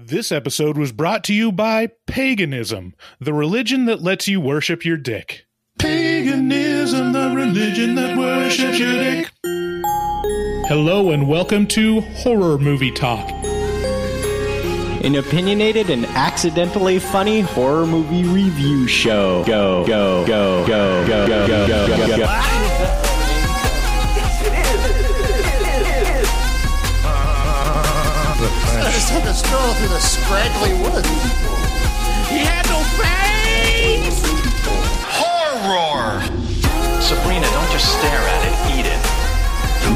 [0.00, 4.96] This episode was brought to you by paganism, the religion that lets you worship your
[4.96, 5.48] dick.
[5.80, 9.32] Paganism, the religion that worships your dick.
[10.68, 13.28] Hello and welcome to Horror Movie Talk.
[15.02, 19.42] An opinionated and accidentally funny horror movie review show.
[19.46, 23.07] Go, go, go, go, go, go, go, go, go, go.
[29.08, 31.08] Just had to stroll through the scraggly woods.
[32.28, 34.20] He had no face!
[35.16, 36.20] Horror!
[37.00, 39.00] Sabrina, don't just stare at it, eat it.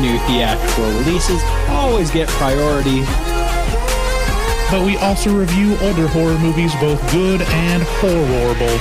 [0.01, 3.03] New theatrical releases always get priority.
[4.71, 8.79] But we also review older horror movies, both good and horrible.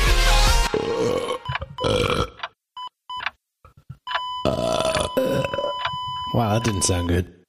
[6.34, 7.44] Wow, that didn't sound good.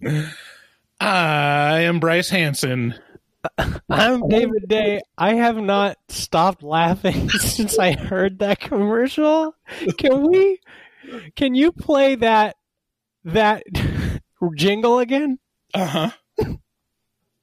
[1.04, 2.94] I am Bryce Hanson.
[3.90, 5.00] I'm David Day.
[5.18, 9.56] I have not stopped laughing since I heard that commercial.
[9.98, 10.60] Can we?
[11.34, 12.54] Can you play that
[13.24, 13.64] that
[14.54, 15.40] jingle again?
[15.74, 16.10] Uh huh.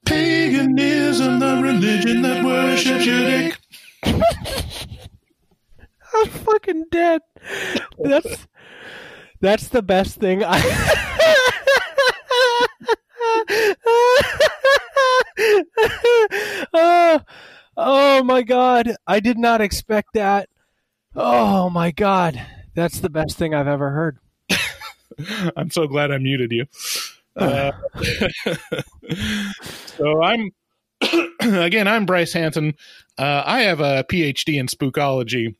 [0.06, 3.58] Paganism, the religion that worships your dick.
[6.14, 7.20] I'm fucking dead.
[7.98, 8.46] That's
[9.42, 11.36] that's the best thing I.
[16.72, 17.20] oh,
[17.76, 18.94] oh my god!
[19.06, 20.48] I did not expect that.
[21.14, 22.40] Oh my god,
[22.74, 24.18] that's the best thing I've ever heard.
[25.56, 26.66] I'm so glad I muted you.
[27.36, 27.72] Uh,
[29.86, 30.50] so I'm
[31.40, 31.88] again.
[31.88, 32.74] I'm Bryce Hanson.
[33.18, 35.54] Uh, I have a PhD in spookology,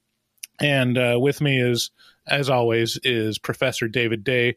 [0.61, 1.91] and uh, with me is,
[2.27, 4.57] as always, is Professor David Day,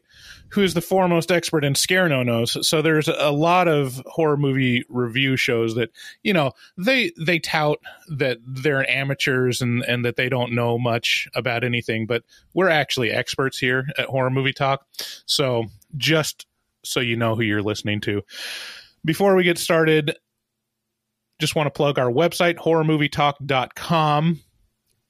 [0.50, 2.66] who is the foremost expert in scare no nos.
[2.66, 5.90] So there's a lot of horror movie review shows that
[6.22, 11.28] you know they they tout that they're amateurs and and that they don't know much
[11.34, 14.86] about anything, but we're actually experts here at Horror Movie Talk.
[15.26, 15.66] So
[15.96, 16.46] just
[16.84, 18.22] so you know who you're listening to.
[19.04, 20.16] Before we get started,
[21.40, 24.40] just want to plug our website, horrormovietalk.com.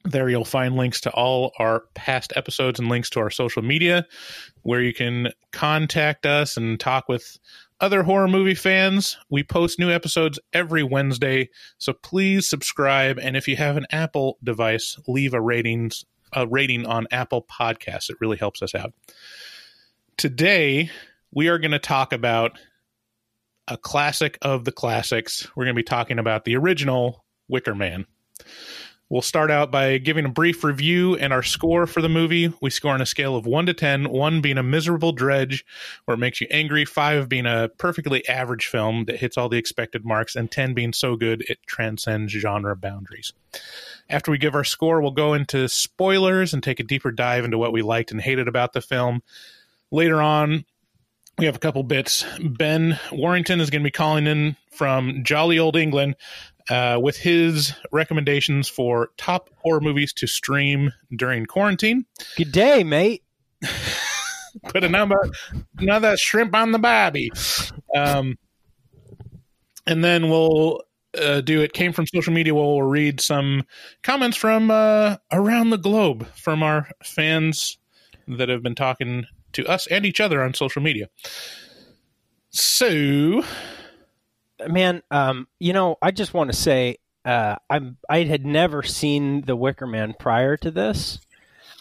[0.05, 4.07] There you'll find links to all our past episodes and links to our social media
[4.63, 7.39] where you can contact us and talk with
[7.81, 9.17] other horror movie fans.
[9.31, 11.49] We post new episodes every Wednesday,
[11.79, 16.05] so please subscribe and if you have an Apple device, leave a ratings
[16.35, 18.11] a rating on Apple Podcasts.
[18.11, 18.93] It really helps us out.
[20.17, 20.91] Today,
[21.33, 22.59] we are going to talk about
[23.69, 25.49] a classic of the classics.
[25.55, 28.07] We're going to be talking about the original Wicker Man.
[29.15, 32.53] We'll start out by giving a brief review and our score for the movie.
[32.61, 35.65] We score on a scale of 1 to 10, 1 being a miserable dredge
[36.05, 39.57] where it makes you angry, 5 being a perfectly average film that hits all the
[39.57, 43.33] expected marks, and 10 being so good it transcends genre boundaries.
[44.11, 47.57] After we give our score, we'll go into spoilers and take a deeper dive into
[47.57, 49.23] what we liked and hated about the film.
[49.93, 50.65] Later on,
[51.39, 52.25] we have a couple bits.
[52.41, 56.17] Ben Warrington is going to be calling in from jolly old England
[56.71, 62.07] uh, with his recommendations for top horror movies to stream during quarantine.
[62.37, 63.23] Good day, mate.
[64.69, 65.17] Put a number,
[65.79, 67.31] another shrimp on the barbie.
[67.95, 68.39] Um,
[69.87, 70.83] and then we'll
[71.21, 72.55] uh, do it came from social media.
[72.55, 73.65] We'll read some
[74.03, 77.79] comments from uh, around the globe from our fans
[78.29, 81.09] that have been talking to us and each other on social media.
[82.51, 83.45] So,
[84.69, 89.43] man um you know i just want to say uh i'm i had never seen
[89.43, 91.19] the wicker man prior to this.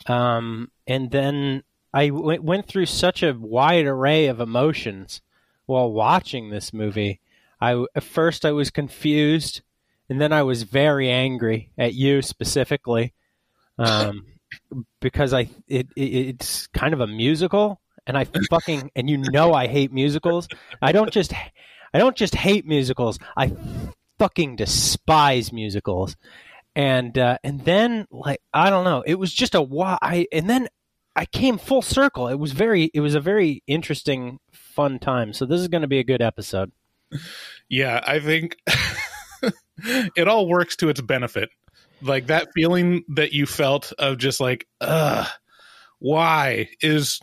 [0.07, 1.63] Um and then
[1.94, 5.22] I w- went through such a wide array of emotions
[5.66, 7.19] while watching this movie.
[7.62, 9.62] I at first i was confused
[10.09, 13.13] and then i was very angry at you specifically
[13.78, 14.25] um
[15.00, 19.53] because i it, it it's kind of a musical and i fucking and you know
[19.53, 20.47] i hate musicals.
[20.81, 21.33] I don't just
[21.94, 23.20] I don't just hate musicals.
[23.38, 23.54] I
[24.19, 26.16] fucking despise musicals.
[26.75, 29.98] And uh, and then like I don't know, it was just a why.
[30.01, 30.69] I and then
[31.16, 32.28] I came full circle.
[32.28, 35.34] It was very it was a very interesting, fun time.
[35.34, 36.72] So this is going to be a good episode.
[37.69, 38.57] yeah, I think
[39.78, 41.50] it all works to its benefit.
[42.01, 45.28] Like that feeling that you felt of just like, ugh,
[46.00, 47.22] why is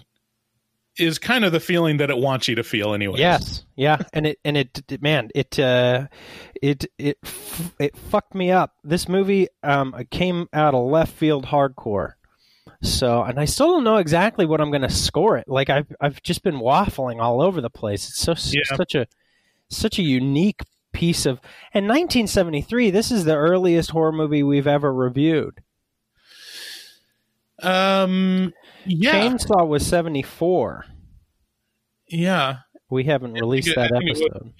[1.00, 3.18] is kind of the feeling that it wants you to feel anyway.
[3.18, 6.06] Yes, yeah, and it and it, it man, it uh,
[6.60, 7.18] it it
[7.78, 8.74] it fucked me up.
[8.84, 12.12] This movie um came out of left field hardcore.
[12.82, 15.48] So, and I still don't know exactly what I'm going to score it.
[15.48, 18.08] Like I've I've just been waffling all over the place.
[18.08, 18.76] It's so Yeah.
[18.76, 19.06] such a
[19.68, 20.62] such a unique
[20.92, 21.40] piece of.
[21.74, 25.62] And 1973, this is the earliest horror movie we've ever reviewed.
[27.62, 28.54] Um,
[28.86, 30.86] yeah, Chainsaw was 74.
[32.10, 32.58] Yeah,
[32.90, 34.52] We haven't released it- that I think episode.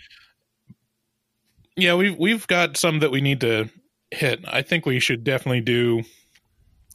[1.76, 1.94] yeah.
[1.94, 3.68] We've we've got some that we need to
[4.10, 4.40] hit.
[4.46, 6.02] I think we should definitely do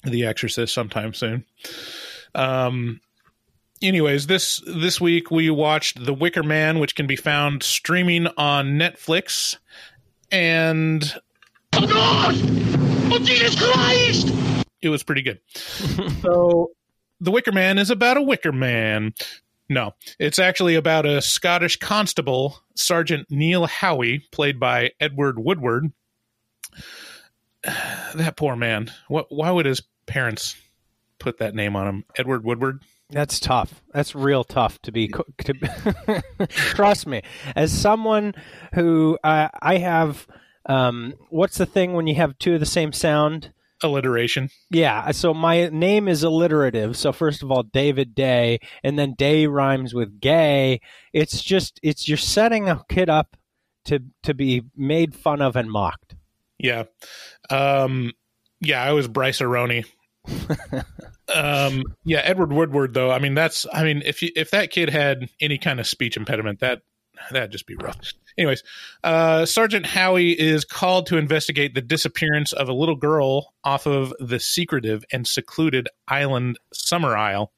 [0.03, 1.45] The Exorcist sometime soon.
[2.33, 3.01] Um.
[3.81, 8.79] Anyways, this this week we watched The Wicker Man, which can be found streaming on
[8.79, 9.57] Netflix,
[10.31, 11.03] and
[11.73, 12.33] Oh God!
[13.11, 14.33] Oh Jesus Christ!
[14.81, 15.39] it was pretty good.
[16.21, 16.71] so,
[17.19, 19.13] The Wicker Man is about a Wicker Man.
[19.69, 25.91] No, it's actually about a Scottish constable, Sergeant Neil Howie, played by Edward Woodward.
[28.13, 28.91] That poor man.
[29.07, 29.25] What?
[29.29, 30.55] Why would his parents
[31.17, 32.05] put that name on him?
[32.15, 32.83] Edward Woodward.
[33.09, 33.81] That's tough.
[33.91, 35.11] That's real tough to be.
[35.45, 37.23] To, trust me,
[37.55, 38.35] as someone
[38.73, 40.27] who uh, I have.
[40.67, 43.51] Um, what's the thing when you have two of the same sound?
[43.83, 44.49] Alliteration.
[44.71, 46.95] Yeah, so my name is alliterative.
[46.95, 50.79] So first of all, David Day, and then Day rhymes with gay.
[51.13, 53.35] It's just it's you're setting a kid up
[53.85, 56.15] to to be made fun of and mocked.
[56.57, 56.83] Yeah.
[57.49, 58.13] Um,
[58.61, 59.85] yeah, I was Bryce Aroni.
[61.35, 63.11] um, yeah, Edward Woodward though.
[63.11, 63.65] I mean, that's.
[63.71, 66.81] I mean, if you, if that kid had any kind of speech impediment, that
[67.31, 68.13] that'd just be rough.
[68.37, 68.63] Anyways,
[69.03, 74.13] uh, Sergeant Howie is called to investigate the disappearance of a little girl off of
[74.19, 77.51] the secretive and secluded island Summer Isle.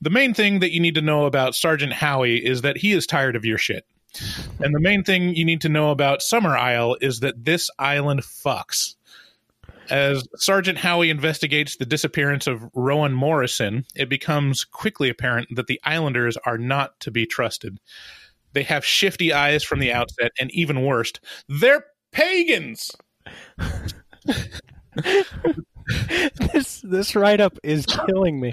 [0.00, 3.06] The main thing that you need to know about Sergeant Howie is that he is
[3.06, 3.86] tired of your shit.
[4.60, 8.20] And the main thing you need to know about Summer Isle is that this island
[8.20, 8.96] fucks.
[9.90, 15.80] As Sergeant Howie investigates the disappearance of Rowan Morrison, it becomes quickly apparent that the
[15.84, 17.78] Islanders are not to be trusted.
[18.52, 21.12] They have shifty eyes from the outset, and even worse,
[21.48, 22.90] they're pagans.
[26.52, 28.50] this this write up is killing me.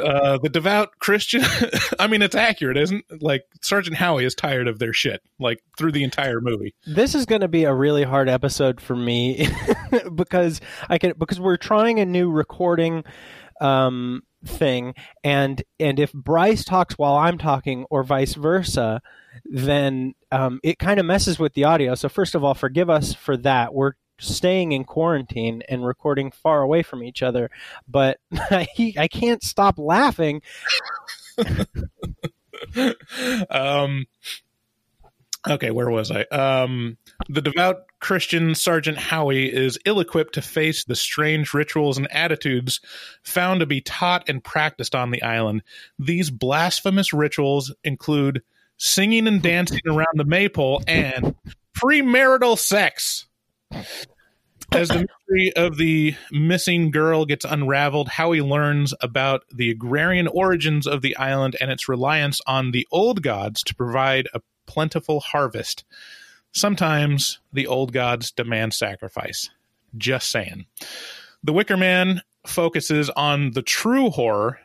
[0.00, 1.42] Uh, the devout Christian.
[1.98, 3.04] I mean, it's accurate, isn't?
[3.10, 3.22] it?
[3.22, 6.74] Like Sergeant Howie is tired of their shit, like through the entire movie.
[6.86, 9.48] This is going to be a really hard episode for me
[10.14, 13.04] because I can because we're trying a new recording
[13.60, 19.00] um, thing, and and if Bryce talks while I'm talking, or vice versa,
[19.44, 21.94] then um, it kind of messes with the audio.
[21.94, 23.74] So first of all, forgive us for that.
[23.74, 27.50] We're staying in quarantine and recording far away from each other,
[27.88, 30.42] but I, I can't stop laughing.
[33.50, 34.06] um
[35.48, 36.22] okay where was i?
[36.24, 36.96] Um
[37.28, 42.80] the devout christian sergeant howie is ill-equipped to face the strange rituals and attitudes
[43.22, 45.62] found to be taught and practiced on the island.
[45.98, 48.42] These blasphemous rituals include
[48.76, 51.34] singing and dancing around the maypole and
[51.76, 53.26] premarital sex.
[54.72, 60.86] As the mystery of the missing girl gets unraveled, Howie learns about the agrarian origins
[60.86, 64.40] of the island and its reliance on the old gods to provide a
[64.70, 65.84] plentiful harvest.
[66.52, 69.50] Sometimes the old gods demand sacrifice.
[69.98, 70.66] Just saying.
[71.42, 74.60] The Wicker Man focuses on the true horror,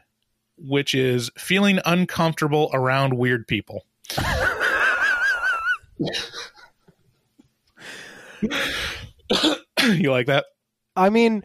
[0.57, 3.83] which is feeling uncomfortable around weird people.
[9.81, 10.45] you like that?
[10.95, 11.41] I mean,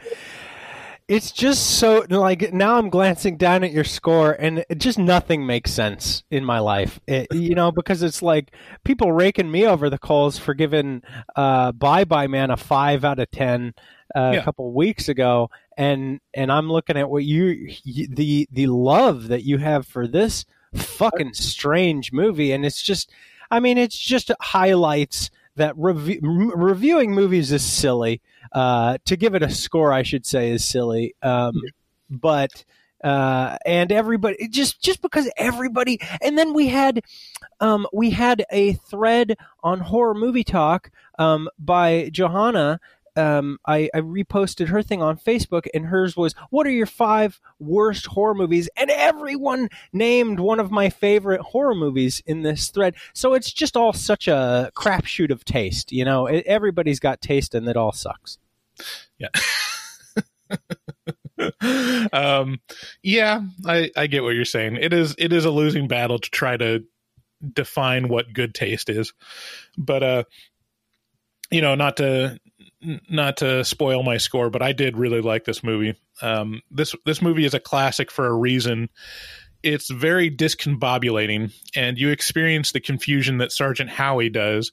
[1.11, 5.45] it's just so like now I'm glancing down at your score and it just nothing
[5.45, 7.01] makes sense in my life.
[7.09, 8.53] It, you know, because it's like
[8.85, 11.03] people raking me over the coals for giving
[11.35, 13.75] uh, Bye Bye Man a five out of ten
[14.15, 14.41] uh, Yeah.
[14.41, 19.29] a couple weeks ago, and and I'm looking at what you, you the the love
[19.29, 23.11] that you have for this fucking strange movie, and it's just,
[23.51, 28.21] I mean, it's just highlights that rev- reviewing movies is silly.
[28.53, 31.15] Uh, to give it a score, I should say, is silly.
[31.23, 31.55] Um,
[32.09, 32.65] but
[33.03, 37.03] uh, and everybody just just because everybody, and then we had
[37.61, 42.81] um, we had a thread on horror movie talk um, by Johanna.
[43.17, 47.41] Um, I, I reposted her thing on Facebook, and hers was, "What are your five
[47.59, 52.95] worst horror movies?" And everyone named one of my favorite horror movies in this thread.
[53.15, 56.27] So it's just all such a crapshoot of taste, you know.
[56.27, 58.39] Everybody's got taste, and it all sucks.
[59.19, 59.29] Yeah.
[62.13, 62.61] um,
[63.03, 64.77] yeah, I, I get what you're saying.
[64.77, 66.85] It is it is a losing battle to try to
[67.53, 69.13] define what good taste is,
[69.79, 70.25] but uh,
[71.51, 72.39] you know, not to
[72.83, 75.95] not to spoil my score, but I did really like this movie.
[76.23, 78.89] Um, this this movie is a classic for a reason.
[79.63, 84.73] it's very discombobulating, and you experience the confusion that Sergeant Howie does.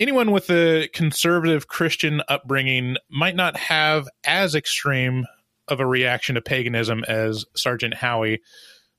[0.00, 5.24] Anyone with a conservative Christian upbringing might not have as extreme
[5.68, 8.40] of a reaction to paganism as Sergeant Howie,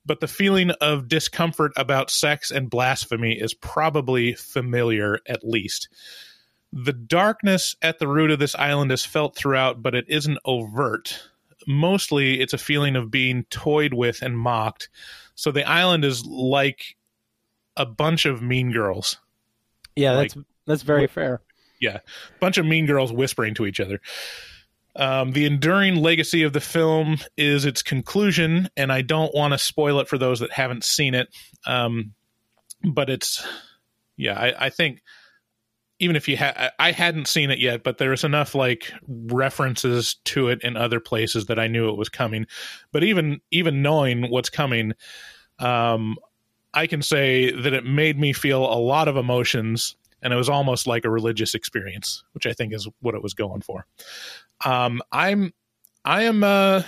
[0.04, 5.88] but the feeling of discomfort about sex and blasphemy is probably familiar at least.
[6.72, 11.22] The darkness at the root of this island is felt throughout, but it isn't overt.
[11.66, 14.88] Mostly, it's a feeling of being toyed with and mocked.
[15.34, 16.96] So the island is like
[17.76, 19.16] a bunch of mean girls.
[19.94, 21.40] Yeah, Like- that's that's very fair.
[21.80, 21.98] Yeah,
[22.40, 24.00] bunch of mean girls whispering to each other.
[24.96, 29.58] Um, the enduring legacy of the film is its conclusion, and I don't want to
[29.58, 31.28] spoil it for those that haven't seen it.
[31.66, 32.14] Um,
[32.82, 33.46] but it's,
[34.16, 35.02] yeah, I, I think
[35.98, 40.48] even if you had, I hadn't seen it yet, but there's enough like references to
[40.48, 42.46] it in other places that I knew it was coming.
[42.92, 44.92] But even even knowing what's coming,
[45.58, 46.16] um,
[46.74, 50.50] I can say that it made me feel a lot of emotions, and it was
[50.50, 53.86] almost like a religious experience, which I think is what it was going for.
[54.64, 55.54] Um, I'm,
[56.04, 56.82] I am, uh,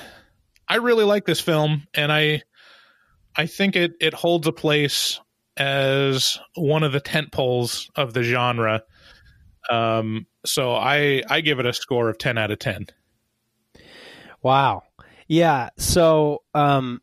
[0.68, 2.42] I really like this film, and I,
[3.34, 5.18] I think it it holds a place
[5.56, 8.82] as one of the tent poles of the genre.
[9.68, 12.86] Um, so I I give it a score of ten out of ten.
[14.42, 14.84] Wow.
[15.26, 15.70] Yeah.
[15.76, 17.02] So, um,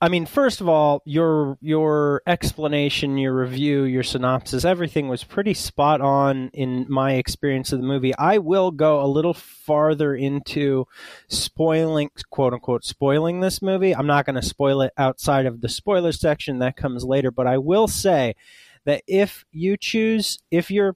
[0.00, 5.54] I mean, first of all, your your explanation, your review, your synopsis, everything was pretty
[5.54, 8.14] spot on in my experience of the movie.
[8.14, 10.86] I will go a little farther into
[11.28, 13.96] spoiling, quote unquote, spoiling this movie.
[13.96, 17.46] I'm not going to spoil it outside of the spoiler section that comes later, but
[17.46, 18.36] I will say
[18.84, 20.94] that if you choose, if you're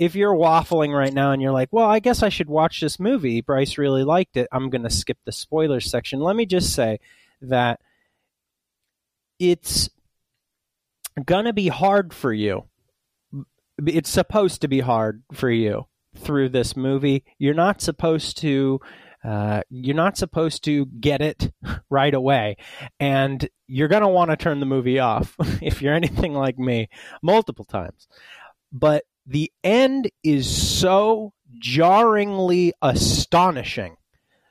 [0.00, 2.98] if you're waffling right now and you're like, well, I guess I should watch this
[2.98, 3.42] movie.
[3.42, 4.48] Bryce really liked it.
[4.50, 6.20] I'm going to skip the spoilers section.
[6.20, 7.00] Let me just say
[7.42, 7.80] that
[9.38, 9.90] it's
[11.22, 12.64] going to be hard for you.
[13.86, 15.84] It's supposed to be hard for you
[16.16, 17.22] through this movie.
[17.38, 18.80] You're not supposed to.
[19.22, 21.52] Uh, you're not supposed to get it
[21.90, 22.56] right away,
[22.98, 26.88] and you're going to want to turn the movie off if you're anything like me
[27.22, 28.08] multiple times.
[28.72, 33.96] But the end is so jarringly astonishing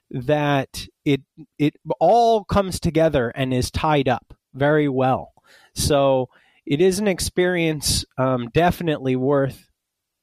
[0.10, 1.22] that it
[1.58, 5.34] it all comes together and is tied up very well.
[5.76, 6.30] So
[6.66, 9.70] it is an experience um, definitely worth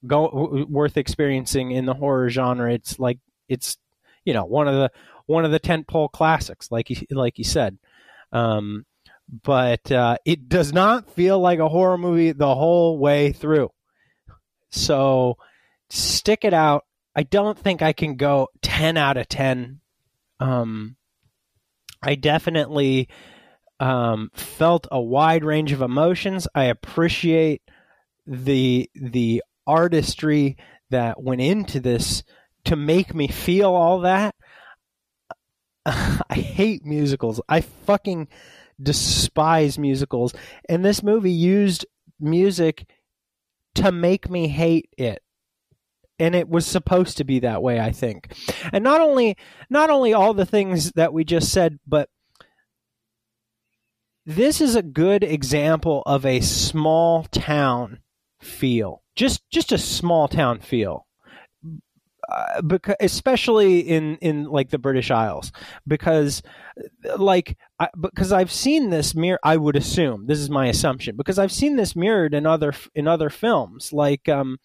[0.07, 2.73] go w- worth experiencing in the horror genre.
[2.73, 3.19] It's like
[3.51, 3.77] it's
[4.25, 4.91] you know one of the
[5.27, 7.77] one of the tentpole classics, like you, like you said.
[8.33, 8.87] Um,
[9.43, 13.71] but uh, it does not feel like a horror movie the whole way through.
[14.71, 15.39] So
[15.91, 16.85] stick it out.
[17.15, 19.81] I don't think I can go 10 out of 10.
[20.41, 20.97] Um,
[22.03, 23.09] I definitely
[23.81, 26.47] um, felt a wide range of emotions.
[26.55, 27.63] I appreciate
[28.27, 30.57] the the artistry
[30.91, 32.23] that went into this
[32.65, 34.35] to make me feel all that.
[35.87, 37.41] I hate musicals.
[37.49, 38.29] I fucking
[38.81, 40.35] despise musicals.
[40.69, 41.87] And this movie used
[42.21, 42.87] music
[43.77, 45.23] to make me hate it.
[46.19, 48.33] And it was supposed to be that way i think.
[48.73, 49.37] And not only
[49.71, 52.09] not only all the things that we just said but
[54.25, 58.01] this is a good example of a small town
[58.41, 59.03] feel.
[59.15, 61.06] Just just a small town feel
[62.29, 65.53] uh, because especially in in like the British Isles
[65.87, 66.43] because
[67.19, 71.39] like I, because I've seen this mirror I would assume this is my assumption because
[71.39, 74.59] I've seen this mirrored in other in other films like um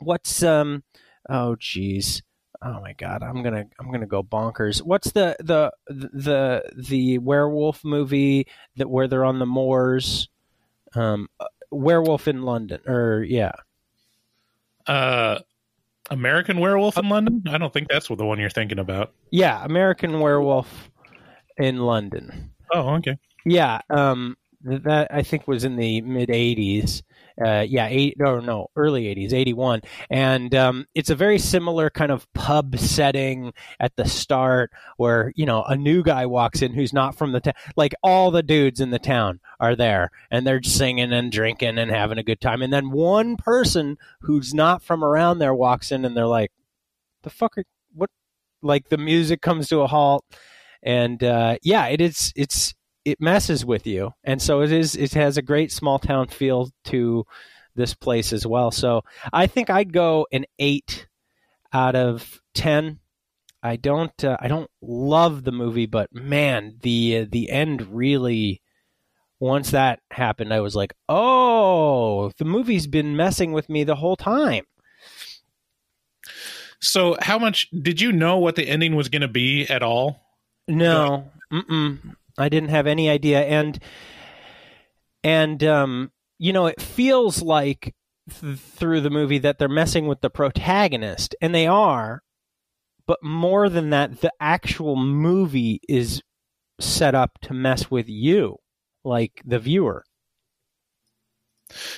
[0.00, 0.82] what's um
[1.28, 2.22] oh geez
[2.62, 4.82] oh my god i'm gonna i'm gonna go bonkers.
[4.82, 10.28] What's the the the the werewolf movie that where they're on the moors?
[10.94, 13.52] Um uh, werewolf in london or yeah.
[14.86, 15.38] Uh,
[16.10, 17.42] American Werewolf in London.
[17.48, 19.12] I don't think that's the one you're thinking about.
[19.30, 20.90] yeah american werewolf
[21.58, 23.16] in london Oh, okay.
[23.44, 27.02] yeah um that i think was in the mid 80s
[27.44, 32.10] uh, yeah, eight no no early '80s, '81, and um, it's a very similar kind
[32.10, 36.92] of pub setting at the start, where you know a new guy walks in who's
[36.92, 37.54] not from the town.
[37.76, 41.90] Like all the dudes in the town are there, and they're singing and drinking and
[41.90, 46.04] having a good time, and then one person who's not from around there walks in,
[46.04, 46.50] and they're like,
[47.22, 47.64] "The fuck are
[47.94, 48.10] what?"
[48.62, 50.24] Like the music comes to a halt,
[50.82, 52.74] and uh, yeah, it is it's
[53.04, 56.70] it messes with you and so it is it has a great small town feel
[56.84, 57.24] to
[57.74, 59.02] this place as well so
[59.32, 61.06] i think i'd go an 8
[61.72, 62.98] out of 10
[63.62, 68.62] I don't uh, I don't love the movie, but man, the uh, the end really.
[69.40, 74.16] Once that happened, I was like, "Oh, the movie's been messing with me the whole
[74.16, 74.64] time."
[76.80, 80.20] So, how much did you know what the ending was going to be at all?
[80.66, 82.16] No, mm-mm.
[82.38, 83.78] I didn't have any idea, and
[85.24, 87.94] and um, you know, it feels like
[88.40, 92.22] th- through the movie that they're messing with the protagonist, and they are.
[93.06, 96.22] But more than that, the actual movie is
[96.78, 98.56] set up to mess with you,
[99.04, 100.04] like the viewer.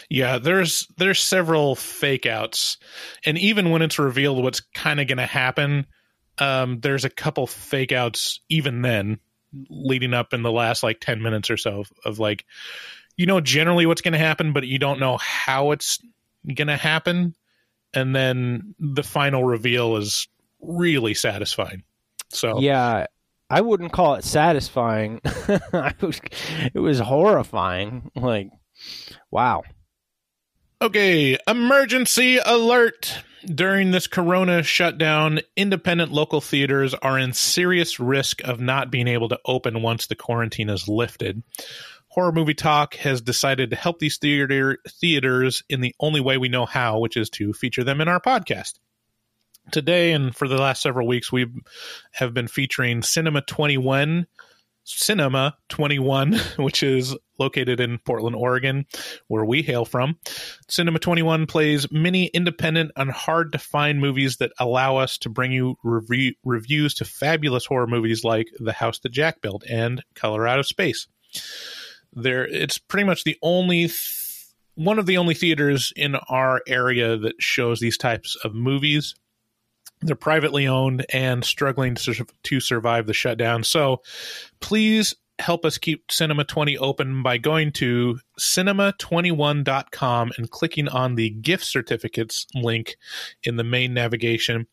[0.09, 2.76] Yeah, there's there's several fake outs,
[3.25, 5.87] and even when it's revealed what's kind of going to happen,
[6.38, 9.18] um, there's a couple fake outs even then,
[9.69, 12.45] leading up in the last like ten minutes or so of, of like,
[13.16, 15.99] you know, generally what's going to happen, but you don't know how it's
[16.54, 17.35] going to happen,
[17.95, 20.28] and then the final reveal is
[20.61, 21.83] really satisfying.
[22.30, 23.07] So Yeah,
[23.49, 25.21] I wouldn't call it satisfying.
[25.25, 26.21] I was,
[26.73, 28.11] it was horrifying.
[28.14, 28.50] Like,
[29.30, 29.64] wow.
[30.80, 33.23] Okay, emergency alert.
[33.47, 39.30] During this corona shutdown, independent local theaters are in serious risk of not being able
[39.30, 41.42] to open once the quarantine is lifted.
[42.09, 46.49] Horror Movie Talk has decided to help these theater theaters in the only way we
[46.49, 48.78] know how, which is to feature them in our podcast.
[49.70, 51.47] Today and for the last several weeks, we
[52.12, 54.26] have been featuring Cinema 21,
[54.85, 58.87] Cinema 21, which is located in Portland, Oregon,
[59.26, 60.18] where we hail from.
[60.68, 65.50] Cinema 21 plays many independent and hard to find movies that allow us to bring
[65.50, 70.47] you review, reviews to fabulous horror movies like The House That Jack Built and Color
[70.47, 71.09] Out of Space.
[72.12, 73.88] There, it's pretty much the only.
[73.88, 74.16] Th-
[74.76, 79.14] one of the only theaters in our area that shows these types of movies.
[80.00, 83.62] They're privately owned and struggling to, to survive the shutdown.
[83.64, 84.00] So
[84.61, 91.30] please help us keep Cinema 20 open by going to cinema21.com and clicking on the
[91.30, 92.97] gift certificates link
[93.42, 94.66] in the main navigation.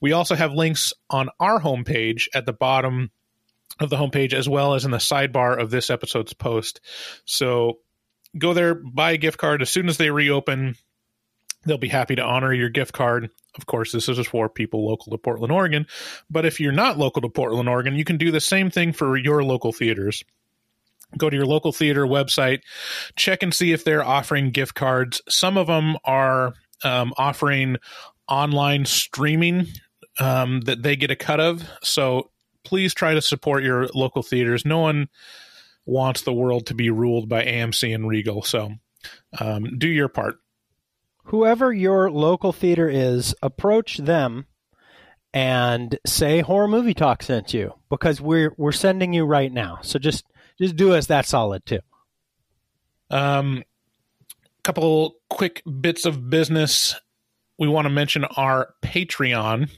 [0.00, 3.10] We also have links on our homepage at the bottom
[3.80, 6.80] of the homepage as well as in the sidebar of this episode's post.
[7.24, 7.78] So
[8.36, 10.76] go there, buy a gift card as soon as they reopen.
[11.68, 13.30] They'll be happy to honor your gift card.
[13.56, 15.86] Of course, this is for people local to Portland, Oregon.
[16.30, 19.16] But if you're not local to Portland, Oregon, you can do the same thing for
[19.16, 20.24] your local theaters.
[21.16, 22.60] Go to your local theater website,
[23.16, 25.22] check and see if they're offering gift cards.
[25.28, 26.54] Some of them are
[26.84, 27.76] um, offering
[28.28, 29.68] online streaming
[30.18, 31.68] um, that they get a cut of.
[31.82, 32.30] So
[32.64, 34.64] please try to support your local theaters.
[34.66, 35.08] No one
[35.86, 38.42] wants the world to be ruled by AMC and Regal.
[38.42, 38.72] So
[39.38, 40.38] um, do your part
[41.28, 44.46] whoever your local theater is, approach them
[45.32, 49.78] and say horror movie talk sent you because we're we're sending you right now.
[49.82, 50.24] So just
[50.58, 51.80] just do us that solid too.
[53.10, 53.62] Um,
[54.64, 56.94] couple quick bits of business.
[57.58, 59.70] We want to mention our Patreon.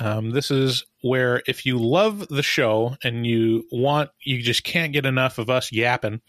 [0.00, 4.92] Um, this is where if you love the show and you want, you just can't
[4.92, 6.20] get enough of us yapping.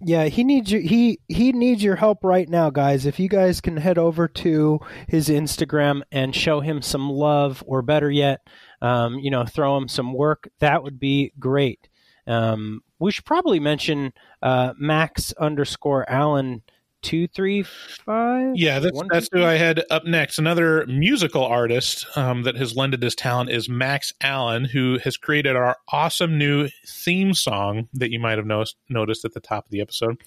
[0.00, 3.04] Yeah, he needs your he he needs your help right now, guys.
[3.04, 7.82] If you guys can head over to his Instagram and show him some love, or
[7.82, 8.40] better yet,
[8.80, 11.88] um, you know, throw him some work, that would be great.
[12.28, 16.62] Um, we should probably mention uh, Max underscore Allen
[17.02, 18.52] two three five.
[18.54, 20.38] Yeah, that's, One, that's two, who I had up next.
[20.38, 25.56] Another musical artist um, that has lended his talent is Max Allen, who has created
[25.56, 29.70] our awesome new theme song that you might have noticed, noticed at the top of
[29.70, 30.20] the episode.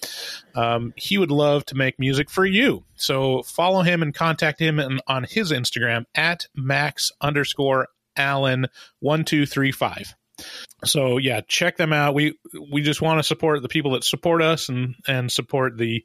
[0.54, 2.84] Um, he would love to make music for you.
[2.94, 8.66] So follow him and contact him on his Instagram at max underscore Allen
[9.00, 10.14] one two three five.
[10.84, 12.14] So yeah, check them out.
[12.14, 12.38] We
[12.70, 16.04] we just want to support the people that support us and and support the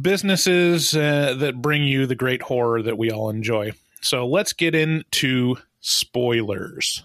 [0.00, 3.72] businesses uh, that bring you the great horror that we all enjoy.
[4.00, 7.02] So let's get into spoilers.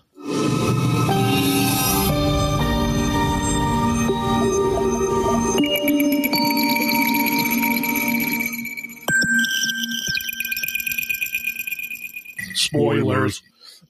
[12.53, 13.41] Spoilers.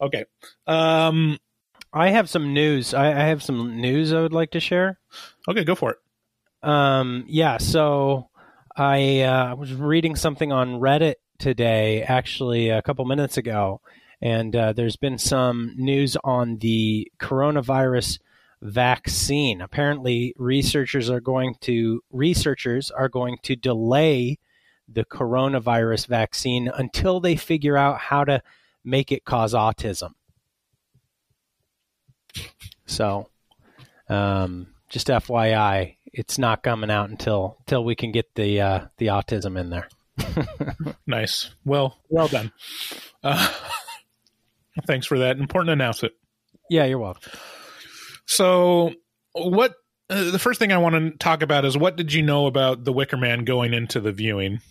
[0.02, 0.26] Okay.
[0.68, 1.38] Um
[1.94, 2.94] I have some news.
[2.94, 5.00] I, I have some news I would like to share.
[5.50, 5.98] okay, go for it.
[6.64, 8.30] Um, yeah, so
[8.82, 13.80] I uh, was reading something on Reddit today, actually a couple minutes ago,
[14.20, 18.18] and uh, there's been some news on the coronavirus
[18.60, 19.62] vaccine.
[19.62, 24.40] Apparently, researchers are going to researchers are going to delay
[24.92, 28.42] the coronavirus vaccine until they figure out how to
[28.84, 30.14] make it cause autism.
[32.88, 33.30] So,
[34.10, 39.08] um, just FYI, it's not coming out until until we can get the uh, the
[39.08, 39.88] autism in there.
[41.12, 41.54] Nice.
[41.66, 42.54] Well, well done.
[43.22, 43.54] Uh,
[44.88, 46.14] thanks for that important announcement.
[46.70, 47.30] Yeah, you're welcome.
[48.26, 48.94] So,
[49.34, 49.74] what
[50.10, 52.86] uh, the first thing I want to talk about is what did you know about
[52.86, 54.62] the Wicker Man going into the viewing?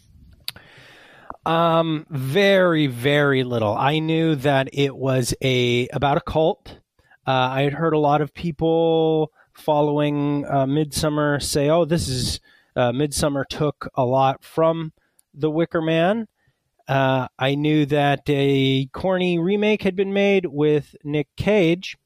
[1.44, 3.76] Um, very very little.
[3.76, 6.78] I knew that it was a about a cult.
[7.26, 12.40] Uh, I had heard a lot of people following uh, Midsommar say, "Oh, this is
[12.74, 14.92] uh, Midsommar took a lot from
[15.34, 16.26] The Wicker Man."
[16.88, 21.96] Uh, I knew that a corny remake had been made with Nick Cage,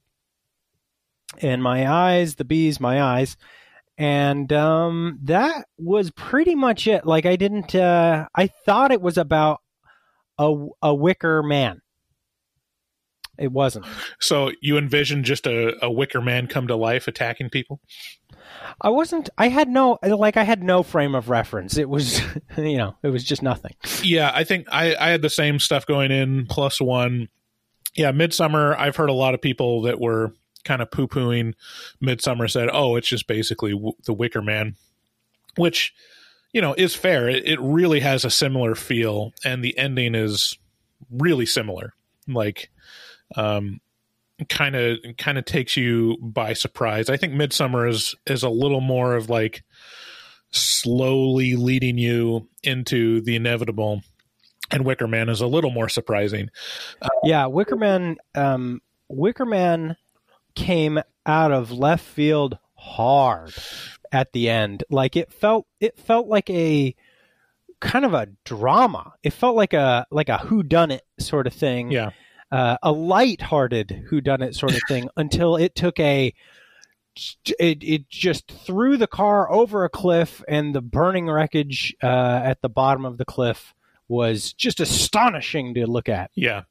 [1.40, 3.36] and my eyes, the bees, my eyes,
[3.96, 7.06] and um, that was pretty much it.
[7.06, 9.60] Like I didn't, uh, I thought it was about
[10.38, 11.80] a a Wicker Man.
[13.38, 13.86] It wasn't.
[14.20, 17.80] So, you envisioned just a, a Wicker Man come to life attacking people?
[18.80, 19.30] I wasn't.
[19.38, 20.36] I had no like.
[20.36, 21.76] I had no frame of reference.
[21.76, 22.20] It was,
[22.56, 23.72] you know, it was just nothing.
[24.02, 27.28] Yeah, I think I, I had the same stuff going in plus one.
[27.94, 28.76] Yeah, Midsommar.
[28.78, 31.54] I've heard a lot of people that were kind of poo pooing
[32.02, 34.74] Midsommar said, "Oh, it's just basically w- the Wicker Man,"
[35.56, 35.94] which
[36.52, 37.28] you know is fair.
[37.28, 40.58] It, it really has a similar feel, and the ending is
[41.10, 41.94] really similar.
[42.26, 42.70] Like,
[43.36, 43.80] um,
[44.48, 47.08] kind of kind of takes you by surprise.
[47.08, 49.62] I think Midsommar is is a little more of like
[50.50, 54.02] slowly leading you into the inevitable
[54.70, 56.50] and Wicker Man is a little more surprising.
[57.22, 58.16] Yeah, Wickerman.
[58.34, 59.96] Um, Wickerman
[60.54, 63.54] came out of left field hard
[64.12, 64.84] at the end.
[64.90, 65.66] Like it felt.
[65.80, 66.94] It felt like a
[67.80, 69.12] kind of a drama.
[69.22, 71.90] It felt like a like a who done it sort of thing.
[71.90, 72.10] Yeah.
[72.54, 76.32] Uh, a light-hearted whodunit sort of thing until it took a
[77.58, 82.62] it, it just threw the car over a cliff and the burning wreckage uh, at
[82.62, 83.74] the bottom of the cliff
[84.06, 86.62] was just astonishing to look at Yeah.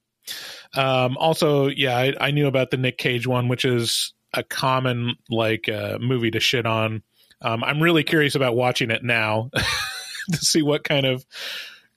[0.73, 5.15] Um, also, yeah, I, I knew about the Nick Cage one, which is a common
[5.29, 7.03] like uh, movie to shit on.
[7.41, 9.49] Um, I'm really curious about watching it now
[10.31, 11.25] to see what kind of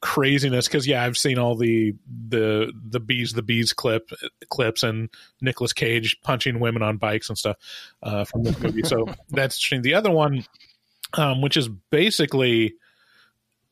[0.00, 0.66] craziness.
[0.66, 1.94] Because yeah, I've seen all the
[2.28, 4.10] the the bees the bees clip
[4.48, 5.08] clips and
[5.40, 7.56] Nicolas Cage punching women on bikes and stuff
[8.02, 8.82] uh, from this movie.
[8.82, 9.82] so that's interesting.
[9.82, 10.44] The other one,
[11.14, 12.74] um, which is basically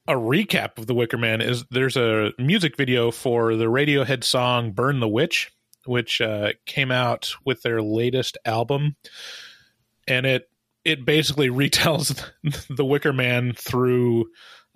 [0.06, 4.72] a recap of the Wicker Man is there's a music video for the Radiohead song
[4.72, 5.52] "Burn the Witch,"
[5.86, 8.96] which uh, came out with their latest album,
[10.06, 10.50] and it
[10.84, 12.22] it basically retells
[12.68, 14.26] the Wicker Man through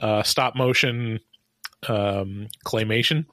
[0.00, 1.20] uh, stop motion
[1.86, 3.26] um, claymation,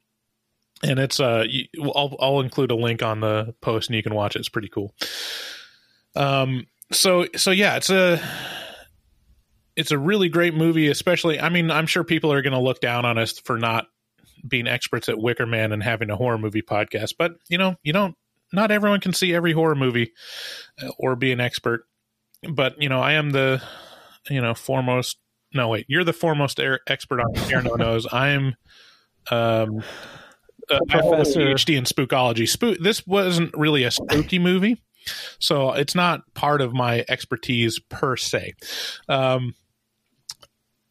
[0.84, 1.46] and it's uh
[1.82, 4.40] I'll I'll include a link on the post and you can watch it.
[4.40, 4.94] It's pretty cool.
[6.16, 6.68] Um.
[6.92, 8.22] So so yeah, it's a
[9.76, 11.40] it's a really great movie, especially.
[11.40, 13.88] I mean, I'm sure people are going to look down on us for not
[14.48, 17.94] being experts at Wicker Man and having a horror movie podcast, but you know, you
[17.94, 18.16] don't.
[18.54, 20.14] Not everyone can see every horror movie
[20.82, 21.86] uh, or be an expert.
[22.48, 23.62] But you know, I am the
[24.30, 25.18] you know foremost.
[25.56, 28.06] No, wait, you're the foremost er- expert on Air No Nose.
[28.12, 28.56] I'm
[29.32, 29.82] um,
[30.70, 32.48] a Professor- PhD in spookology.
[32.48, 32.78] Spook.
[32.80, 34.84] This wasn't really a spooky movie,
[35.40, 38.54] so it's not part of my expertise per se.
[39.08, 39.56] Um,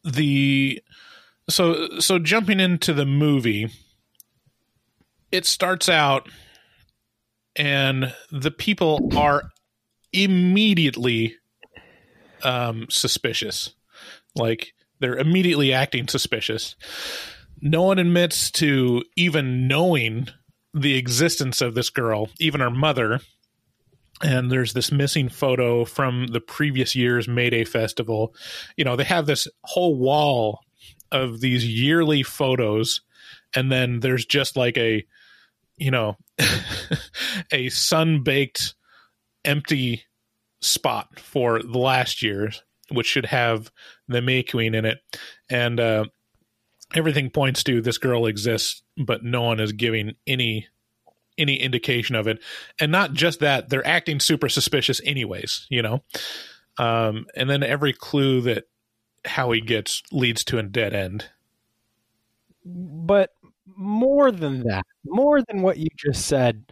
[0.03, 0.81] the
[1.49, 3.69] so so jumping into the movie
[5.31, 6.29] it starts out
[7.55, 9.43] and the people are
[10.13, 11.35] immediately
[12.43, 13.73] um suspicious
[14.35, 16.75] like they're immediately acting suspicious.
[17.61, 20.27] No one admits to even knowing
[20.73, 23.21] the existence of this girl even her mother.
[24.21, 28.33] And there's this missing photo from the previous year's Mayday festival.
[28.77, 30.61] You know, they have this whole wall
[31.11, 33.01] of these yearly photos,
[33.53, 35.05] and then there's just like a,
[35.77, 36.17] you know,
[37.51, 38.75] a sun baked
[39.43, 40.03] empty
[40.61, 43.71] spot for the last year's, which should have
[44.07, 44.99] the May Queen in it.
[45.49, 46.05] And uh,
[46.93, 50.67] everything points to this girl exists, but no one is giving any
[51.37, 52.41] any indication of it.
[52.79, 56.01] And not just that, they're acting super suspicious anyways, you know?
[56.77, 58.69] Um, and then every clue that
[59.25, 61.25] Howie gets leads to a dead end.
[62.63, 63.31] But
[63.65, 66.63] more than that, more than what you just said,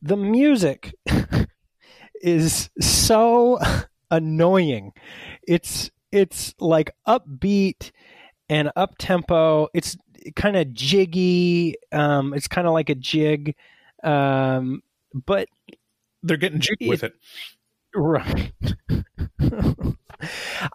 [0.00, 0.94] the music
[2.22, 3.58] is so
[4.10, 4.92] annoying.
[5.46, 7.92] It's it's like upbeat
[8.48, 9.68] and up tempo.
[9.74, 9.96] It's
[10.36, 11.76] kind of jiggy.
[11.92, 13.54] Um, it's kind of like a jig.
[14.02, 14.82] Um,
[15.14, 15.48] but
[16.22, 17.14] They're getting jiggy with it.
[17.94, 18.52] Right.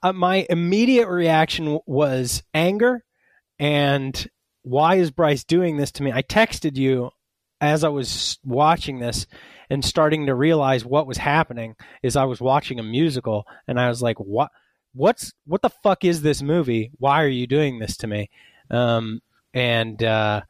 [0.04, 3.04] uh, my immediate reaction was anger
[3.60, 4.28] and
[4.64, 6.12] why is Bryce doing this to me?
[6.12, 7.12] I texted you
[7.62, 9.28] as I was watching this
[9.70, 13.90] and starting to realize what was happening is I was watching a musical and I
[13.90, 14.52] was like, what
[14.94, 16.92] what's what the fuck is this movie?
[16.98, 18.30] Why are you doing this to me?
[18.70, 19.22] Um,
[19.54, 20.42] and uh,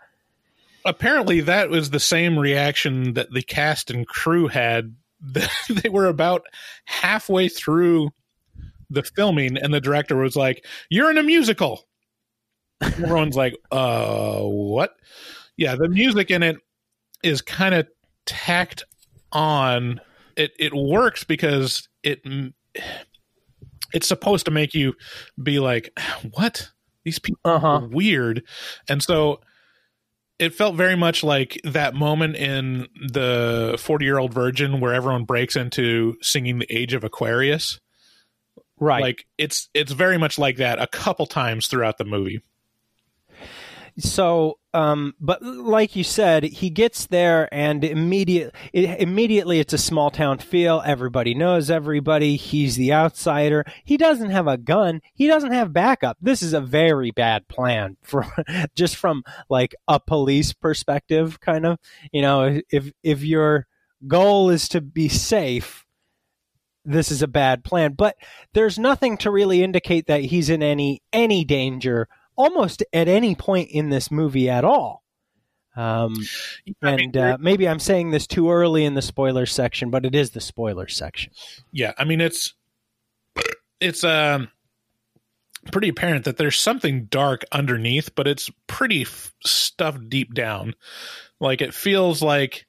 [0.85, 4.95] Apparently, that was the same reaction that the cast and crew had.
[5.69, 6.45] they were about
[6.85, 8.11] halfway through
[8.91, 11.87] the filming, and the director was like, You're in a musical.
[12.81, 14.95] Everyone's like, uh, what?
[15.57, 16.57] Yeah, the music in it
[17.23, 17.87] is kind of
[18.27, 18.83] tacked
[19.31, 20.01] on.
[20.35, 22.21] It it works because it
[23.93, 24.93] it's supposed to make you
[25.41, 25.97] be like,
[26.31, 26.69] what?
[27.03, 27.67] These people Uh-huh.
[27.67, 28.43] are weird,
[28.89, 29.39] and so
[30.37, 35.23] it felt very much like that moment in the 40 year old virgin where everyone
[35.23, 37.79] breaks into singing the age of aquarius
[38.77, 39.01] right.
[39.01, 42.41] like it's it's very much like that a couple times throughout the movie
[43.97, 49.77] So, um, but like you said, he gets there and immediate, it, immediately it's a
[49.77, 50.83] small town feel.
[50.85, 52.35] Everybody knows everybody.
[52.35, 53.63] He's the outsider.
[53.85, 55.01] He doesn't have a gun.
[55.13, 56.17] He doesn't have backup.
[56.19, 58.25] This is a very bad plan for
[58.75, 61.79] just from like a police perspective, kind of.
[62.11, 63.65] You know, if if your
[64.05, 65.85] goal is to be safe,
[66.83, 67.93] this is a bad plan.
[67.93, 68.17] But
[68.53, 73.69] there's nothing to really indicate that he's in any any danger almost at any point
[73.71, 75.03] in this movie at all.
[75.77, 76.15] Um,
[76.81, 80.31] and uh, maybe I'm saying this too early in the spoiler section, but it is
[80.31, 81.33] the spoiler section.
[81.73, 82.53] yeah i mean it's
[83.81, 84.47] it's um
[85.71, 90.73] pretty apparent that there's something dark underneath but it's pretty f- stuffed deep down
[91.39, 92.65] like it feels like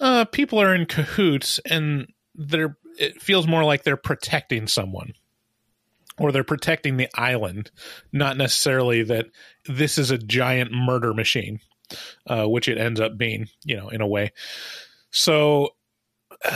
[0.00, 5.12] uh people are in cahoots and they're it feels more like they're protecting someone
[6.18, 7.70] or they're protecting the island
[8.12, 9.26] not necessarily that
[9.66, 11.60] this is a giant murder machine
[12.28, 14.32] uh, which it ends up being you know in a way
[15.10, 15.70] so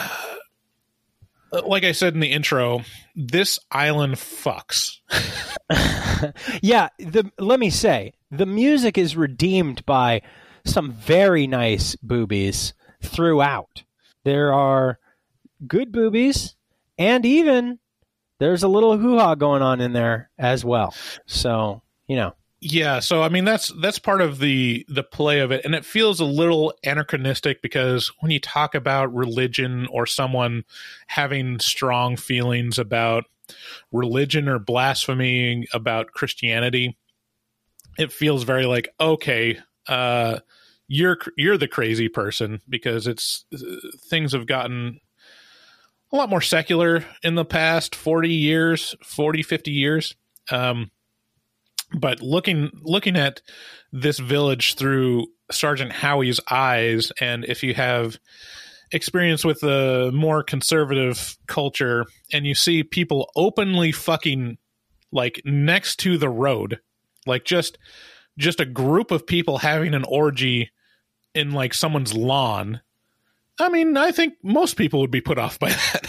[1.52, 2.82] like I said in the intro,
[3.14, 4.98] this island fucks.
[6.62, 10.22] yeah, the let me say the music is redeemed by
[10.64, 13.84] some very nice boobies throughout.
[14.24, 14.98] There are
[15.66, 16.56] good boobies,
[16.98, 17.78] and even
[18.38, 20.94] there's a little hoo ha going on in there as well.
[21.26, 25.52] So you know, Yeah, so I mean that's that's part of the the play of
[25.52, 30.64] it and it feels a little anachronistic because when you talk about religion or someone
[31.06, 33.24] having strong feelings about
[33.92, 36.96] religion or blasphemy about Christianity,
[37.98, 40.40] it feels very like okay, uh
[40.88, 43.44] you're you're the crazy person because it's
[44.08, 45.00] things have gotten
[46.12, 50.14] a lot more secular in the past 40 years, 40 50 years.
[50.50, 50.90] Um
[51.98, 53.40] but looking looking at
[53.92, 58.18] this village through Sergeant Howie's eyes, and if you have
[58.92, 64.58] experience with a more conservative culture, and you see people openly fucking
[65.12, 66.80] like next to the road,
[67.26, 67.78] like just
[68.38, 70.70] just a group of people having an orgy
[71.34, 72.80] in like someone's lawn.
[73.58, 76.06] I mean, I think most people would be put off by that.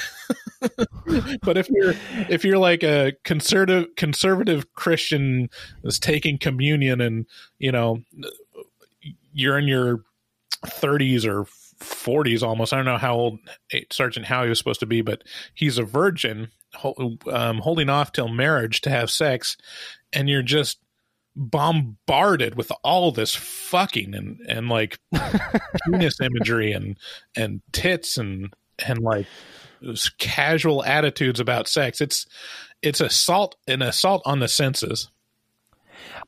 [1.41, 1.93] but if you're
[2.29, 5.49] if you're like a conservative conservative Christian
[5.83, 7.25] that's taking communion and
[7.57, 8.03] you know
[9.31, 10.03] you're in your
[10.65, 11.45] 30s or
[11.79, 12.73] 40s almost.
[12.73, 13.39] I don't know how old
[13.91, 16.49] Sergeant Howie was supposed to be, but he's a virgin,
[17.31, 19.57] um, holding off till marriage to have sex,
[20.11, 20.79] and you're just
[21.39, 24.99] bombarded with all this fucking and and like
[25.85, 26.97] penis imagery and
[27.35, 28.53] and tits and
[28.85, 29.25] and like
[30.17, 32.01] casual attitudes about sex.
[32.01, 32.25] It's
[32.81, 35.09] it's assault an assault on the senses.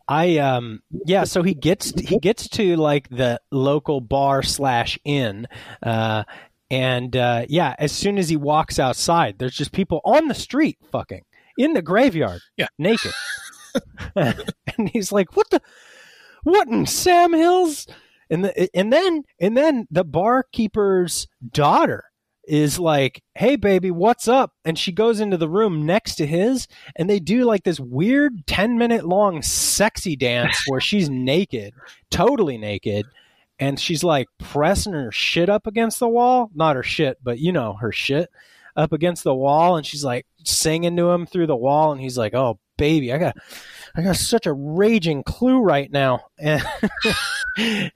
[0.07, 5.47] I um yeah, so he gets he gets to like the local bar slash inn,
[5.83, 6.23] uh,
[6.69, 10.77] and uh, yeah, as soon as he walks outside, there's just people on the street
[10.91, 11.23] fucking
[11.57, 13.11] in the graveyard, yeah, naked,
[14.15, 15.61] and he's like, "What the,
[16.43, 17.87] what in Sam Hills?"
[18.29, 22.05] And the, and then and then the barkeeper's daughter
[22.45, 26.67] is like, "Hey baby, what's up?" And she goes into the room next to his
[26.95, 31.73] and they do like this weird 10-minute long sexy dance where she's naked,
[32.09, 33.05] totally naked,
[33.59, 37.51] and she's like pressing her shit up against the wall, not her shit, but you
[37.51, 38.29] know, her shit
[38.75, 42.17] up against the wall and she's like singing to him through the wall and he's
[42.17, 43.37] like, "Oh, baby, I got
[43.95, 46.63] I got such a raging clue right now." And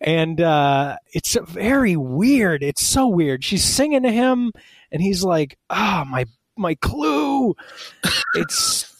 [0.00, 2.62] and uh, it's very weird.
[2.62, 3.42] It's so weird.
[3.42, 4.52] She's singing to him,
[4.92, 7.54] and he's like, "Ah, oh, my my clue."
[8.34, 8.94] It's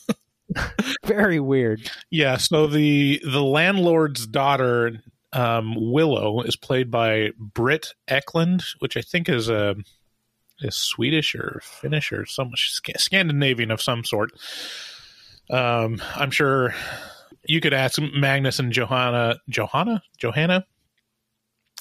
[1.04, 1.90] very weird.
[2.10, 2.38] Yeah.
[2.38, 5.02] So the the landlord's daughter,
[5.34, 9.76] um, Willow, is played by Britt Ekland, which I think is a
[10.60, 14.32] is Swedish or Finnish or some Scandinavian of some sort.
[15.50, 16.74] Um, I'm sure
[17.46, 20.64] you could ask Magnus and Johanna, Johanna, Johanna.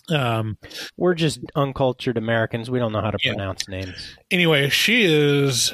[0.09, 0.57] Um,
[0.97, 2.69] we're just uncultured Americans.
[2.69, 3.31] We don't know how to yeah.
[3.31, 4.17] pronounce names.
[4.29, 5.73] Anyway, she is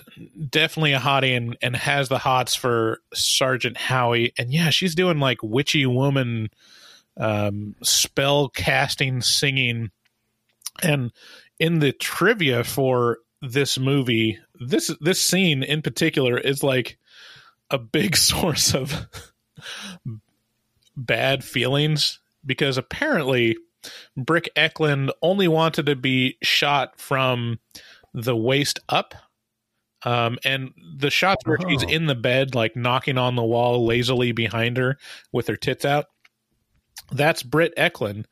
[0.49, 4.33] definitely a hottie and, and has the hots for Sergeant Howie.
[4.37, 6.49] And yeah, she's doing like witchy woman
[7.17, 9.89] um, spell casting, singing.
[10.83, 11.11] And
[11.59, 16.97] in the trivia for this movie, this this scene in particular is like
[17.69, 19.07] a big source of
[20.95, 23.57] bad feelings because apparently
[24.17, 27.59] Britt Ekland only wanted to be shot from
[28.13, 29.13] the waist up.
[30.03, 31.67] Um, and the shots where oh.
[31.67, 34.97] she's in the bed, like knocking on the wall lazily behind her
[35.33, 36.05] with her tits out,
[37.11, 38.25] that's Britt Ekland.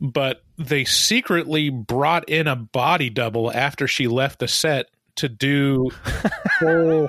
[0.00, 4.86] But they secretly brought in a body double after she left the set
[5.16, 5.90] to do
[6.58, 7.08] full,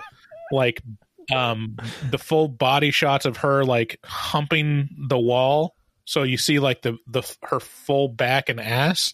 [0.51, 0.81] like
[1.33, 1.77] um
[2.09, 5.75] the full body shots of her like humping the wall.
[6.05, 9.13] So you see like the the her full back and ass.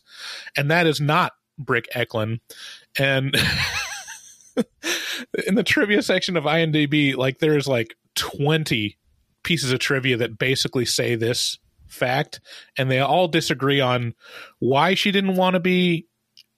[0.55, 2.39] And that is not Britt Ekland
[2.97, 3.35] and
[5.47, 8.97] in the trivia section of IMDb like there's like 20
[9.43, 11.57] pieces of trivia that basically say this
[11.87, 12.39] fact
[12.77, 14.13] and they all disagree on
[14.59, 16.07] why she didn't want to be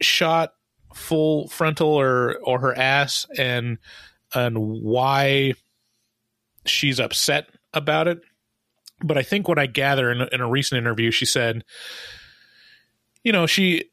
[0.01, 0.53] shot
[0.93, 3.77] full frontal or or her ass and
[4.33, 5.53] and why
[6.65, 8.21] she's upset about it.
[9.01, 11.63] But I think what I gather in, in a recent interview, she said,
[13.23, 13.89] you know, she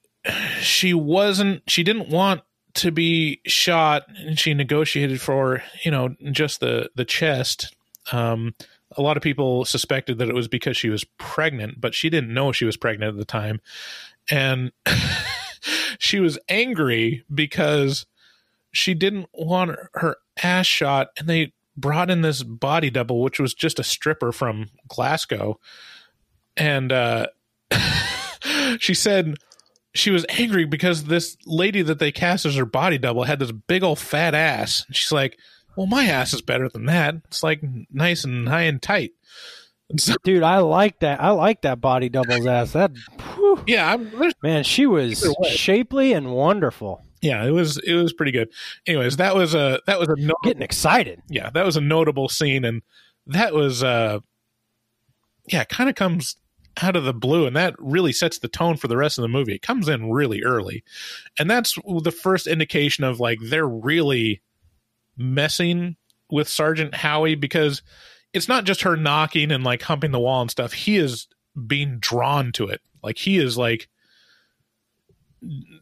[0.60, 2.42] she wasn't she didn't want
[2.74, 7.74] to be shot and she negotiated for you know just the the chest
[8.12, 8.54] um
[8.96, 12.32] a lot of people suspected that it was because she was pregnant but she didn't
[12.32, 13.60] know she was pregnant at the time.
[14.30, 14.72] And
[15.98, 18.06] she was angry because
[18.72, 23.54] she didn't want her ass shot and they brought in this body double which was
[23.54, 25.58] just a stripper from glasgow.
[26.56, 27.26] And uh,
[28.78, 29.36] she said
[29.94, 33.52] she was angry because this lady that they cast as her body double had this
[33.52, 34.84] big old fat ass.
[34.86, 35.38] And she's like
[35.76, 37.60] well my ass is better than that it's like
[37.90, 39.12] nice and high and tight
[39.98, 41.22] so, Dude, I like that.
[41.22, 42.72] I like that body double's ass.
[42.72, 42.90] That,
[43.36, 43.62] whew.
[43.68, 48.50] yeah, I'm, man, she was shapely and wonderful yeah, it was it was pretty good.
[48.86, 51.22] Anyways, that was a that was a no- getting excited.
[51.28, 52.82] Yeah, that was a notable scene, and
[53.26, 54.20] that was uh,
[55.48, 56.36] yeah, kind of comes
[56.82, 59.28] out of the blue, and that really sets the tone for the rest of the
[59.28, 59.54] movie.
[59.54, 60.84] It comes in really early,
[61.38, 64.42] and that's the first indication of like they're really
[65.16, 65.96] messing
[66.30, 67.82] with Sergeant Howie because
[68.32, 70.72] it's not just her knocking and like humping the wall and stuff.
[70.72, 71.28] He is
[71.66, 72.80] being drawn to it.
[73.02, 73.88] Like he is like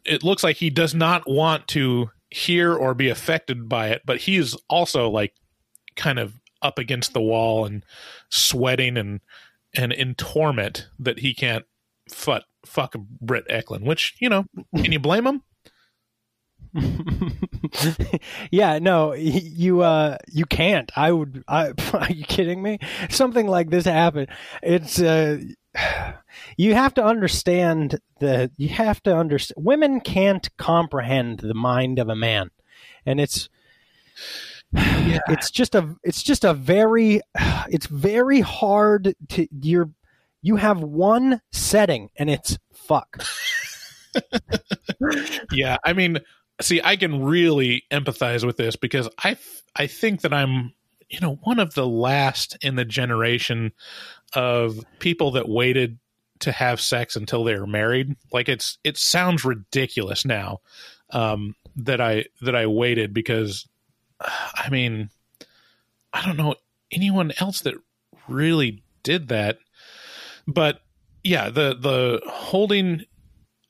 [0.05, 4.19] it looks like he does not want to hear or be affected by it, but
[4.19, 5.33] he is also like
[5.95, 7.83] kind of up against the wall and
[8.29, 9.21] sweating and
[9.73, 11.65] and in torment that he can't
[12.09, 13.85] fuck fuck Britt Ekland.
[13.85, 15.43] Which you know, can you blame him?
[18.51, 20.91] yeah, no, you uh you can't.
[20.95, 22.79] I would I are you kidding me?
[23.09, 24.27] Something like this happened.
[24.61, 25.39] It's uh
[26.57, 32.09] you have to understand that you have to understand women can't comprehend the mind of
[32.09, 32.51] a man.
[33.05, 33.49] And it's
[34.73, 35.19] yeah.
[35.29, 37.21] it's just a it's just a very
[37.69, 39.89] it's very hard to you're
[40.41, 43.23] you have one setting and it's fuck.
[45.51, 46.17] yeah i mean
[46.61, 49.37] see i can really empathize with this because i
[49.75, 50.73] i think that i'm
[51.09, 53.71] you know one of the last in the generation
[54.33, 55.97] of people that waited
[56.39, 58.15] to have sex until they were married.
[58.31, 60.59] Like it's it sounds ridiculous now
[61.11, 63.67] um that i that i waited because
[64.19, 65.09] i mean
[66.13, 66.55] i don't know
[66.91, 67.75] anyone else that
[68.27, 69.59] really did that.
[70.47, 70.81] But
[71.23, 73.05] yeah the the holding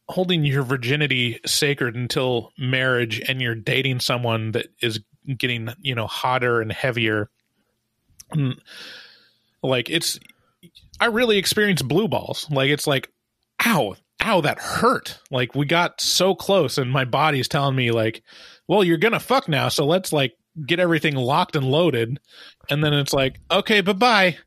[0.08, 5.00] holding your virginity sacred until marriage and you're dating someone that is
[5.38, 7.30] getting you know hotter and heavier.
[8.34, 8.58] Mm,
[9.64, 10.20] like it's
[11.00, 12.48] i really experienced blue balls.
[12.50, 13.10] Like it's like
[13.66, 15.20] ow ow that hurt.
[15.32, 18.24] Like we got so close and my body's telling me like
[18.68, 20.34] well you're gonna fuck now so let's like
[20.66, 22.20] get everything locked and loaded.
[22.70, 24.38] And then it's like okay bye-bye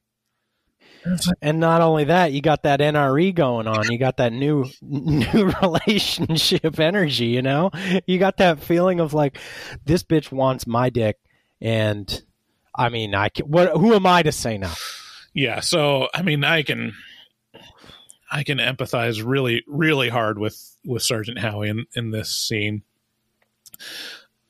[1.41, 3.91] And not only that, you got that NRE going on.
[3.91, 7.71] You got that new new relationship energy, you know?
[8.07, 9.39] You got that feeling of like
[9.85, 11.19] this bitch wants my dick
[11.61, 12.23] and
[12.75, 14.71] I mean, I can, what who am I to say no?
[15.35, 16.93] yeah so i mean i can
[18.31, 22.83] i can empathize really really hard with with sergeant howie in in this scene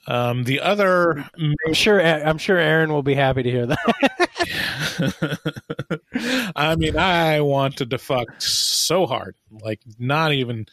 [0.06, 1.28] um the other
[1.66, 4.27] I'm sure I'm sure Aaron will be happy to hear that.
[6.56, 10.66] i mean i wanted to fuck so hard like not even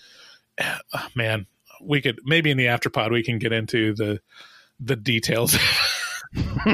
[0.61, 1.47] oh, man
[1.81, 4.19] we could maybe in the afterpod we can get into the
[4.79, 5.57] the details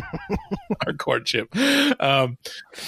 [0.88, 1.56] our courtship.
[2.00, 2.38] Um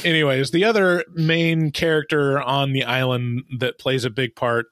[0.04, 4.68] anyways the other main character on the island that plays a big part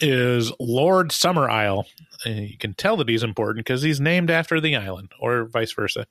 [0.00, 1.86] is lord summer isle
[2.24, 5.72] and you can tell that he's important because he's named after the island or vice
[5.72, 6.06] versa.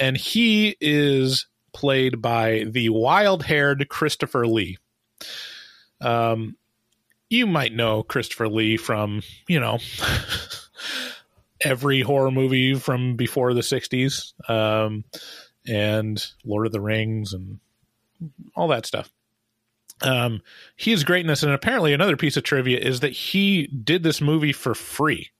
[0.00, 4.78] And he is played by the wild-haired christopher lee
[6.00, 6.56] um
[7.28, 9.78] you might know christopher lee from you know
[11.64, 15.04] every horror movie from before the 60s um,
[15.66, 17.58] and Lord of the Rings and
[18.54, 19.10] all that stuff.
[20.02, 20.42] Um,
[20.76, 21.42] he is great in this.
[21.42, 25.30] And apparently, another piece of trivia is that he did this movie for free.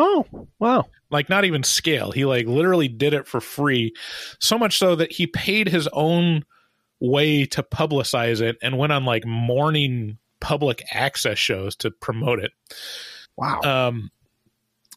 [0.00, 0.86] Oh, wow.
[1.10, 2.10] Like, not even scale.
[2.10, 3.94] He, like, literally did it for free.
[4.40, 6.44] So much so that he paid his own
[6.98, 12.52] way to publicize it and went on, like, morning public access shows to promote it.
[13.36, 13.60] Wow.
[13.60, 14.10] Um,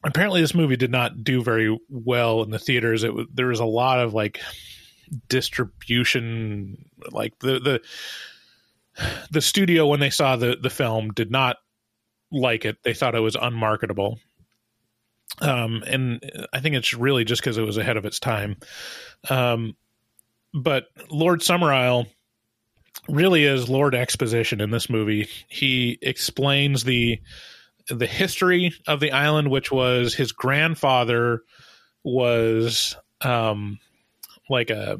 [0.03, 3.03] apparently, this movie did not do very well in the theaters.
[3.03, 4.41] It there was a lot of like
[5.29, 7.81] distribution, like the the
[9.31, 11.57] the studio when they saw the the film did not
[12.31, 12.77] like it.
[12.83, 14.19] They thought it was unmarketable.
[15.41, 16.21] Um, and
[16.53, 18.57] I think it's really just because it was ahead of its time.
[19.29, 19.75] Um,
[20.53, 22.07] but Lord Summerisle
[23.09, 25.27] really is Lord Exposition in this movie.
[25.47, 27.19] He explains the
[27.89, 31.41] the history of the island, which was his grandfather
[32.03, 33.79] was um,
[34.49, 34.97] like a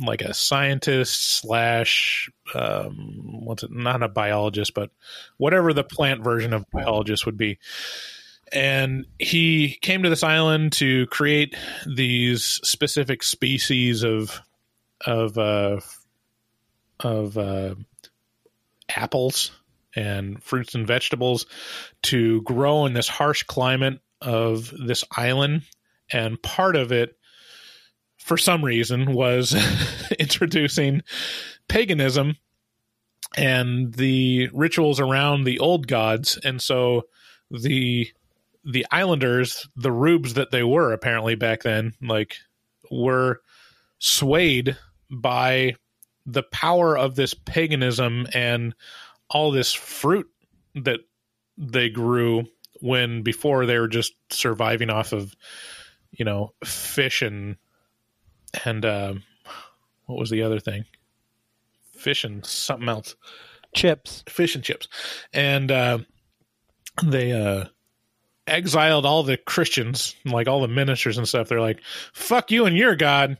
[0.00, 3.70] like a scientist slash um, what's it?
[3.70, 4.90] Not a biologist, but
[5.38, 7.58] whatever the plant version of biologist would be.
[8.52, 11.54] And he came to this island to create
[11.86, 14.40] these specific species of
[15.04, 15.80] of uh,
[17.00, 17.74] of uh,
[18.88, 19.52] apples
[19.94, 21.46] and fruits and vegetables
[22.02, 25.62] to grow in this harsh climate of this island.
[26.12, 27.16] And part of it,
[28.18, 29.54] for some reason, was
[30.18, 31.02] introducing
[31.68, 32.36] paganism
[33.36, 36.38] and the rituals around the old gods.
[36.42, 37.02] And so
[37.50, 38.08] the
[38.68, 42.36] the islanders, the rubes that they were apparently back then, like
[42.90, 43.40] were
[43.98, 44.76] swayed
[45.10, 45.74] by
[46.26, 48.74] the power of this paganism and
[49.30, 50.26] all this fruit
[50.74, 51.00] that
[51.56, 52.44] they grew
[52.80, 55.34] when before they were just surviving off of
[56.12, 57.56] you know fish and
[58.64, 59.22] and um
[60.06, 60.84] what was the other thing?
[61.92, 63.14] Fish and something else.
[63.74, 64.24] Chips.
[64.28, 64.88] fish and chips.
[65.32, 65.98] And uh
[67.02, 67.64] they uh
[68.48, 71.48] exiled all the christians like all the ministers and stuff.
[71.48, 71.80] They're like
[72.12, 73.38] fuck you and your god.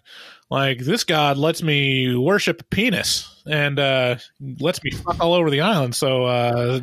[0.51, 4.17] Like this god lets me worship a penis and uh
[4.61, 5.95] lets me fuck all over the island.
[5.95, 6.81] So uh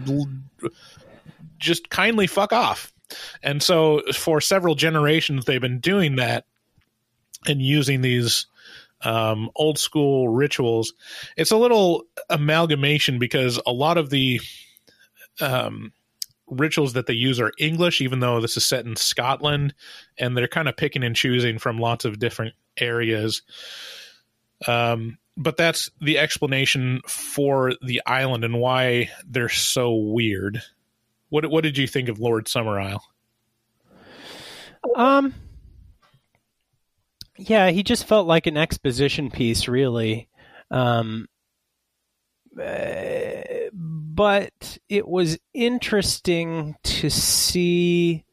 [1.58, 2.94] just kindly fuck off.
[3.44, 6.46] And so for several generations, they've been doing that
[7.48, 8.48] and using these
[9.04, 10.94] um, old school rituals.
[11.38, 14.42] It's a little amalgamation because a lot of the
[15.40, 15.92] um,
[16.48, 19.74] rituals that they use are English, even though this is set in Scotland,
[20.18, 23.42] and they're kind of picking and choosing from lots of different areas.
[24.68, 30.62] Um, but that's the explanation for the island and why they're so weird.
[31.30, 33.02] What what did you think of Lord Summerisle?
[34.96, 35.34] Um,
[37.38, 40.30] yeah, he just felt like an exposition piece, really.
[40.72, 41.28] Um,
[42.58, 43.65] uh,
[44.16, 48.24] but it was interesting to see,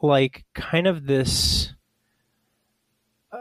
[0.00, 1.74] like, kind of this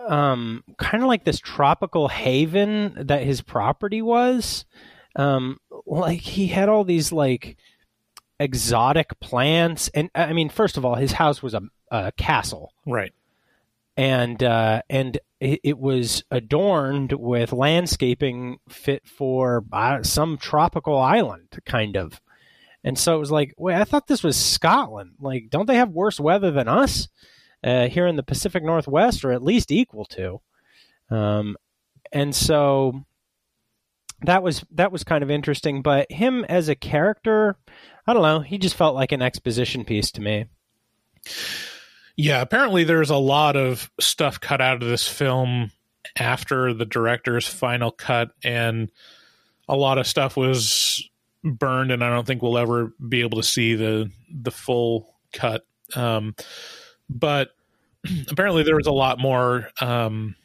[0.07, 4.65] um, kind of like this tropical haven that his property was.
[5.15, 7.57] Um, like he had all these like
[8.39, 11.61] exotic plants, and I mean, first of all, his house was a,
[11.91, 13.13] a castle, Right.
[13.99, 21.59] And uh, and it, it was adorned with landscaping fit for uh, some tropical island,
[21.65, 22.21] kind of.
[22.81, 25.15] And so it was like, wait, I thought this was Scotland.
[25.19, 27.09] Like, don't they have worse weather than us
[27.61, 30.39] uh, here in the Pacific Northwest, or at least equal to?
[31.11, 31.57] Um,
[32.13, 33.03] and so
[34.21, 35.81] that was that was kind of interesting.
[35.81, 37.57] But him as a character,
[38.07, 38.39] I don't know.
[38.39, 40.45] He just felt like an exposition piece to me.
[42.21, 45.71] Yeah, apparently there's a lot of stuff cut out of this film
[46.17, 48.91] after the director's final cut, and
[49.69, 51.09] a lot of stuff was
[51.45, 55.65] burned, and I don't think we'll ever be able to see the the full cut.
[55.95, 56.35] Um,
[57.09, 57.51] but
[58.29, 60.35] apparently there was a lot more um,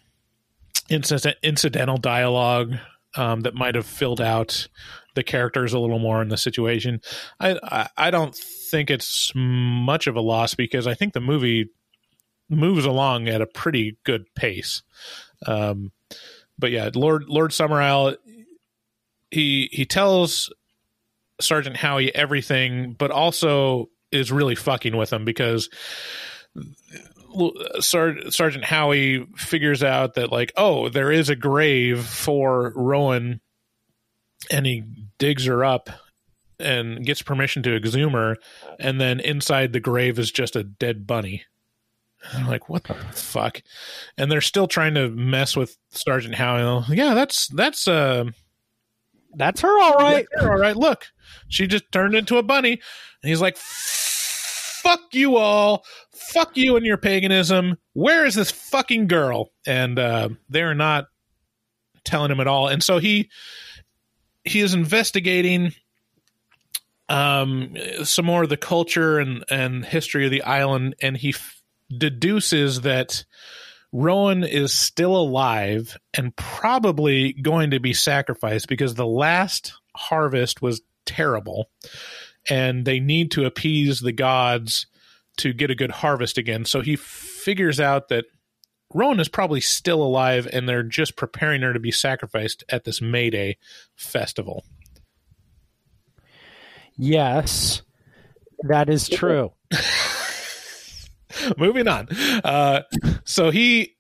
[0.89, 2.77] incident, incidental dialogue
[3.17, 4.69] um, that might have filled out
[5.15, 7.01] the characters a little more in the situation.
[7.41, 11.71] I, I I don't think it's much of a loss because I think the movie
[12.49, 14.83] moves along at a pretty good pace.
[15.47, 15.93] Um,
[16.59, 18.17] but yeah, Lord Lord Summerisle,
[19.31, 20.53] he he tells
[21.41, 25.69] Sergeant Howie everything, but also is really fucking with him because
[27.81, 33.41] Sar- Sergeant Howie figures out that like, oh, there is a grave for Rowan,
[34.51, 34.85] and he
[35.19, 35.91] digs her up
[36.59, 38.37] and gets permission to exhume her,
[38.79, 41.45] and then inside the grave is just a dead bunny.
[42.33, 43.61] I'm like, what the fuck?
[44.17, 46.85] And they're still trying to mess with Sergeant Howie.
[46.89, 48.25] Yeah, that's that's uh
[49.37, 50.27] That's her, all right.
[50.37, 50.77] yeah, all right.
[50.77, 51.09] Look,
[51.49, 52.73] she just turned into a bunny.
[52.73, 55.85] And he's like, fuck you all.
[56.13, 57.77] Fuck you and your paganism.
[57.95, 59.51] Where is this fucking girl?
[59.67, 61.07] And uh, they're not
[62.05, 62.69] telling him at all.
[62.69, 63.29] And so he
[64.45, 65.73] he is investigating
[67.09, 71.63] um some more of the culture and and history of the island and he f-
[71.97, 73.25] deduces that
[73.93, 80.81] Rowan is still alive and probably going to be sacrificed because the last harvest was
[81.07, 81.71] terrible
[82.51, 84.87] and they need to appease the gods
[85.37, 86.65] to get a good harvest again.
[86.65, 88.25] So he figures out that
[88.95, 93.03] Rowan is probably still alive and they're just preparing her to be sacrificed at this
[93.03, 93.59] May Day
[93.97, 94.65] festival.
[96.97, 97.83] Yes,
[98.61, 99.53] that is true.
[101.59, 102.09] Moving on.
[102.45, 102.83] Uh,
[103.25, 103.97] so he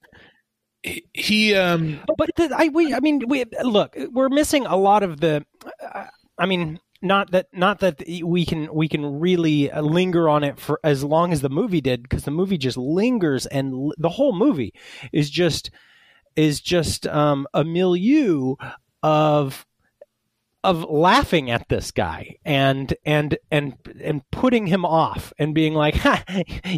[0.84, 5.02] he, he um But the, I we I mean we look we're missing a lot
[5.02, 5.44] of the.
[5.82, 6.04] Uh,
[6.38, 10.80] I mean not that not that we can we can really linger on it for
[10.82, 14.72] as long as the movie did because the movie just lingers and the whole movie
[15.12, 15.70] is just
[16.34, 18.54] is just um, a milieu
[19.02, 19.66] of
[20.64, 25.94] of laughing at this guy and and and and putting him off and being like
[25.96, 26.24] ha,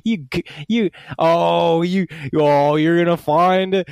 [0.05, 0.27] you
[0.69, 3.85] you oh you oh you're gonna find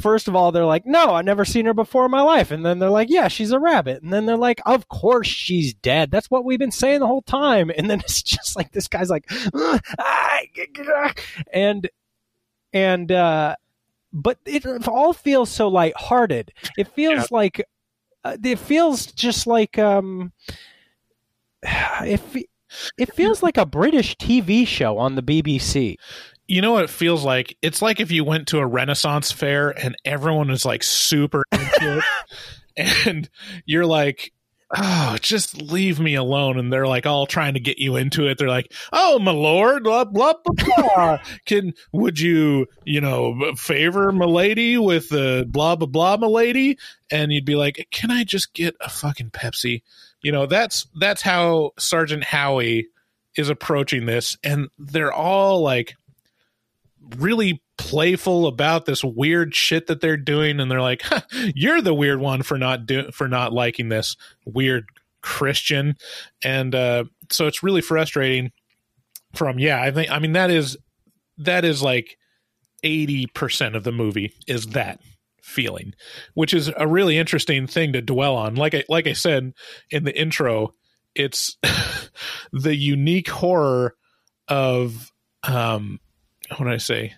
[0.00, 2.50] first of all they're like no i've never seen her before in my life.
[2.50, 4.02] And then they're like yeah she's a rabbit.
[4.02, 6.10] And then they're like of course she's dead.
[6.10, 7.70] That's what we've been saying the whole time.
[7.76, 9.78] And then it's just like this guy's like ah,
[11.52, 11.88] and
[12.72, 13.56] and uh
[14.12, 16.52] but it all feels so lighthearted.
[16.76, 17.26] It feels Yeah.
[17.30, 17.64] like
[18.24, 20.32] it feels just like um
[21.62, 22.20] it
[22.96, 25.96] it feels like a British TV show on the BBC.
[26.48, 27.56] you know what it feels like?
[27.62, 31.98] It's like if you went to a Renaissance fair and everyone is like super into
[31.98, 32.04] it,
[33.06, 33.28] and
[33.66, 34.32] you're like,
[34.76, 38.38] "Oh, just leave me alone." And they're like all trying to get you into it.
[38.38, 40.64] They're like, "Oh, my lord, blah blah blah."
[40.94, 41.18] blah.
[41.46, 46.78] Can would you, you know, favor milady with the blah blah blah, milady?
[47.10, 49.82] And you'd be like, "Can I just get a fucking Pepsi?"
[50.22, 52.88] You know, that's that's how Sergeant Howie
[53.36, 55.94] is approaching this, and they're all like
[57.16, 61.02] really playful about this weird shit that they're doing, and they're like,
[61.54, 64.16] "You're the weird one for not do for not liking this
[64.46, 64.86] weird
[65.20, 65.96] Christian,"
[66.42, 68.52] and uh, so it's really frustrating.
[69.34, 70.76] From yeah, I think I mean that is
[71.38, 72.16] that is like
[72.82, 75.00] eighty percent of the movie is that
[75.42, 75.94] feeling,
[76.34, 78.54] which is a really interesting thing to dwell on.
[78.54, 79.52] Like I like I said
[79.90, 80.74] in the intro,
[81.14, 81.56] it's
[82.52, 83.96] the unique horror
[84.48, 85.10] of
[85.44, 85.98] um
[86.50, 87.14] what did I say?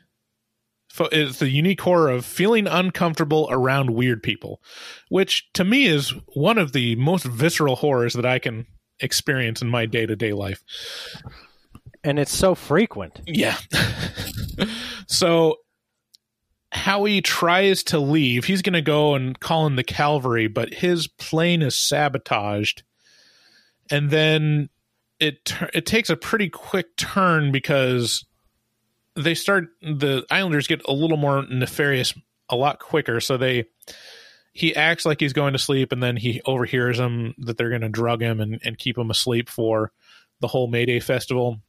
[1.01, 4.61] It's the unique horror of feeling uncomfortable around weird people,
[5.09, 8.67] which to me is one of the most visceral horrors that I can
[9.01, 10.63] experience in my day to day life.
[12.05, 13.21] and it's so frequent.
[13.27, 13.57] Yeah.
[15.09, 15.57] so
[16.71, 18.45] Howie tries to leave.
[18.45, 22.83] He's going to go and call in the cavalry, but his plane is sabotaged.
[23.91, 24.71] And then
[25.21, 28.25] it it takes a pretty quick turn because
[29.17, 32.15] they start the Islanders get a little more nefarious
[32.49, 33.21] a lot quicker.
[33.21, 33.67] So they
[34.53, 37.81] he acts like he's going to sleep, and then he overhears them that they're going
[37.81, 39.91] to drug him and, and keep him asleep for
[40.41, 41.61] the whole Mayday festival.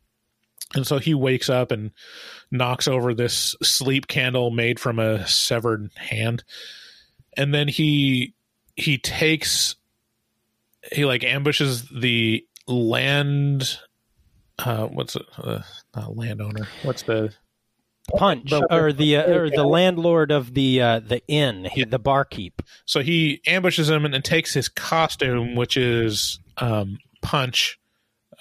[0.76, 1.92] And so he wakes up and
[2.52, 6.44] knocks over this sleep candle made from a severed hand.
[7.38, 8.34] And then he
[8.76, 9.76] he takes
[10.92, 13.80] he like ambushes the land
[14.60, 15.62] uh what's it uh,
[15.96, 16.68] not landowner.
[16.84, 17.34] What's the
[18.16, 22.62] Punch or the uh, or the landlord of the uh, the inn, he, the barkeep.
[22.86, 27.80] so he ambushes him and, and takes his costume which is um punch.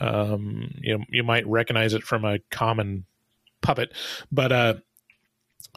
[0.01, 3.07] Um you you might recognize it from a common
[3.63, 3.93] puppet
[4.31, 4.75] but uh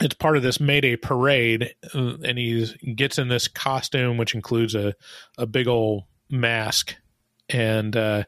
[0.02, 2.66] it's part of this Mayday parade, uh, and he
[2.96, 4.94] gets in this costume, which includes a,
[5.40, 6.96] a big old mask,
[7.50, 8.26] and uh,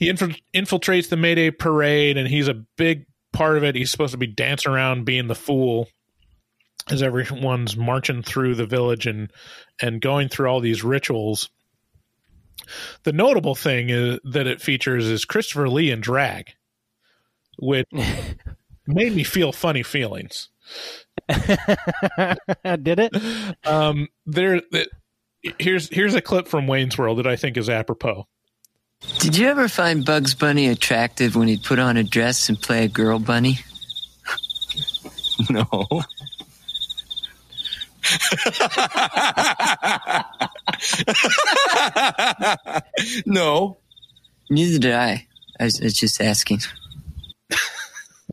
[0.00, 3.76] he inf- infiltrates the Mayday parade, and he's a big part of it.
[3.76, 5.88] He's supposed to be dancing around, being the fool,
[6.90, 9.30] as everyone's marching through the village and
[9.80, 11.50] and going through all these rituals.
[13.02, 16.54] The notable thing is that it features is Christopher Lee in drag,
[17.58, 17.86] which
[18.86, 20.48] made me feel funny feelings.
[21.28, 23.16] Did it?
[23.66, 24.88] Um, there, th-
[25.58, 28.26] here's here's a clip from Wayne's World that I think is apropos.
[29.18, 32.84] Did you ever find Bugs Bunny attractive when he'd put on a dress and play
[32.84, 33.58] a girl bunny?
[35.50, 35.86] no.
[43.26, 43.78] no.
[44.48, 45.26] Neither did I.
[45.58, 46.60] I was, I was just asking.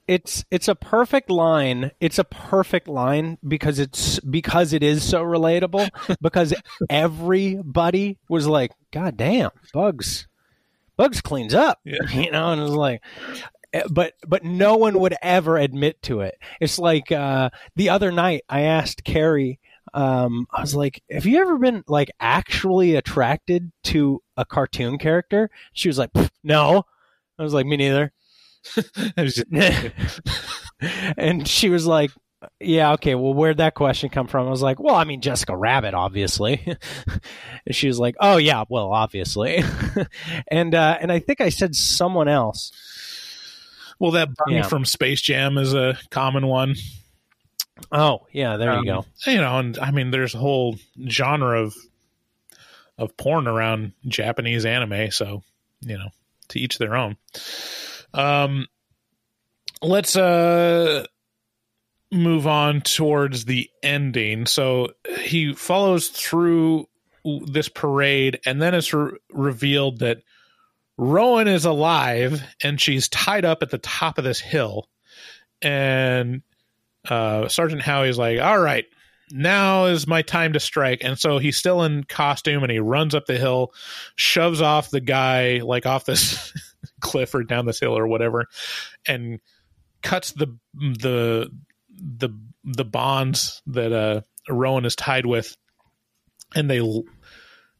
[0.07, 1.91] it's it's a perfect line.
[1.99, 5.89] It's a perfect line because it's because it is so relatable.
[6.21, 6.53] because
[6.89, 10.27] everybody was like, "God damn, Bugs,
[10.97, 11.99] Bugs cleans up," Yeah.
[12.13, 13.01] you know, and it was like.
[13.73, 16.35] eh, But but no one would ever admit to it.
[16.61, 19.59] It's like uh, the other night I asked Carrie.
[19.93, 25.49] Um, I was like, "Have you ever been like actually attracted to a cartoon character?"
[25.73, 26.11] She was like,
[26.43, 26.83] "No."
[27.39, 28.13] I was like, "Me neither."
[31.17, 32.11] And she was like,
[32.59, 33.15] "Yeah, okay.
[33.15, 36.61] Well, where'd that question come from?" I was like, "Well, I mean, Jessica Rabbit, obviously."
[37.65, 39.63] and she was like, "Oh yeah, well, obviously."
[40.47, 42.71] and uh, and I think I said someone else.
[43.99, 44.67] well, that Barney Yeah.
[44.67, 46.75] from Space Jam is a common one.
[47.91, 49.05] Oh yeah, there Um, you go.
[49.25, 50.77] You know, and I mean, there's a whole
[51.09, 51.75] genre of
[52.97, 55.43] of porn around Japanese anime, so
[55.81, 56.09] you know,
[56.49, 57.17] to each their own.
[58.13, 58.65] Um,
[59.81, 61.05] let's uh
[62.11, 64.45] move on towards the ending.
[64.45, 66.87] So he follows through
[67.45, 70.19] this parade, and then it's re- revealed that
[70.97, 74.89] Rowan is alive and she's tied up at the top of this hill.
[75.61, 76.41] And
[77.07, 78.85] uh, Sergeant Howie's like, "All right,
[79.31, 83.15] now is my time to strike." And so he's still in costume and he runs
[83.15, 83.73] up the hill,
[84.15, 86.53] shoves off the guy like off this
[86.99, 88.47] cliff or down this hill or whatever,
[89.07, 89.39] and
[90.01, 91.51] cuts the the
[91.97, 92.29] the
[92.63, 95.55] the bonds that uh, Rowan is tied with,
[96.55, 97.03] and they l-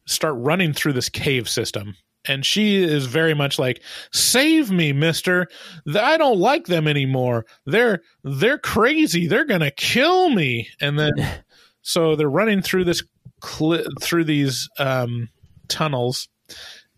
[0.06, 1.94] start running through this cave system.
[2.26, 5.46] And she is very much like, "Save me, Mister!
[5.94, 7.46] I don't like them anymore.
[7.64, 9.26] They're they're crazy.
[9.28, 11.12] They're gonna kill me." And then,
[11.82, 13.02] so they're running through this
[13.40, 15.28] cli- through these um,
[15.68, 16.28] tunnels,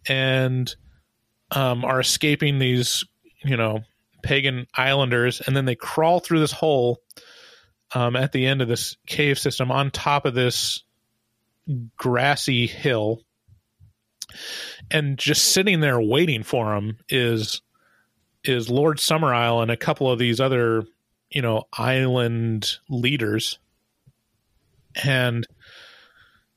[0.08, 0.74] and
[1.50, 3.04] um, are escaping these,
[3.44, 3.80] you know,
[4.22, 7.00] pagan islanders, and then they crawl through this hole
[7.94, 10.82] um, at the end of this cave system on top of this
[11.96, 13.22] grassy hill.
[14.90, 17.62] And just sitting there waiting for them is
[18.44, 20.84] is Lord Summerisle and a couple of these other,
[21.30, 23.58] you know, island leaders.
[25.04, 25.46] And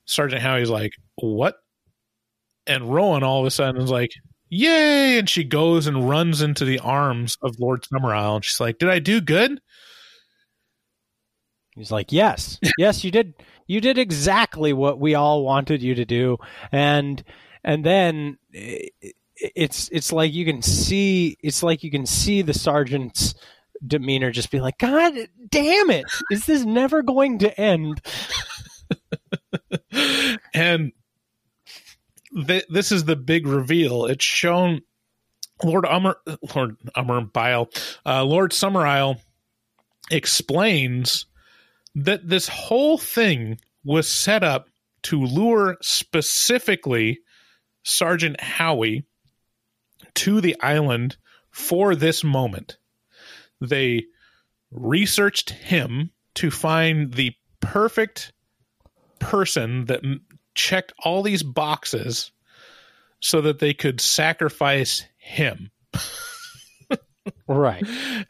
[0.05, 1.61] Sergeant Howie's like, "What?"
[2.65, 4.11] And Rowan all of a sudden is like,
[4.53, 8.77] "Yay!" And she goes and runs into the arms of Lord Summerisle, and she's like,
[8.77, 9.59] "Did I do good?"
[11.75, 13.33] He's like, "Yes, yes, you did.
[13.67, 16.37] You did exactly what we all wanted you to do."
[16.71, 17.23] And
[17.63, 23.35] and then it's it's like you can see it's like you can see the sergeant's
[23.85, 25.13] demeanor just be like, "God
[25.49, 26.05] damn it!
[26.31, 28.01] Is this never going to end?"
[30.53, 30.91] and
[32.47, 34.05] th- this is the big reveal.
[34.05, 34.81] It's shown
[35.63, 36.15] Lord Ummer,
[36.55, 37.69] Lord Ummer Bile,
[38.05, 39.19] uh, Lord Summerisle
[40.11, 41.25] explains
[41.95, 44.67] that this whole thing was set up
[45.03, 47.19] to lure specifically
[47.83, 49.05] Sergeant Howie
[50.15, 51.17] to the island
[51.51, 52.77] for this moment.
[53.61, 54.05] They
[54.71, 58.33] researched him to find the perfect
[59.19, 60.01] person that
[60.55, 62.31] checked all these boxes
[63.19, 65.71] so that they could sacrifice him.
[67.47, 67.85] Right.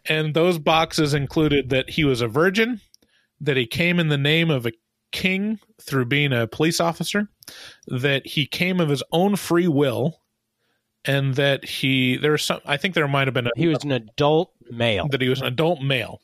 [0.06, 2.80] And those boxes included that he was a virgin,
[3.42, 4.72] that he came in the name of a
[5.12, 7.28] king through being a police officer,
[7.88, 10.20] that he came of his own free will,
[11.06, 13.92] and that he there's some I think there might have been a He was an
[13.92, 15.08] adult male.
[15.10, 16.22] that he was an adult male.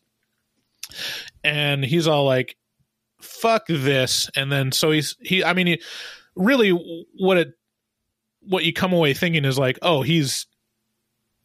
[1.43, 2.55] And he's all like,
[3.21, 4.29] fuck this.
[4.35, 5.81] And then so he's, he, I mean, he,
[6.35, 7.53] really what it,
[8.41, 10.45] what you come away thinking is like, oh, he's,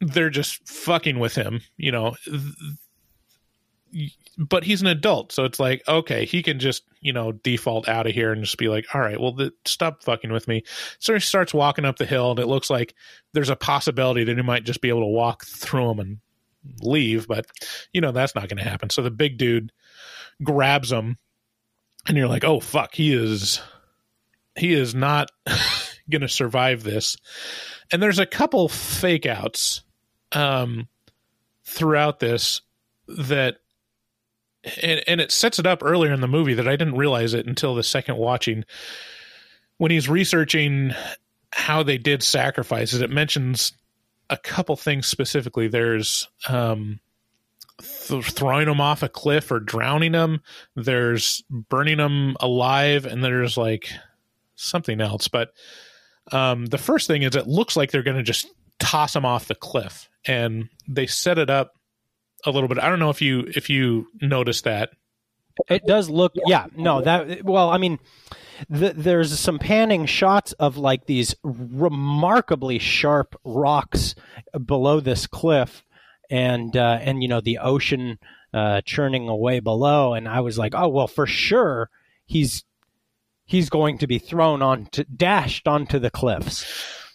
[0.01, 2.15] they're just fucking with him, you know.
[4.37, 8.07] But he's an adult, so it's like, okay, he can just, you know, default out
[8.07, 10.65] of here and just be like, all right, well, th- stop fucking with me.
[10.99, 12.95] So he starts walking up the hill, and it looks like
[13.33, 16.19] there's a possibility that he might just be able to walk through them and
[16.83, 17.47] leave, but
[17.93, 18.91] you know that's not going to happen.
[18.91, 19.71] So the big dude
[20.43, 21.19] grabs him,
[22.07, 23.61] and you're like, "Oh fuck, he is
[24.57, 25.31] he is not
[26.11, 27.17] going to survive this."
[27.91, 29.83] And there's a couple fake outs
[30.33, 30.89] um,
[31.65, 32.61] throughout this
[33.09, 33.57] that.
[34.83, 37.47] And, and it sets it up earlier in the movie that I didn't realize it
[37.47, 38.65] until the second watching.
[39.77, 40.95] When he's researching
[41.53, 43.73] how they did sacrifices, it mentions
[44.31, 45.69] a couple things specifically.
[45.69, 46.99] There's um,
[47.81, 50.43] th- throwing them off a cliff or drowning them.
[50.77, 53.91] There's burning them alive, and there's like
[54.55, 55.29] something else.
[55.29, 55.53] But
[56.33, 58.47] um, the first thing is it looks like they're going to just
[58.79, 61.75] toss them off the cliff, and they set it up
[62.45, 62.79] a little bit.
[62.79, 64.91] I don't know if you if you noticed that.
[65.69, 68.01] It does look, yeah, no, that, well, I mean,
[68.69, 74.17] the, there's some panning shots of like these remarkably sharp rocks
[74.65, 75.84] below this cliff
[76.31, 78.19] and, uh, and, you know, the ocean,
[78.53, 80.15] uh, churning away below.
[80.15, 81.91] And I was like, oh, well, for sure
[82.27, 82.65] he's,
[83.45, 86.65] he's going to be thrown on to, dashed onto the cliffs.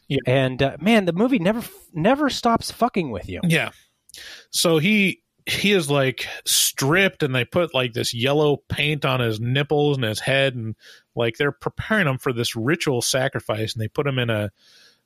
[0.08, 0.20] Yeah.
[0.26, 3.42] And, uh, man, the movie never, never stops fucking with you.
[3.44, 3.72] Yeah.
[4.50, 9.40] So he he is like stripped and they put like this yellow paint on his
[9.40, 10.76] nipples and his head and
[11.16, 14.52] like they're preparing him for this ritual sacrifice and they put him in a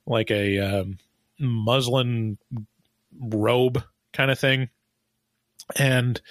[0.06, 0.98] like a um,
[1.40, 2.38] muslin
[3.20, 3.84] robe
[4.14, 4.70] kind of thing
[5.78, 6.22] and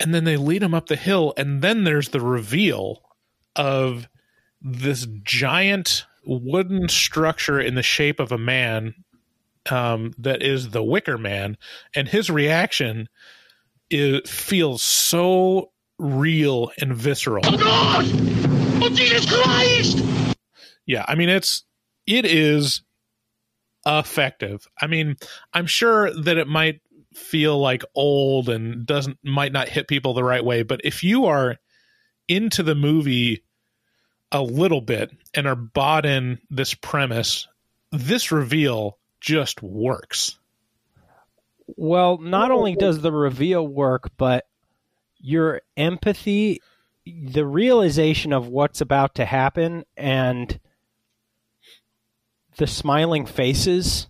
[0.00, 3.02] and then they lead him up the hill and then there's the reveal
[3.56, 4.08] of
[4.60, 8.94] this giant wooden structure in the shape of a man
[9.70, 11.56] um, that is the Wicker Man,
[11.94, 13.08] and his reaction
[13.90, 17.44] is feels so real and visceral.
[17.46, 18.04] Oh God!
[18.82, 20.36] Oh Jesus Christ!
[20.86, 21.64] Yeah, I mean it's
[22.06, 22.82] it is
[23.86, 24.66] effective.
[24.80, 25.16] I mean,
[25.52, 26.80] I'm sure that it might
[27.18, 31.26] feel like old and doesn't might not hit people the right way, but if you
[31.26, 31.56] are
[32.28, 33.42] into the movie
[34.30, 37.48] a little bit and are bought in this premise,
[37.90, 40.38] this reveal just works.
[41.76, 44.46] Well, not only does the reveal work, but
[45.18, 46.62] your empathy,
[47.06, 50.58] the realization of what's about to happen, and
[52.56, 54.08] the smiling faces,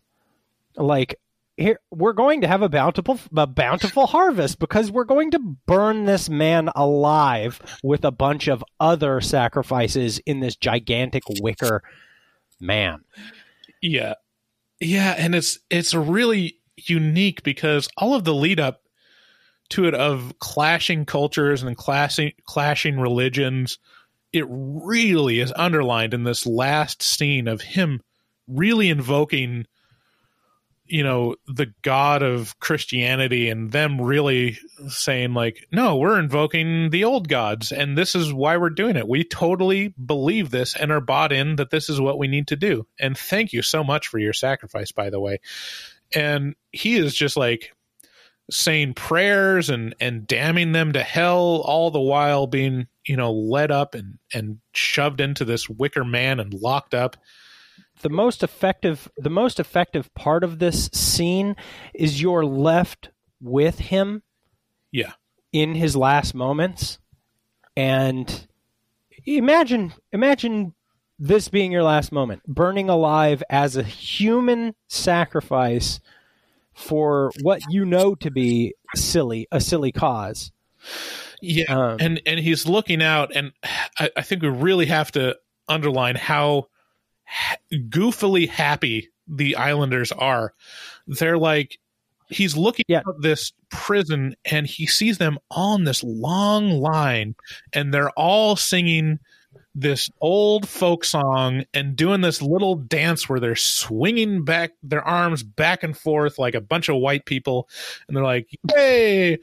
[0.77, 1.19] like
[1.59, 6.05] here we're going to have a bountiful a bountiful harvest because we're going to burn
[6.05, 11.83] this man alive with a bunch of other sacrifices in this gigantic wicker
[12.61, 13.01] man.
[13.83, 14.15] Yeah.
[14.81, 18.83] Yeah, and it's it's really unique because all of the lead up
[19.71, 23.79] to it of clashing cultures and clashing clashing religions,
[24.33, 28.01] it really is underlined in this last scene of him
[28.47, 29.67] really invoking
[30.89, 34.59] you know the god of christianity and them really
[34.89, 39.09] saying like no we're invoking the old gods and this is why we're doing it.
[39.09, 42.57] We totally believe this and are bought in that this is what we need to
[42.57, 42.87] do.
[42.99, 45.41] And thank you so much for your sacrifice by the way.
[46.15, 47.75] And he is just like
[48.51, 53.71] saying prayers and and damning them to hell all the while being you know led
[53.71, 57.17] up and and shoved into this wicker man and locked up
[58.01, 61.57] the most effective the most effective part of this scene
[61.95, 64.23] is you're left with him
[64.93, 65.13] yeah.
[65.53, 66.99] in his last moments.
[67.77, 68.49] And
[69.25, 70.75] imagine imagine
[71.19, 76.01] this being your last moment burning alive as a human sacrifice
[76.75, 80.53] for what you know to be silly a silly cause.
[81.41, 83.53] Yeah Um, and and he's looking out and
[83.99, 85.37] I, I think we really have to
[85.69, 86.69] underline how
[87.73, 90.55] goofily happy the islanders are.
[91.07, 91.79] They're like
[92.31, 92.99] he's looking Yeah.
[92.99, 97.35] at this prison and he sees them on this long line
[97.73, 99.19] and they're all singing
[99.75, 105.43] this old folk song and doing this little dance where they're swinging back their arms
[105.43, 107.69] back and forth like a bunch of white people.
[108.09, 109.39] And they're like hey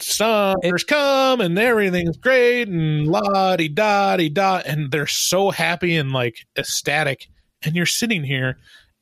[0.00, 5.96] summer's come and everything's great and la di da di da and they're so happy
[5.96, 7.28] and like ecstatic.
[7.62, 8.58] And you're sitting here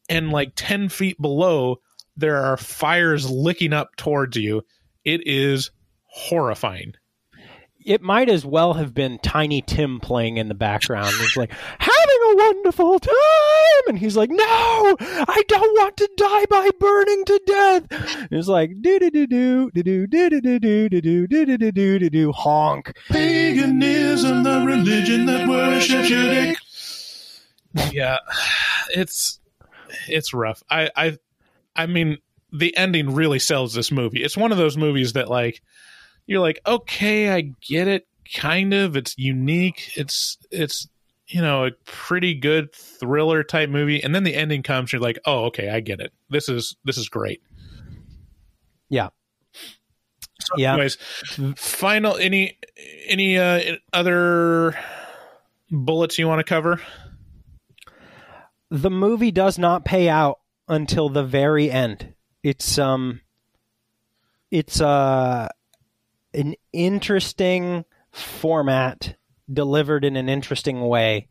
[0.08, 1.80] and like 10 feet below
[2.16, 4.62] there are fires licking up towards you.
[5.04, 5.70] It is
[6.04, 6.94] horrifying
[7.84, 11.14] it might as well have been Tiny Tim playing in the background.
[11.20, 16.44] It's like having a wonderful time, and he's like, "No, I don't want to die
[16.46, 17.86] by burning to death."
[18.30, 21.72] It's like do do do do do do do do do do do do do
[21.72, 22.96] do do do honk.
[23.08, 26.56] paganism the religion that worships your dick
[27.92, 28.18] yeah
[28.90, 29.40] it's
[30.08, 31.18] it's rough i i
[31.76, 32.18] i mean
[32.52, 35.62] the ending really sells this movie it's one of those movies that like
[36.26, 40.88] you're like okay i get it kind of it's unique it's it's
[41.26, 45.18] you know a pretty good thriller type movie and then the ending comes you're like
[45.26, 47.42] oh okay i get it this is this is great
[48.88, 49.08] Yeah,
[50.40, 50.72] so Yeah.
[50.74, 50.96] anyways
[51.56, 52.58] final any
[53.06, 54.76] any uh other
[55.70, 56.80] bullets you want to cover
[58.70, 62.14] the movie does not pay out until the very end.
[62.42, 63.20] It's um,
[64.50, 65.48] it's uh,
[66.34, 69.16] an interesting format
[69.52, 71.28] delivered in an interesting way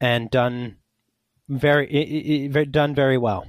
[0.00, 0.76] and done
[1.48, 3.46] very i- i- very done very well.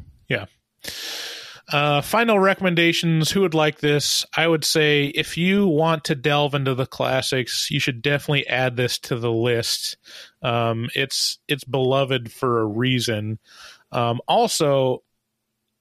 [1.69, 3.29] Uh, final recommendations.
[3.29, 4.25] Who would like this?
[4.37, 8.77] I would say if you want to delve into the classics, you should definitely add
[8.77, 9.97] this to the list.
[10.41, 13.37] Um, it's it's beloved for a reason.
[13.91, 15.03] Um, also,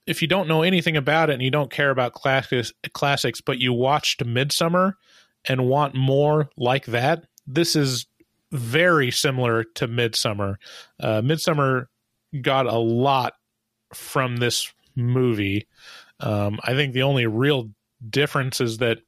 [0.07, 3.59] if you don't know anything about it and you don't care about classics, classics, but
[3.59, 4.95] you watched Midsommar
[5.49, 8.07] and want more like that, this is
[8.53, 10.57] very similar to Midsommar.
[11.01, 11.87] Uh, Midsommar
[12.41, 13.35] got a lot
[13.93, 15.67] from this movie.
[16.21, 17.71] Um, I think the only real
[18.09, 18.99] difference is that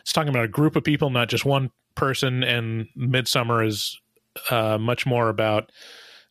[0.00, 4.00] it's talking about a group of people, not just one person, and Midsummer is
[4.50, 5.70] uh, much more about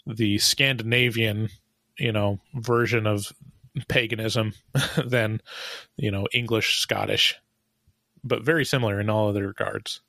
[0.08, 1.50] the Scandinavian,
[1.98, 3.32] you know, version of
[3.88, 4.54] paganism
[5.06, 5.42] than
[5.98, 7.36] you know English Scottish,
[8.24, 10.02] but very similar in all other regards.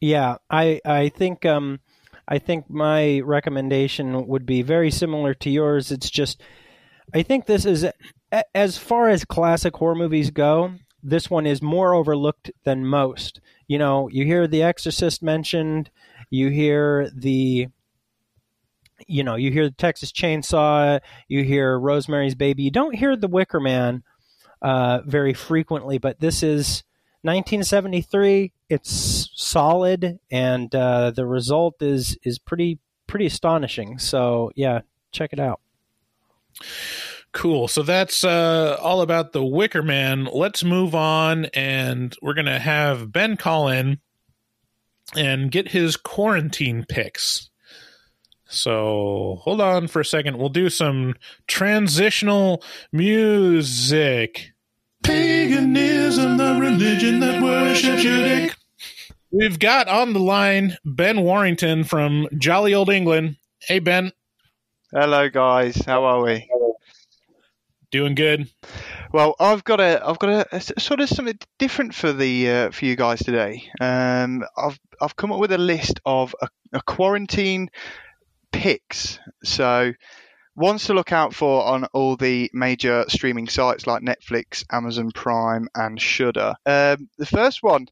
[0.00, 1.80] Yeah, I I think um
[2.26, 5.90] I think my recommendation would be very similar to yours.
[5.90, 6.42] It's just
[7.12, 7.86] I think this is
[8.54, 13.40] as far as classic horror movies go, this one is more overlooked than most.
[13.66, 15.90] You know, you hear The Exorcist mentioned,
[16.30, 17.68] you hear the
[19.06, 22.62] you know, you hear the Texas Chainsaw, you hear Rosemary's Baby.
[22.64, 24.02] You don't hear The Wicker Man
[24.62, 26.84] uh, very frequently, but this is
[27.22, 28.52] 1973.
[28.68, 33.98] It's solid, and uh, the result is is pretty pretty astonishing.
[33.98, 34.80] So yeah,
[35.12, 35.60] check it out.
[37.32, 37.68] Cool.
[37.68, 40.28] So that's uh, all about the Wicker Man.
[40.32, 43.98] Let's move on, and we're gonna have Ben call in
[45.14, 47.49] and get his quarantine picks.
[48.50, 50.38] So hold on for a second.
[50.38, 51.14] We'll do some
[51.46, 54.52] transitional music.
[55.02, 58.54] Paganism, the religion that worships your dick.
[59.30, 63.36] We've got on the line Ben Warrington from jolly old England.
[63.60, 64.12] Hey Ben,
[64.92, 65.76] Hello, guys.
[65.86, 66.48] How are we?
[67.92, 68.48] doing good?
[69.12, 72.48] Well, I've got a, I've got a, a s- sort of something different for the
[72.50, 73.64] uh, for you guys today.
[73.80, 77.68] Um, I've I've come up with a list of a, a quarantine
[78.52, 79.18] picks.
[79.44, 79.92] So,
[80.56, 85.68] ones to look out for on all the major streaming sites like Netflix, Amazon Prime,
[85.74, 86.54] and Shudder.
[86.66, 87.86] Um, the first one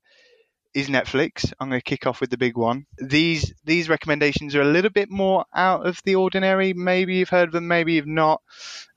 [0.74, 1.52] is Netflix.
[1.58, 2.86] I'm going to kick off with the big one.
[2.98, 6.72] These these recommendations are a little bit more out of the ordinary.
[6.74, 8.42] Maybe you've heard of them, maybe you've not.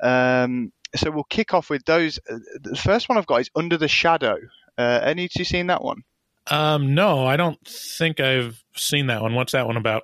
[0.02, 2.20] Um, so we'll kick off with those.
[2.30, 4.38] Uh, The first one I've got is Under the Shadow.
[4.78, 6.04] Uh, any of you seen that one?
[6.48, 9.36] Um, no, I don't think I've seen that one.
[9.36, 10.04] What's that one about?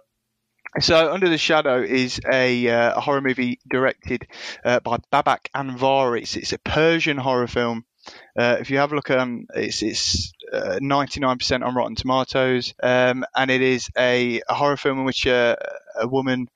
[0.80, 4.28] So, Under the Shadow is a, uh, a horror movie directed
[4.64, 6.22] uh, by Babak Anvari.
[6.22, 7.84] It's, it's a Persian horror film.
[8.38, 12.76] Uh, if you have a look at um, it's it's uh, 99% on Rotten Tomatoes,
[12.84, 15.56] um, and it is a, a horror film in which uh,
[16.00, 16.48] a woman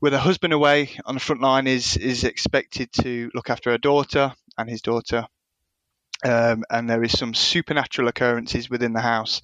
[0.00, 3.78] with her husband away on the front line is is expected to look after her
[3.78, 5.26] daughter and his daughter.
[6.24, 9.42] Um, and there is some supernatural occurrences within the house.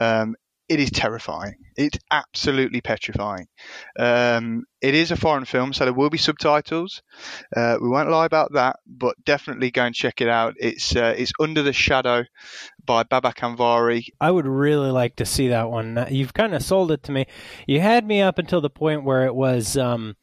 [0.00, 0.36] Um,
[0.70, 1.56] it is terrifying.
[1.76, 3.48] It's absolutely petrifying.
[3.98, 7.02] Um, it is a foreign film, so there will be subtitles.
[7.54, 10.54] Uh, we won't lie about that, but definitely go and check it out.
[10.58, 12.24] It's uh, it's Under the Shadow
[12.86, 14.04] by Babak Anvari.
[14.20, 16.06] I would really like to see that one.
[16.08, 17.26] You've kind of sold it to me.
[17.66, 20.14] You had me up until the point where it was um,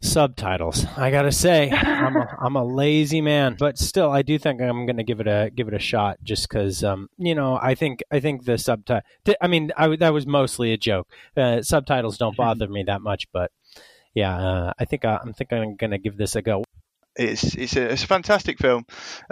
[0.00, 0.86] subtitles.
[0.96, 4.86] I gotta say, I'm a, I'm a lazy man, but still, I do think I'm
[4.86, 8.02] gonna give it a give it a shot, just because um, you know I think
[8.10, 9.02] I think the subtitle.
[9.40, 11.08] I mean, I, that was mostly a joke.
[11.36, 13.50] Uh, subtitles don't bother me that much, but
[14.14, 16.64] yeah, uh, I think I, I'm think I'm gonna give this a go.
[17.16, 18.84] It's it's a, it's a fantastic film,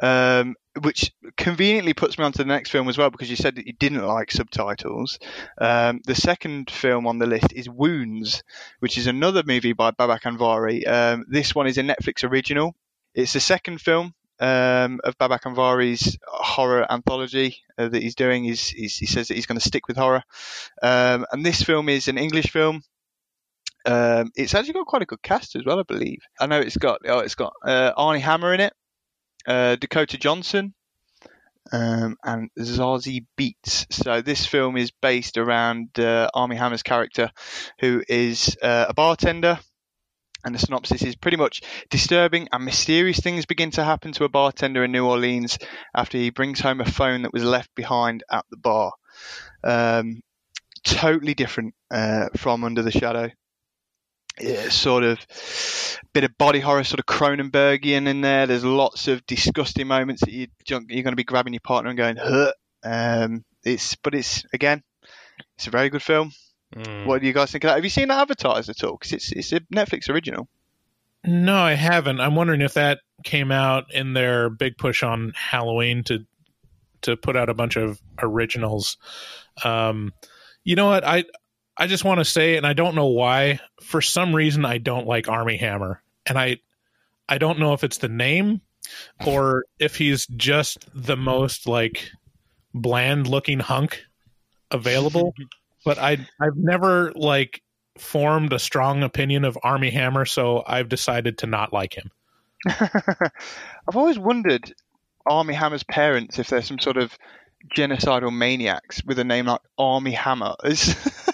[0.03, 3.67] um, which conveniently puts me onto the next film as well because you said that
[3.67, 5.19] you didn't like subtitles.
[5.61, 8.43] Um, the second film on the list is Wounds,
[8.81, 10.87] which is another movie by Babak Anvari.
[10.89, 12.75] Um, this one is a Netflix original.
[13.15, 18.45] It's the second film um, of Babak Anvari's horror anthology uh, that he's doing.
[18.45, 20.23] He's, he's, he says that he's going to stick with horror,
[20.83, 22.83] um, and this film is an English film.
[23.87, 26.21] Um, it's actually got quite a good cast as well, I believe.
[26.41, 28.73] I know it's got oh, it's got uh, Armie Hammer in it,
[29.47, 30.75] uh, Dakota Johnson,
[31.73, 33.93] um, and Zazie Beetz.
[33.93, 37.31] So this film is based around uh, Hammer's character,
[37.81, 39.59] who is uh, a bartender.
[40.47, 44.29] And the synopsis is pretty much disturbing and mysterious things begin to happen to a
[44.29, 45.59] bartender in New Orleans
[45.95, 48.93] after he brings home a phone that was left behind at the bar.
[49.63, 50.21] Um,
[50.85, 53.31] totally different uh, from Under the Shadow
[54.41, 55.19] sort of
[56.13, 58.47] bit of body horror, sort of Cronenbergian in there.
[58.47, 61.99] There's lots of disgusting moments that you you're going to be grabbing your partner and
[61.99, 62.53] going, "Huh."
[62.85, 64.83] Um, it's but it's again,
[65.57, 66.33] it's a very good film.
[66.75, 67.07] Mm.
[67.07, 67.77] What do you guys think of that?
[67.77, 68.97] Have you seen that advertised at all?
[68.97, 70.49] Because it's it's a Netflix original.
[71.27, 72.21] No, I haven't.
[72.21, 76.27] I'm wondering if that came out in their big push on Halloween to
[77.03, 78.97] to put out a bunch of originals.
[79.63, 80.13] Um,
[80.65, 81.05] you know what?
[81.05, 81.25] I
[81.77, 83.61] I just want to say, and I don't know why.
[83.83, 86.59] For some reason, I don't like Armie Hammer, and I
[87.29, 88.61] I don't know if it's the name
[89.27, 92.11] or if he's just the most like
[92.75, 94.05] bland looking hunk
[94.71, 95.35] available.
[95.85, 97.63] but I I've never like
[97.99, 102.11] formed a strong opinion of Armie Hammer, so I've decided to not like him.
[102.67, 104.73] I've always wondered
[105.27, 107.17] Armie Hammer's parents if they're some sort of
[107.69, 110.55] genocidal maniacs with a name like Armie Hammer.
[110.65, 110.89] It's,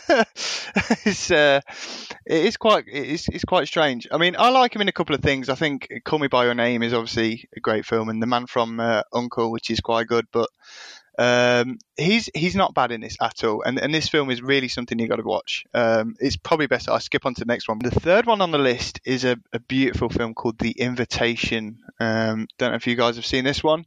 [1.06, 1.60] it's uh,
[2.26, 4.08] it is quite it's, it's quite strange.
[4.10, 5.48] I mean, I like him in a couple of things.
[5.48, 8.46] I think Call Me by Your Name is obviously a great film, and The Man
[8.46, 10.48] from uh, Uncle, which is quite good, but.
[11.18, 14.68] Um, he's he's not bad in this at all, and and this film is really
[14.68, 15.66] something you've got to watch.
[15.74, 17.78] Um, it's probably best I skip on to the next one.
[17.78, 21.80] The third one on the list is a, a beautiful film called The Invitation.
[21.98, 23.84] Um, don't know if you guys have seen this one.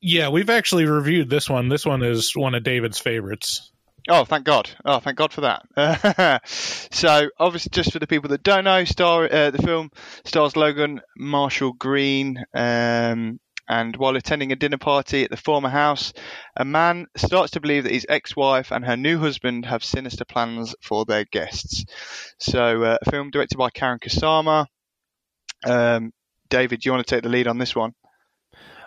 [0.00, 1.68] Yeah, we've actually reviewed this one.
[1.68, 3.70] This one is one of David's favorites.
[4.08, 4.70] Oh, thank God!
[4.84, 6.42] Oh, thank God for that.
[6.46, 9.90] so, obviously, just for the people that don't know, star uh, the film
[10.24, 12.44] stars Logan Marshall Green.
[12.54, 16.12] Um, and while attending a dinner party at the former house,
[16.56, 20.76] a man starts to believe that his ex-wife and her new husband have sinister plans
[20.82, 21.84] for their guests.
[22.38, 24.66] So, uh, a film directed by Karyn Kusama.
[25.64, 26.12] Um,
[26.48, 27.92] David, do you want to take the lead on this one?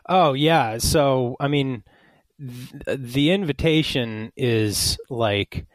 [0.09, 0.77] Oh yeah.
[0.79, 1.83] So I mean,
[2.39, 5.67] th- the invitation is like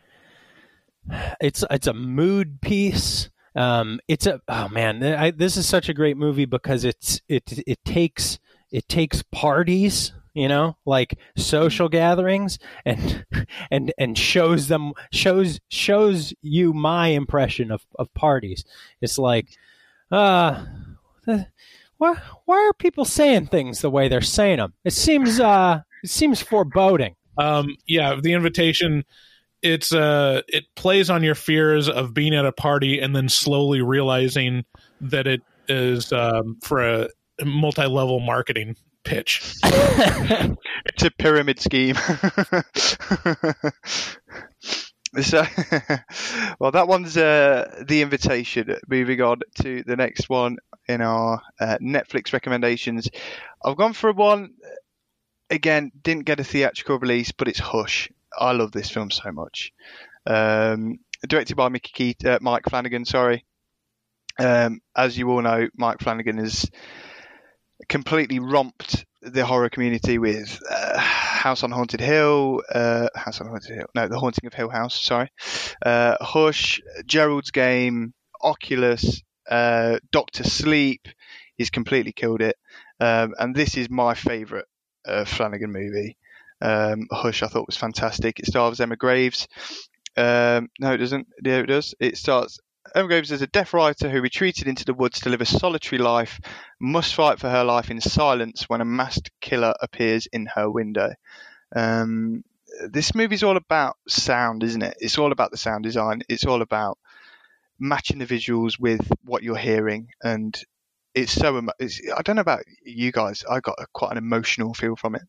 [1.40, 3.30] it's it's a mood piece.
[3.56, 7.42] Um, it's a oh man, I, this is such a great movie because it's it
[7.66, 8.38] it takes
[8.72, 13.24] it takes parties you know like social gatherings and
[13.70, 18.64] and and shows them shows shows you my impression of of parties
[19.00, 19.46] it's like
[20.10, 20.64] uh
[21.98, 22.14] why
[22.44, 26.42] why are people saying things the way they're saying them it seems uh it seems
[26.42, 29.04] foreboding Um, yeah, the invitation
[29.62, 33.80] it's uh it plays on your fears of being at a party and then slowly
[33.80, 34.64] realizing
[35.00, 37.08] that it is um, for a
[37.44, 39.54] multi-level marketing pitch.
[39.64, 41.94] it's a pyramid scheme.
[45.20, 45.44] so,
[46.58, 48.76] well, that one's uh, the invitation.
[48.88, 50.58] Moving on to the next one
[50.88, 53.08] in our uh, Netflix recommendations.
[53.64, 54.54] I've gone for one.
[55.50, 58.10] Again, didn't get a theatrical release, but it's Hush.
[58.36, 59.72] I love this film so much.
[60.26, 63.04] Um, directed by Mickey Keith, uh, Mike Flanagan.
[63.04, 63.44] Sorry.
[64.38, 66.68] Um, as you all know, Mike Flanagan has
[67.88, 73.76] completely romped the horror community with uh, House on Haunted Hill, uh, House on Haunted
[73.76, 75.30] Hill, no, The Haunting of Hill House, sorry,
[75.84, 78.12] uh, Hush, Gerald's Game,
[78.42, 81.08] Oculus, uh, Doctor Sleep.
[81.56, 82.56] He's completely killed it,
[83.00, 84.66] um, and this is my favourite
[85.06, 86.16] uh, Flanagan movie.
[86.60, 88.40] Um, Hush, I thought was fantastic.
[88.40, 89.46] It stars Emma Graves.
[90.16, 91.28] Um, no, it doesn't.
[91.44, 91.94] Yeah, it does.
[92.00, 92.58] It starts
[92.94, 95.98] Emma Graves is a deaf writer who retreated into the woods to live a solitary
[96.00, 96.40] life,
[96.78, 101.14] must fight for her life in silence when a masked killer appears in her window.
[101.74, 102.44] Um,
[102.90, 104.96] this movie's all about sound, isn't it?
[105.00, 106.22] It's all about the sound design.
[106.28, 106.98] It's all about
[107.78, 110.58] matching the visuals with what you're hearing, and
[111.14, 111.60] it's so.
[111.78, 113.44] It's, I don't know about you guys.
[113.48, 115.22] I got a, quite an emotional feel from it.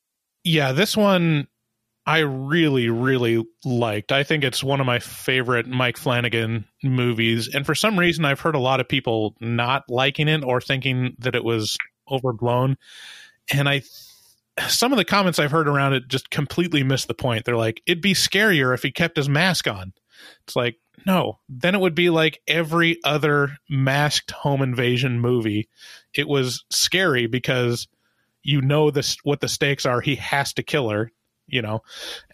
[0.43, 1.47] Yeah, this one
[2.05, 4.11] I really, really liked.
[4.11, 7.49] I think it's one of my favorite Mike Flanagan movies.
[7.53, 11.15] And for some reason, I've heard a lot of people not liking it or thinking
[11.19, 11.77] that it was
[12.09, 12.77] overblown.
[13.51, 13.81] And I,
[14.67, 17.43] some of the comments I've heard around it just completely miss the point.
[17.43, 19.91] They're like, it'd be scarier if he kept his mask on.
[20.43, 20.75] It's like,
[21.05, 25.69] no, then it would be like every other masked home invasion movie.
[26.13, 27.87] It was scary because
[28.41, 30.01] you know this what the stakes are.
[30.01, 31.11] He has to kill her
[31.47, 31.81] you know,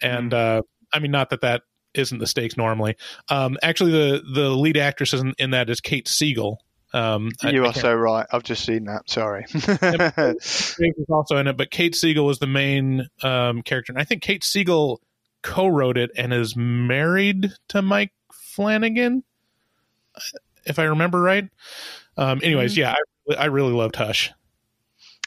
[0.00, 0.58] and mm-hmm.
[0.58, 0.62] uh,
[0.92, 1.62] I mean, not that that
[1.94, 2.96] isn't the stakes normally.
[3.28, 6.62] Um, actually, the the lead actress in, in that is Kate Siegel.
[6.94, 8.26] Um, you I, are I so right.
[8.30, 9.08] I've just seen that.
[9.08, 9.46] Sorry.
[9.54, 14.22] is also in it, but Kate Siegel was the main um, character, and I think
[14.22, 15.00] Kate Siegel
[15.42, 18.12] co-wrote it and is married to Mike
[18.54, 19.24] Flanagan,
[20.64, 21.48] if I remember right.
[22.16, 22.80] Um, anyways, mm-hmm.
[22.80, 22.94] yeah,
[23.30, 24.32] I, I really loved Hush.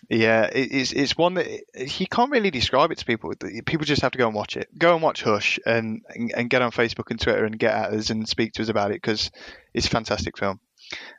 [0.09, 1.47] Yeah, it's it's one that
[1.99, 3.33] you can't really describe it to people.
[3.65, 4.69] People just have to go and watch it.
[4.77, 8.11] Go and watch Hush and and get on Facebook and Twitter and get at us
[8.11, 9.31] and speak to us about it because
[9.73, 10.59] it's a fantastic film.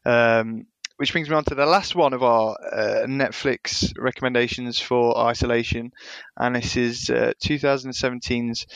[0.04, 0.66] Um,
[0.98, 5.92] which brings me on to the last one of our uh, Netflix recommendations for isolation,
[6.36, 8.66] and this is uh, 2017's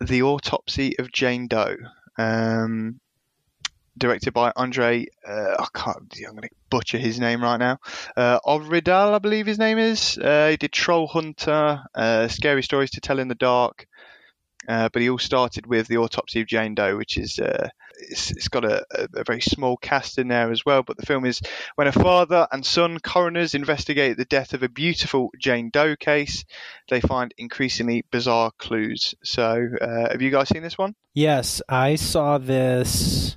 [0.00, 1.76] The Autopsy of Jane Doe.
[2.18, 3.00] Um,
[3.98, 5.06] directed by Andre.
[5.26, 6.14] Uh, I can't.
[6.26, 7.78] I'm going to butcher his name right now.
[8.16, 10.18] Uh, Ovridal, I believe his name is.
[10.18, 13.86] Uh, he did Troll Hunter, uh, Scary Stories to Tell in the Dark.
[14.68, 17.68] Uh, but he all started with the autopsy of Jane Doe, which is uh,
[18.08, 20.82] it's, it's got a, a, very small cast in there as well.
[20.82, 21.40] But the film is
[21.74, 26.44] when a father and son coroners investigate the death of a beautiful Jane Doe case,
[26.88, 29.14] they find increasingly bizarre clues.
[29.22, 30.94] So, uh, have you guys seen this one?
[31.14, 33.36] Yes, I saw this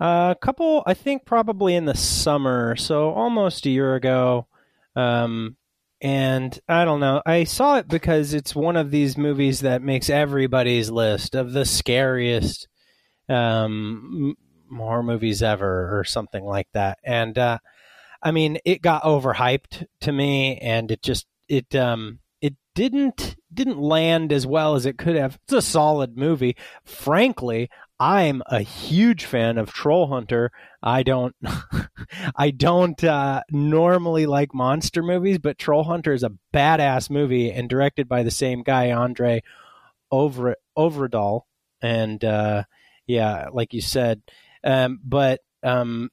[0.00, 4.46] a couple, I think, probably in the summer, so almost a year ago.
[4.96, 5.56] Um,
[6.00, 7.22] and I don't know.
[7.24, 11.64] I saw it because it's one of these movies that makes everybody's list of the
[11.64, 12.66] scariest
[13.28, 14.36] um,
[14.74, 16.98] horror movies ever, or something like that.
[17.04, 17.58] And uh,
[18.22, 23.78] I mean, it got overhyped to me, and it just it um, it didn't didn't
[23.78, 25.38] land as well as it could have.
[25.44, 26.56] It's a solid movie.
[26.84, 27.68] Frankly,
[28.02, 30.50] I'm a huge fan of Troll Hunter.
[30.82, 31.36] I don't,
[32.36, 37.68] I don't uh, normally like monster movies, but Troll Hunter is a badass movie and
[37.68, 39.44] directed by the same guy, Andre
[40.10, 41.42] Over Ovredal,
[41.80, 42.64] and uh,
[43.06, 44.22] yeah, like you said,
[44.64, 46.10] um, but um,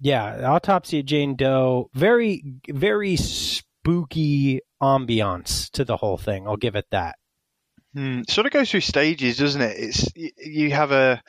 [0.00, 6.46] yeah, Autopsy of Jane Doe, very, very spooky ambiance to the whole thing.
[6.46, 7.16] I'll give it that.
[7.94, 8.22] Hmm.
[8.28, 9.76] Sort of goes through stages, doesn't it?
[9.78, 11.22] It's you have a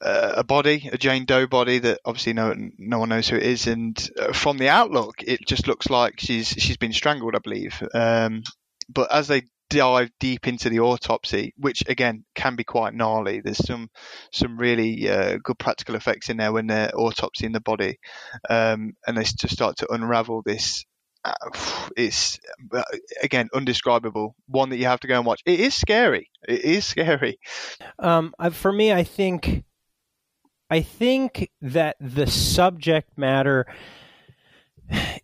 [0.00, 3.66] a body, a Jane Doe body that obviously no no one knows who it is,
[3.66, 7.82] and uh, from the outlook, it just looks like she's she's been strangled, I believe.
[7.92, 8.42] Um,
[8.88, 13.40] but as they dive deep into the autopsy, which again can be quite gnarly.
[13.40, 13.88] There's some
[14.32, 17.98] some really uh, good practical effects in there when they're autopsying the body,
[18.50, 20.84] um, and they just start to unravel this
[21.24, 21.32] uh,
[21.96, 22.38] it's
[22.74, 22.82] uh,
[23.22, 24.34] again undescribable.
[24.46, 25.42] One that you have to go and watch.
[25.46, 26.30] It is scary.
[26.46, 27.38] It is scary.
[27.98, 29.64] Um, for me, I think,
[30.68, 33.66] I think that the subject matter.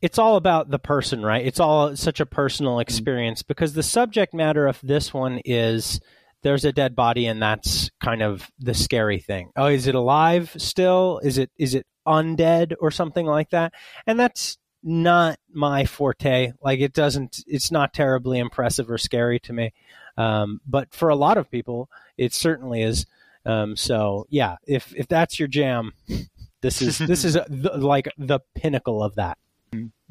[0.03, 1.45] It's all about the person, right?
[1.45, 2.83] It's all such a personal mm-hmm.
[2.83, 6.01] experience because the subject matter of this one is
[6.43, 9.51] there's a dead body and that's kind of the scary thing.
[9.57, 11.21] Oh, is it alive still?
[11.25, 13.73] Is it is it undead or something like that?
[14.07, 16.53] And that's not my forte.
[16.63, 19.73] Like it doesn't it's not terribly impressive or scary to me.
[20.17, 23.07] Um, but for a lot of people, it certainly is.
[23.45, 25.93] Um, so yeah, if if that's your jam,
[26.61, 29.39] this is this is the, like the pinnacle of that.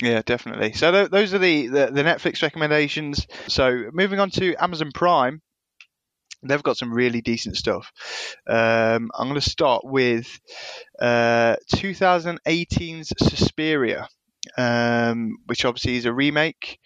[0.02, 0.74] Yeah, definitely.
[0.74, 3.28] So th- those are the, the, the Netflix recommendations.
[3.48, 5.42] So moving on to Amazon Prime,
[6.44, 7.92] they've got some really decent stuff.
[8.48, 10.40] Um, I'm going to start with
[11.00, 14.08] uh, 2018's Suspiria,
[14.58, 16.80] um, which obviously is a remake.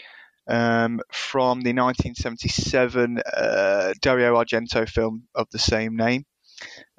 [0.47, 6.25] Um, from the 1977 uh, Dario Argento film of the same name.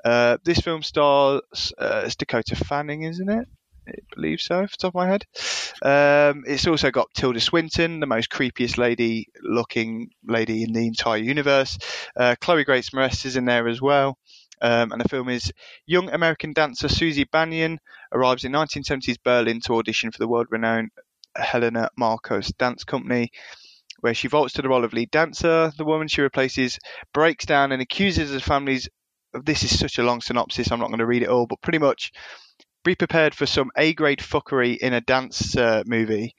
[0.05, 3.49] Uh, this film stars uh, Dakota Fanning, isn't it?
[3.91, 5.25] I believe so, off the top of my head.
[5.83, 11.19] Um, it's also got Tilda Swinton, the most creepiest lady looking lady in the entire
[11.19, 11.79] universe.
[12.17, 14.17] Uh, Chloe Grace Moretz is in there as well.
[14.63, 15.53] Um, and the film is
[15.87, 17.79] young American dancer Susie Bannion
[18.13, 20.91] arrives in 1970s Berlin to audition for the world renowned
[21.35, 23.31] Helena Markos Dance Company,
[24.01, 25.73] where she vaults to the role of lead dancer.
[25.77, 26.79] The woman she replaces
[27.15, 28.89] breaks down and accuses the families.
[29.33, 31.79] This is such a long synopsis, I'm not going to read it all, but pretty
[31.79, 32.13] much
[32.85, 36.35] be prepared for some A grade fuckery in a dance uh, movie.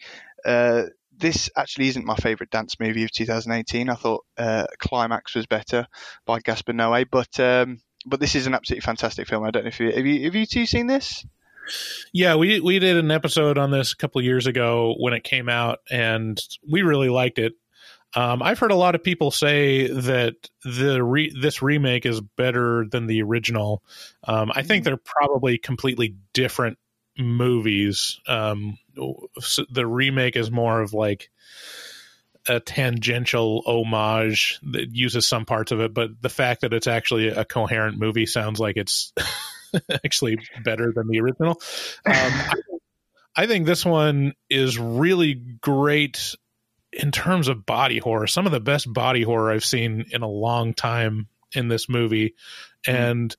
[0.45, 0.84] Uh,
[1.15, 3.89] this actually isn't my favourite dance movie of 2018.
[3.89, 5.88] I thought uh, Climax was better
[6.26, 9.43] by Gaspar Noé, but um, but this is an absolutely fantastic film.
[9.43, 11.26] I don't know if you have you have you two seen this?
[12.11, 15.47] Yeah, we we did an episode on this a couple years ago when it came
[15.47, 17.53] out, and we really liked it.
[18.15, 20.35] Um, I've heard a lot of people say that
[20.65, 23.83] the re- this remake is better than the original.
[24.23, 26.77] Um, I think they're probably completely different
[27.17, 28.19] movies.
[28.27, 28.77] Um,
[29.39, 31.29] so the remake is more of like
[32.47, 37.27] a tangential homage that uses some parts of it, but the fact that it's actually
[37.29, 39.13] a coherent movie sounds like it's
[40.03, 41.61] actually better than the original.
[42.05, 42.53] Um, I,
[43.35, 46.35] I think this one is really great
[46.93, 48.27] in terms of body horror.
[48.27, 52.35] Some of the best body horror I've seen in a long time in this movie,
[52.85, 53.35] and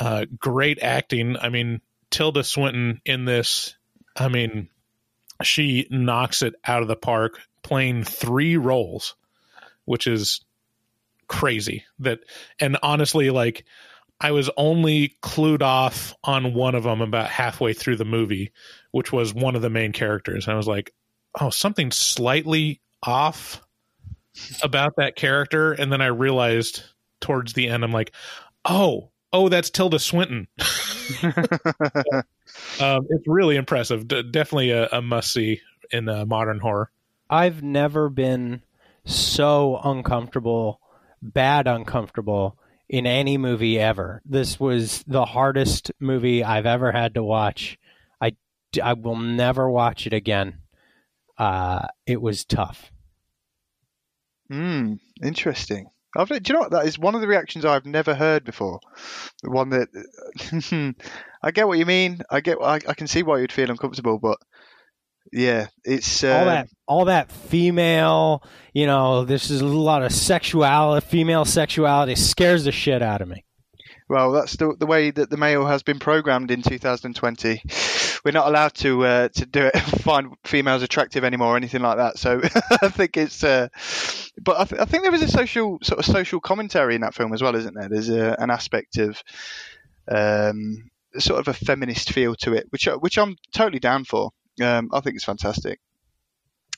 [0.00, 1.36] uh, great acting.
[1.36, 3.76] I mean, Tilda Swinton in this.
[4.16, 4.68] I mean,
[5.42, 9.14] she knocks it out of the park, playing three roles,
[9.84, 10.40] which is
[11.28, 11.84] crazy.
[11.98, 12.20] That
[12.60, 13.64] and honestly, like
[14.20, 18.52] I was only clued off on one of them about halfway through the movie,
[18.90, 20.46] which was one of the main characters.
[20.46, 20.94] And I was like,
[21.38, 23.62] oh, something slightly off
[24.62, 25.72] about that character.
[25.72, 26.82] And then I realized
[27.20, 28.12] towards the end, I'm like,
[28.64, 30.48] oh, oh, that's Tilda Swinton.
[31.22, 34.08] um, it's really impressive.
[34.08, 35.60] D- definitely a, a must see
[35.90, 36.90] in uh, modern horror.
[37.28, 38.62] I've never been
[39.04, 40.80] so uncomfortable,
[41.22, 42.58] bad uncomfortable
[42.88, 44.22] in any movie ever.
[44.24, 47.78] This was the hardest movie I've ever had to watch.
[48.20, 48.36] I,
[48.82, 50.58] I will never watch it again.
[51.38, 52.90] Uh, it was tough.
[54.48, 55.88] Hmm, interesting.
[56.16, 56.70] I've, do you know what?
[56.70, 58.80] That is one of the reactions I've never heard before.
[59.42, 60.94] The one that
[61.42, 62.22] I get what you mean.
[62.30, 62.58] I get.
[62.62, 64.38] I, I can see why you'd feel uncomfortable, but
[65.32, 68.42] yeah, it's uh, all that all that female.
[68.72, 71.06] You know, this is a lot of sexuality.
[71.06, 73.44] Female sexuality scares the shit out of me.
[74.08, 77.60] Well, that's the, the way that the male has been programmed in 2020.
[78.26, 81.98] We're not allowed to uh, to do it, find females attractive anymore, or anything like
[81.98, 82.18] that.
[82.18, 82.40] So
[82.82, 83.44] I think it's.
[83.44, 83.68] Uh,
[84.42, 87.14] but I, th- I, think there is a social sort of social commentary in that
[87.14, 87.88] film as well, isn't there?
[87.88, 89.22] There's a, an aspect of
[90.10, 94.32] um, sort of a feminist feel to it, which which I'm totally down for.
[94.60, 95.78] Um, I think it's fantastic.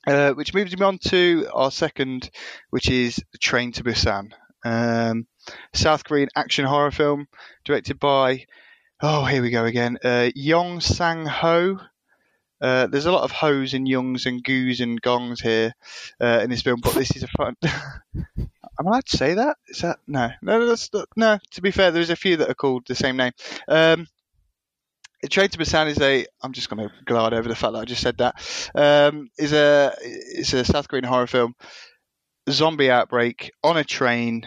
[0.06, 2.28] Uh, which moves me on to our second,
[2.68, 4.32] which is Train to Busan.
[4.66, 5.26] Um,
[5.72, 7.26] South Korean action horror film
[7.64, 8.44] directed by,
[9.00, 11.78] oh, here we go again, uh, Yong Sang Ho.
[12.60, 15.74] Uh, there's a lot of hoes and youngs and goos and gongs here
[16.20, 17.56] uh, in this film, but this is a fun.
[17.64, 19.56] Am I allowed to say that?
[19.68, 20.30] Is that no?
[20.42, 21.38] No, that's not, no.
[21.52, 23.32] To be fair, there's a few that are called the same name.
[23.68, 24.08] Um,
[25.30, 26.26] Train to Busan is a.
[26.42, 28.70] I'm just going to glide over the fact that I just said that.
[28.74, 31.56] Um, is a it's a South Korean horror film.
[32.48, 34.46] Zombie outbreak on a train.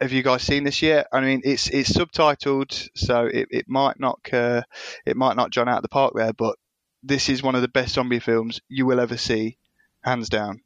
[0.00, 1.08] Have you guys seen this yet?
[1.12, 4.62] I mean, it's it's subtitled, so it, it might not uh,
[5.04, 6.56] it might not John out of the park there, but
[7.02, 9.58] this is one of the best zombie films you will ever see,
[10.02, 10.62] hands down.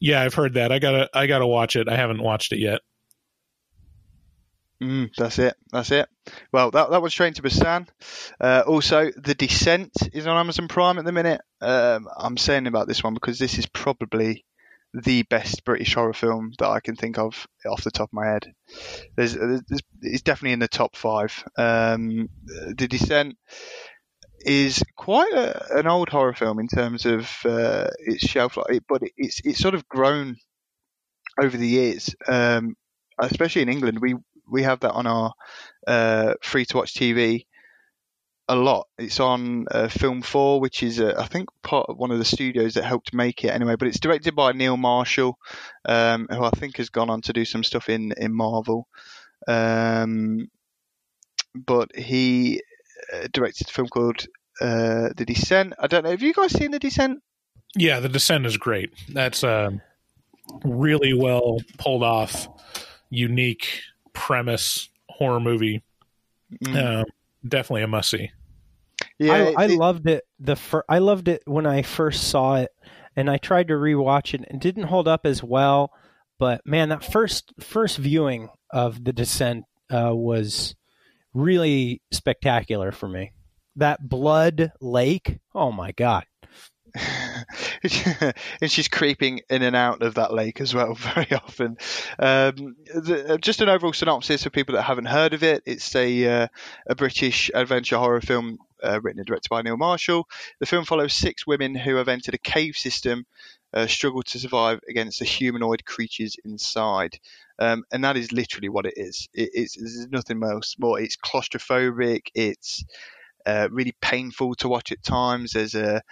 [0.00, 0.72] Yeah, I've heard that.
[0.72, 1.88] I gotta I gotta watch it.
[1.88, 2.80] I haven't watched it yet.
[4.82, 5.54] Mm, that's it.
[5.70, 6.08] That's it.
[6.52, 7.86] Well, that that was Train to Busan.
[8.40, 11.42] Uh, also, The Descent is on Amazon Prime at the minute.
[11.60, 14.46] Um, I'm saying about this one because this is probably
[14.92, 18.26] the best British horror film that I can think of off the top of my
[18.26, 18.52] head.
[19.16, 21.44] There's, there's it's definitely in the top five.
[21.56, 23.36] Um, the Descent
[24.40, 29.02] is quite a, an old horror film in terms of uh, its shelf life, but
[29.02, 30.36] it, it's it's sort of grown
[31.40, 32.14] over the years.
[32.26, 32.74] Um,
[33.20, 34.16] especially in England, we
[34.50, 35.32] we have that on our
[35.86, 37.44] uh, free to watch TV
[38.50, 38.88] a lot.
[38.98, 42.24] It's on uh, Film Four, which is uh, I think part of one of the
[42.24, 43.76] studios that helped make it anyway.
[43.76, 45.38] But it's directed by Neil Marshall,
[45.84, 48.88] um, who I think has gone on to do some stuff in in Marvel.
[49.46, 50.50] Um,
[51.54, 52.62] but he
[53.14, 54.26] uh, directed a film called
[54.60, 55.74] uh, The Descent.
[55.78, 56.10] I don't know.
[56.10, 57.22] Have you guys seen The Descent?
[57.76, 58.92] Yeah, The Descent is great.
[59.08, 59.80] That's a
[60.64, 62.48] really well pulled off,
[63.10, 63.82] unique
[64.12, 65.82] premise horror movie.
[66.64, 67.00] Mm.
[67.00, 67.04] Um,
[67.48, 68.32] definitely a must see.
[69.20, 70.24] Yeah, I, I it- loved it.
[70.40, 72.70] The fir- I loved it when I first saw it,
[73.14, 74.44] and I tried to rewatch it.
[74.50, 75.92] and didn't hold up as well,
[76.38, 80.74] but man, that first first viewing of The Descent uh, was
[81.34, 83.32] really spectacular for me.
[83.76, 86.24] That blood lake, oh my god!
[88.60, 91.76] and she's creeping in and out of that lake as well very often.
[92.18, 95.62] Um, the, just an overall synopsis for people that haven't heard of it.
[95.66, 96.46] It's a uh,
[96.88, 100.26] a British adventure horror film uh, written and directed by Neil Marshall.
[100.58, 103.26] The film follows six women who have entered a cave system,
[103.72, 107.18] uh, struggle to survive against the humanoid creatures inside.
[107.58, 109.28] Um, and that is literally what it is.
[109.34, 111.00] It, it's there's nothing else more.
[111.00, 112.28] It's claustrophobic.
[112.34, 112.84] It's
[113.46, 115.52] uh, really painful to watch at times.
[115.52, 116.02] There's a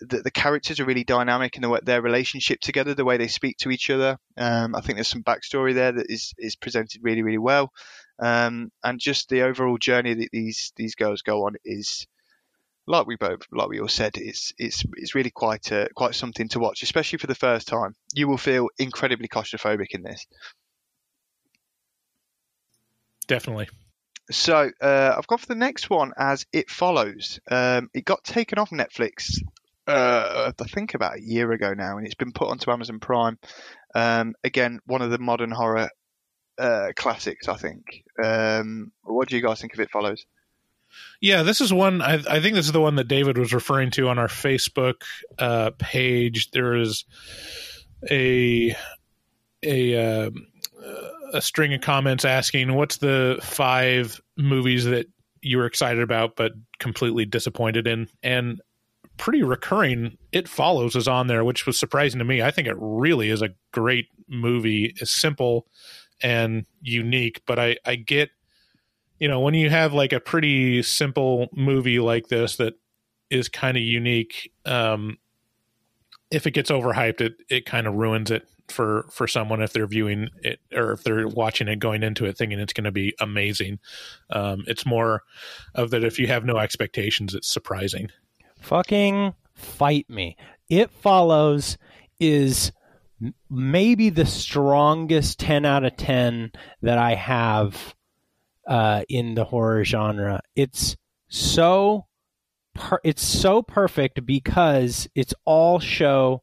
[0.00, 3.56] the, the characters are really dynamic in the their relationship together, the way they speak
[3.58, 4.18] to each other.
[4.36, 7.72] Um, I think there's some backstory there that is is presented really really well,
[8.18, 12.06] um, and just the overall journey that these these girls go on is.
[12.88, 16.48] Like we both, like we all said, it's it's it's really quite uh, quite something
[16.50, 17.96] to watch, especially for the first time.
[18.14, 20.24] You will feel incredibly claustrophobic in this.
[23.26, 23.68] Definitely.
[24.30, 27.40] So uh, I've gone for the next one as It Follows.
[27.50, 29.40] Um, it got taken off Netflix,
[29.86, 33.38] uh, I think about a year ago now, and it's been put onto Amazon Prime.
[33.94, 35.90] Um, again, one of the modern horror
[36.58, 38.04] uh, classics, I think.
[38.22, 40.26] Um, what do you guys think of It Follows?
[41.20, 42.02] Yeah, this is one.
[42.02, 45.02] I, I think this is the one that David was referring to on our Facebook
[45.38, 46.50] uh, page.
[46.50, 47.04] There is
[48.10, 48.74] a
[49.62, 50.30] a uh,
[51.32, 55.06] a string of comments asking, "What's the five movies that
[55.42, 58.60] you were excited about but completely disappointed in?" And
[59.16, 62.42] pretty recurring, "It Follows" is on there, which was surprising to me.
[62.42, 64.94] I think it really is a great movie.
[64.96, 65.66] It's simple
[66.22, 68.30] and unique, but I I get
[69.18, 72.74] you know when you have like a pretty simple movie like this that
[73.30, 75.18] is kind of unique um
[76.30, 79.86] if it gets overhyped it it kind of ruins it for for someone if they're
[79.86, 83.14] viewing it or if they're watching it going into it thinking it's going to be
[83.18, 83.78] amazing
[84.30, 85.22] um it's more
[85.74, 88.10] of that if you have no expectations it's surprising
[88.60, 90.36] Fucking fight me.
[90.68, 91.78] It follows
[92.18, 92.72] is
[93.50, 96.52] maybe the strongest 10 out of 10
[96.82, 97.94] that I have
[98.66, 100.40] uh, in the horror genre.
[100.54, 100.96] It's
[101.28, 102.06] so
[102.74, 106.42] per- it's so perfect because it's all show,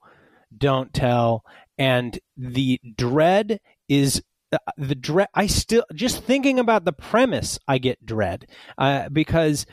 [0.56, 1.44] don't tell,
[1.78, 5.28] and the dread is uh, the dread.
[5.34, 8.48] I still just thinking about the premise, I get dread
[8.78, 9.66] uh, because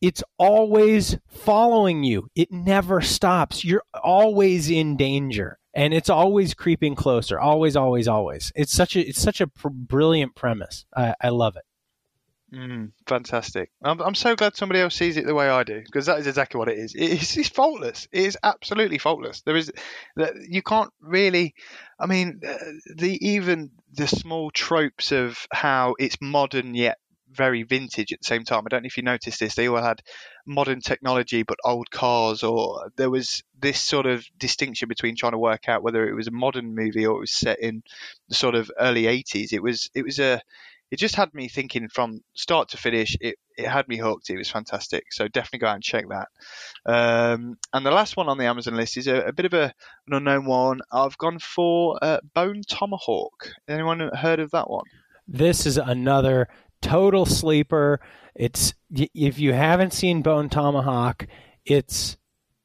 [0.00, 2.28] it's always following you.
[2.34, 3.64] It never stops.
[3.64, 7.38] You're always in danger, and it's always creeping closer.
[7.38, 8.50] Always, always, always.
[8.56, 10.86] It's such a it's such a pr- brilliant premise.
[10.96, 11.64] I, I love it.
[12.56, 13.70] Mm, fantastic.
[13.82, 16.26] I'm, I'm so glad somebody else sees it the way I do because that is
[16.26, 16.94] exactly what it is.
[16.94, 18.08] It is it's faultless.
[18.10, 19.42] It is absolutely faultless.
[19.42, 19.70] There is
[20.16, 21.54] that you can't really.
[22.00, 22.56] I mean, uh,
[22.94, 26.98] the even the small tropes of how it's modern yet
[27.36, 28.62] very vintage at the same time.
[28.64, 29.54] I don't know if you noticed this.
[29.54, 30.02] They all had
[30.46, 35.38] modern technology but old cars, or there was this sort of distinction between trying to
[35.38, 37.82] work out whether it was a modern movie or it was set in
[38.28, 39.52] the sort of early 80s.
[39.52, 40.40] It was it was a
[40.90, 43.16] it just had me thinking from start to finish.
[43.20, 44.30] It it had me hooked.
[44.30, 45.12] It was fantastic.
[45.12, 46.28] So definitely go out and check that.
[46.84, 49.74] Um, and the last one on the Amazon list is a, a bit of a,
[50.06, 50.80] an unknown one.
[50.92, 53.50] I've gone for uh, Bone Tomahawk.
[53.66, 54.84] Anyone heard of that one?
[55.26, 56.48] This is another
[56.80, 58.00] total sleeper.
[58.34, 61.26] It's if you haven't seen Bone Tomahawk,
[61.64, 62.16] it's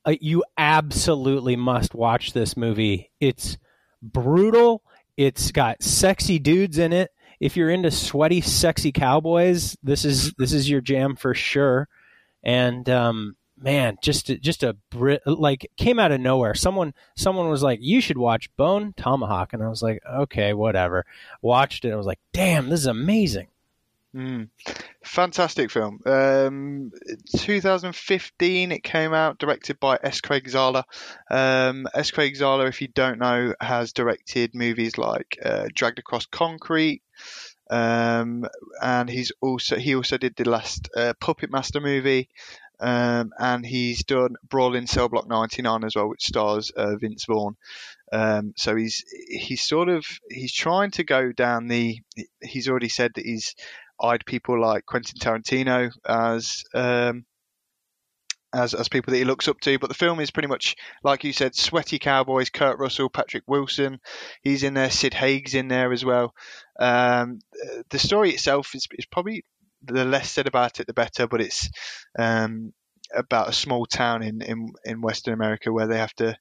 [0.05, 3.11] uh, you absolutely must watch this movie.
[3.19, 3.57] It's
[4.01, 4.83] brutal.
[5.17, 7.11] It's got sexy dudes in it.
[7.39, 11.87] If you're into sweaty, sexy cowboys, this is this is your jam for sure.
[12.43, 14.75] And um, man, just just a
[15.25, 16.53] like came out of nowhere.
[16.53, 21.05] Someone someone was like, "You should watch Bone Tomahawk," and I was like, "Okay, whatever."
[21.41, 21.91] Watched it.
[21.91, 23.47] I was like, "Damn, this is amazing."
[24.15, 24.49] Mm.
[25.05, 25.99] Fantastic film.
[26.05, 26.91] Um,
[27.37, 30.19] 2015, it came out, directed by S.
[30.19, 30.83] Craig Zahler.
[31.29, 32.11] Um, S.
[32.11, 37.01] Craig Zahler, if you don't know, has directed movies like uh, Dragged Across Concrete,
[37.69, 38.45] um,
[38.81, 42.27] and he's also he also did the last uh, Puppet Master movie,
[42.81, 47.25] um, and he's done Brawl in Cell Block 99 as well, which stars uh, Vince
[47.25, 47.55] Vaughn.
[48.11, 52.01] Um, so he's he's sort of he's trying to go down the.
[52.41, 53.55] He's already said that he's
[54.01, 57.25] eyed people like Quentin Tarantino as um,
[58.53, 59.79] as as people that he looks up to.
[59.79, 62.49] But the film is pretty much like you said, sweaty cowboys.
[62.49, 63.99] Kurt Russell, Patrick Wilson,
[64.41, 64.89] he's in there.
[64.89, 66.33] Sid Haig's in there as well.
[66.79, 67.39] Um,
[67.89, 69.45] the story itself is, is probably
[69.83, 71.27] the less said about it, the better.
[71.27, 71.69] But it's
[72.17, 72.73] um,
[73.15, 76.37] about a small town in, in, in Western America where they have to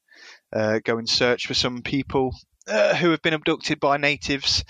[0.53, 2.35] uh, go and search for some people
[2.67, 4.63] uh, who have been abducted by natives.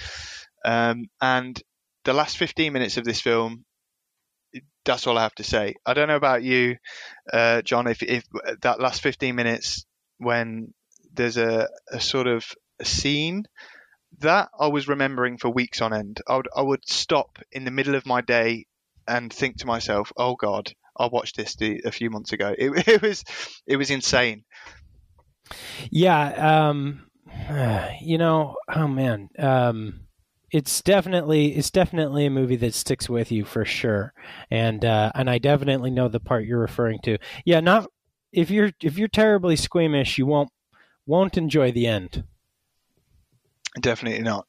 [0.63, 1.61] Um, and
[2.03, 3.65] the last 15 minutes of this film,
[4.83, 5.75] that's all I have to say.
[5.85, 6.77] I don't know about you,
[7.31, 8.23] uh, John, if, if
[8.61, 9.85] that last 15 minutes
[10.17, 10.73] when
[11.13, 12.45] there's a, a sort of
[12.79, 13.45] a scene
[14.19, 16.21] that I was remembering for weeks on end.
[16.27, 18.65] I would, I would stop in the middle of my day
[19.07, 23.01] and think to myself, "Oh God, I watched this a few months ago." It, it
[23.01, 23.23] was
[23.65, 24.43] it was insane.
[25.89, 27.07] Yeah, um,
[28.01, 30.01] you know, oh man, um,
[30.51, 34.13] it's definitely it's definitely a movie that sticks with you for sure,
[34.49, 37.17] and uh, and I definitely know the part you're referring to.
[37.45, 37.87] Yeah, not
[38.33, 40.49] if you're if you're terribly squeamish, you won't
[41.05, 42.25] won't enjoy the end.
[43.79, 44.45] Definitely not.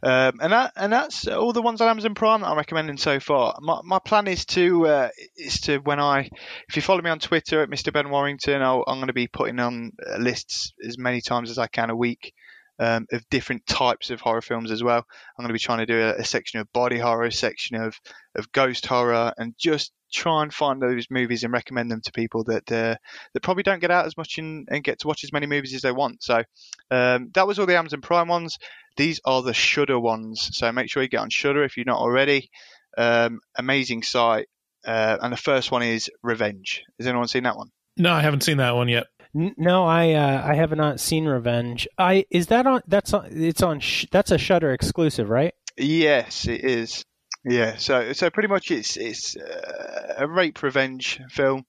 [0.00, 3.58] Um, and that and that's all the ones on Amazon Prime I'm recommending so far.
[3.60, 6.30] My, my plan is to uh, is to when I
[6.68, 9.26] if you follow me on Twitter at Mr Ben Warrington, i am going to be
[9.26, 12.32] putting on lists as many times as I can a week
[12.80, 15.04] um, of different types of horror films as well.
[15.38, 17.76] I'm going to be trying to do a, a section of body horror, a section
[17.76, 17.94] of
[18.34, 22.44] of ghost horror, and just try and find those movies and recommend them to people
[22.44, 22.96] that uh,
[23.34, 25.74] that probably don't get out as much and, and, get to watch as many movies
[25.74, 26.22] as they want.
[26.22, 26.42] So
[26.90, 28.58] um, that was all the Amazon Prime ones.
[28.96, 30.50] These are the Shudder ones.
[30.52, 32.50] So make sure you get on Shudder if you're not already.
[32.96, 34.48] Um, amazing site.
[34.84, 36.82] Uh, and the first one is Revenge.
[36.98, 37.70] Has anyone seen that one?
[37.96, 39.06] No, I haven't seen that one yet.
[39.32, 41.86] No, I uh, I have not seen Revenge.
[41.96, 42.82] I is that on?
[42.86, 43.28] That's on.
[43.30, 43.80] It's on.
[43.80, 45.54] Sh- that's a Shudder exclusive, right?
[45.76, 47.04] Yes, it is.
[47.42, 51.64] Yeah, so so pretty much it's it's uh, a rape revenge film.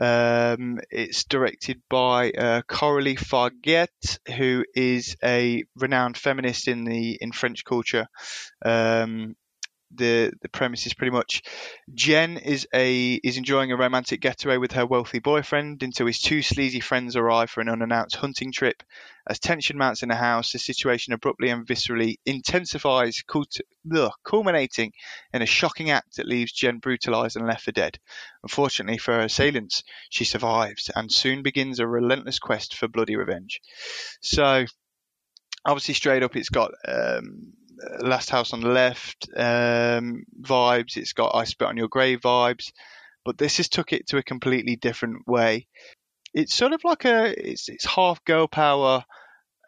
[0.00, 7.32] Um, it's directed by uh, Coralie Fargeat, who is a renowned feminist in the in
[7.32, 8.06] French culture.
[8.64, 9.34] Um,
[9.92, 11.42] the the premise is pretty much
[11.94, 16.42] Jen is a is enjoying a romantic getaway with her wealthy boyfriend until his two
[16.42, 18.82] sleazy friends arrive for an unannounced hunting trip.
[19.28, 23.60] As tension mounts in the house, the situation abruptly and viscerally intensifies, cult-
[23.94, 24.92] ugh, culminating
[25.32, 27.98] in a shocking act that leaves Jen brutalized and left for dead.
[28.42, 33.60] Unfortunately for her assailants, she survives and soon begins a relentless quest for bloody revenge.
[34.20, 34.64] So,
[35.64, 37.52] obviously, straight up, it's got um,
[38.00, 40.96] Last House on the Left um, vibes.
[40.96, 42.72] It's got I Spit on Your Grave vibes,
[43.24, 45.66] but this has took it to a completely different way.
[46.32, 49.04] It's sort of like a it's it's half girl power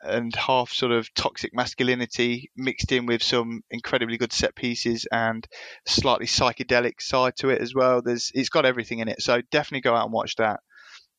[0.02, 5.46] and half sort of toxic masculinity mixed in with some incredibly good set pieces and
[5.86, 8.02] slightly psychedelic side to it as well.
[8.02, 10.60] There's it's got everything in it, so definitely go out and watch that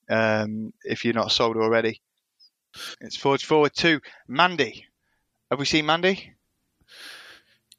[0.09, 2.01] um, if you're not sold already.
[3.01, 4.85] It's forged forward to Mandy.
[5.49, 6.33] Have we seen Mandy?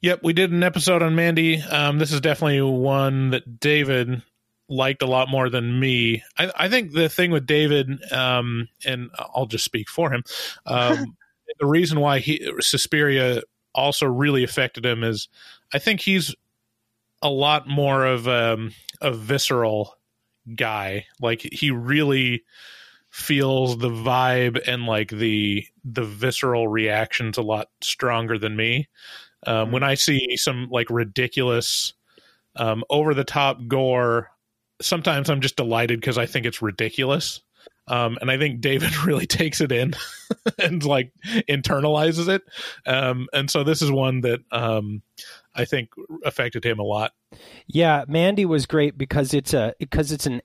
[0.01, 1.61] Yep, we did an episode on Mandy.
[1.61, 4.21] Um, this is definitely one that David
[4.67, 6.23] liked a lot more than me.
[6.37, 10.23] I, I think the thing with David, um, and I'll just speak for him,
[10.65, 11.15] um,
[11.59, 13.41] the reason why he Suspiria
[13.73, 15.27] also really affected him is
[15.73, 16.35] I think he's
[17.21, 19.97] a lot more of um, a visceral
[20.55, 21.05] guy.
[21.19, 22.43] Like he really
[23.09, 28.89] feels the vibe and like the the visceral reactions a lot stronger than me.
[29.45, 31.93] Um, when I see some like ridiculous,
[32.55, 34.29] um, over the top gore,
[34.81, 37.41] sometimes I'm just delighted because I think it's ridiculous.
[37.87, 39.93] Um, and I think David really takes it in
[40.59, 41.11] and like
[41.49, 42.43] internalizes it.
[42.85, 45.01] Um, and so this is one that um,
[45.53, 45.89] I think
[46.23, 47.13] affected him a lot.
[47.67, 50.41] Yeah, Mandy was great because it's a because it's an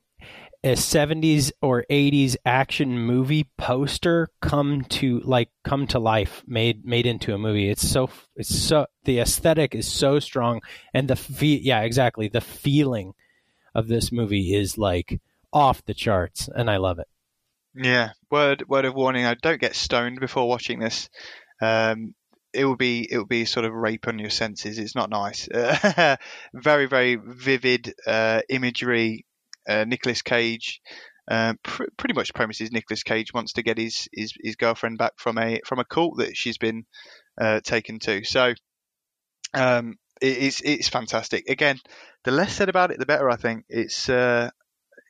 [0.63, 7.07] a 70s or 80s action movie poster come to like come to life made made
[7.07, 10.61] into a movie it's so it's so the aesthetic is so strong
[10.93, 13.15] and the fe- yeah exactly the feeling
[13.75, 15.21] of this movie is like
[15.53, 17.09] off the charts, and I love it.
[17.75, 19.27] Yeah, word word of warning.
[19.27, 21.09] I don't get stoned before watching this.
[21.61, 22.15] Um,
[22.53, 24.79] it will be it will be sort of rape on your senses.
[24.79, 25.49] It's not nice.
[26.55, 29.25] very very vivid uh, imagery.
[29.69, 30.81] Uh, Nicolas Cage.
[31.31, 35.13] Uh, pr- pretty much premises Nicolas Cage wants to get his, his his girlfriend back
[35.17, 36.85] from a from a cult that she's been
[37.41, 38.25] uh, taken to.
[38.25, 38.55] So
[39.55, 41.49] um, it, it's it's fantastic.
[41.49, 41.79] Again,
[42.25, 43.31] the less said about it, the better.
[43.31, 44.51] I think it's uh,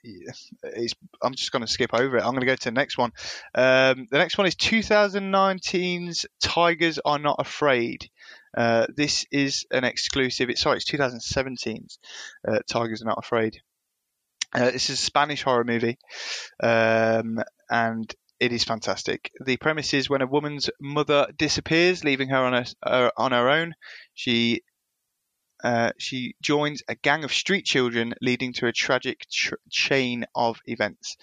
[0.03, 2.21] it's, I'm just going to skip over it.
[2.21, 3.13] I'm going to go to the next one.
[3.55, 8.09] Um, the next one is 2019's Tigers Are Not Afraid.
[8.57, 10.51] Uh, this is an exclusive.
[10.51, 11.99] It's sorry, it's 2017's
[12.47, 13.61] uh, Tigers Are Not Afraid.
[14.53, 15.99] Uh, this is a Spanish horror movie,
[16.63, 17.39] um,
[17.71, 19.31] and it is fantastic.
[19.45, 23.49] The premise is when a woman's mother disappears, leaving her on her, uh, on her
[23.49, 23.75] own,
[24.15, 24.63] she
[25.63, 30.59] uh, she joins a gang of street children, leading to a tragic tr- chain of
[30.65, 31.17] events.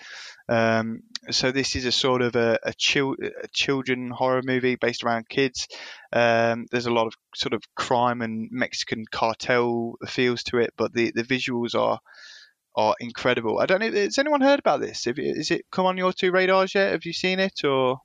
[0.47, 1.01] Um,
[1.31, 5.27] so this is a sort of a, a, chil- a children horror movie based around
[5.27, 5.67] kids.
[6.13, 10.93] Um, there's a lot of sort of crime and Mexican cartel feels to it, but
[10.93, 11.99] the, the visuals are
[12.77, 13.59] are incredible.
[13.59, 13.91] I don't know.
[13.91, 15.03] Has anyone heard about this?
[15.05, 16.91] Have, is it come on your two radars yet?
[16.91, 17.99] Have you seen it or?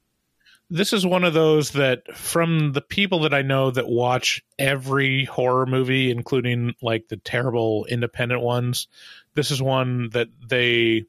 [0.73, 5.27] this is one of those that from the people that I know that watch every
[5.27, 8.89] horror movie, including like the terrible independent ones,
[9.35, 11.05] this is one that they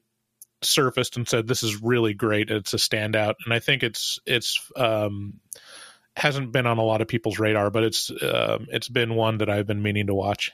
[0.60, 2.50] surfaced and said this is really great.
[2.50, 5.40] It's a standout, and I think it's it's um,
[6.14, 9.48] hasn't been on a lot of people's radar, but it's um, it's been one that
[9.48, 10.52] I've been meaning to watch.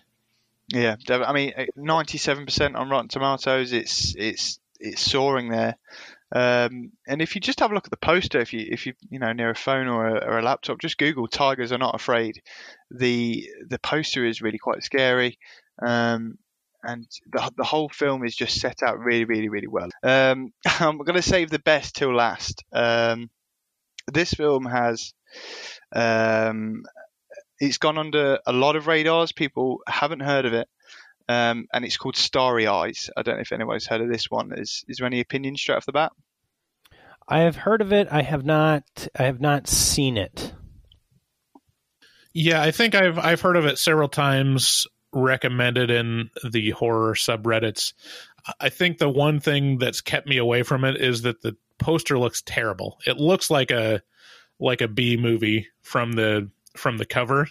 [0.72, 3.72] Yeah, I mean, ninety-seven percent on Rotten Tomatoes.
[3.72, 5.76] It's it's it's soaring there.
[6.32, 8.94] Um, and if you just have a look at the poster, if you if you
[9.08, 11.96] you know near a phone or a, or a laptop, just Google "Tigers are not
[11.96, 12.40] afraid."
[12.90, 15.38] The the poster is really quite scary,
[15.84, 16.38] um,
[16.84, 19.88] and the the whole film is just set out really really really well.
[20.04, 22.62] Um, I'm going to save the best till last.
[22.72, 23.28] Um,
[24.12, 25.14] this film has
[25.92, 26.82] um,
[27.60, 29.32] it's gone under a lot of radars.
[29.32, 30.68] People haven't heard of it.
[31.28, 33.08] Um, and it's called Starry Eyes.
[33.16, 34.52] I don't know if anyone's heard of this one.
[34.52, 36.10] Is is there any opinion straight off the bat?
[37.28, 38.08] I have heard of it.
[38.10, 39.06] I have not.
[39.16, 40.52] I have not seen it.
[42.32, 44.88] Yeah, I think I've I've heard of it several times.
[45.12, 47.92] Recommended in the horror subreddits.
[48.60, 52.18] I think the one thing that's kept me away from it is that the poster
[52.18, 52.98] looks terrible.
[53.06, 54.02] It looks like a
[54.60, 57.46] like a B movie from the from the cover,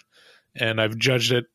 [0.54, 1.46] and I've judged it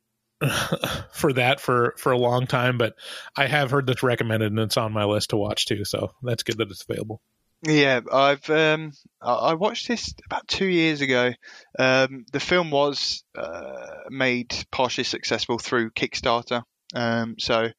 [1.14, 2.96] for that for for a long time, but
[3.38, 5.86] I have heard this recommended and it's on my list to watch too.
[5.86, 7.22] So that's good that it's available.
[7.64, 11.32] Yeah, I've um, I watched this about two years ago.
[11.80, 16.64] Um, the film was uh, made partially successful through Kickstarter.
[16.94, 17.70] Um, so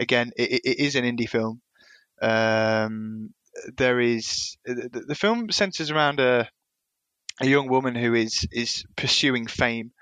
[0.00, 1.60] again, it, it is an indie film.
[2.20, 3.34] Um,
[3.76, 6.48] there is the, the film centers around a
[7.40, 9.92] a young woman who is is pursuing fame,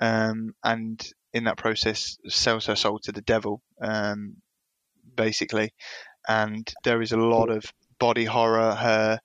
[0.00, 4.36] um, and in that process sells her soul to the devil, um,
[5.14, 5.72] basically.
[6.26, 7.64] And there is a lot of
[7.98, 8.74] body horror.
[8.74, 9.20] Her,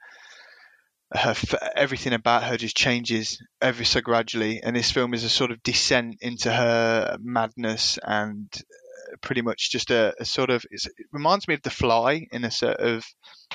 [1.13, 1.35] her,
[1.75, 4.61] everything about her just changes ever so gradually.
[4.63, 9.71] And this film is a sort of descent into her madness and uh, pretty much
[9.71, 13.05] just a, a sort of it reminds me of The Fly in a sort of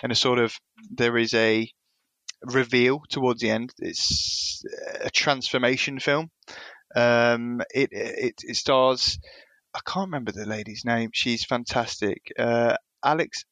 [0.02, 0.54] in a sort of
[0.90, 1.68] there is a
[2.42, 3.72] reveal towards the end.
[3.78, 4.62] It's
[5.00, 6.30] a transformation film.
[6.94, 9.18] Um, it, it it stars.
[9.74, 11.10] I can't remember the lady's name.
[11.12, 12.32] She's fantastic.
[12.38, 13.44] Uh, Alex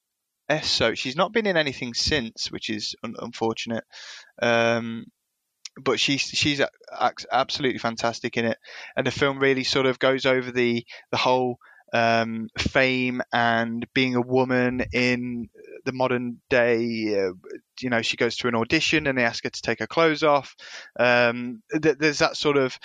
[0.48, 0.94] Essoe.
[0.94, 3.84] She's not been in anything since, which is un- unfortunate.
[4.40, 5.06] Um,
[5.78, 6.62] but she's she's
[7.30, 8.58] absolutely fantastic in it,
[8.96, 11.58] and the film really sort of goes over the the whole
[11.92, 15.48] um, fame and being a woman in
[15.84, 17.18] the modern day.
[17.18, 17.32] Uh,
[17.80, 20.22] you know, she goes to an audition and they ask her to take her clothes
[20.22, 20.56] off.
[20.98, 22.78] Um, th- there's that sort of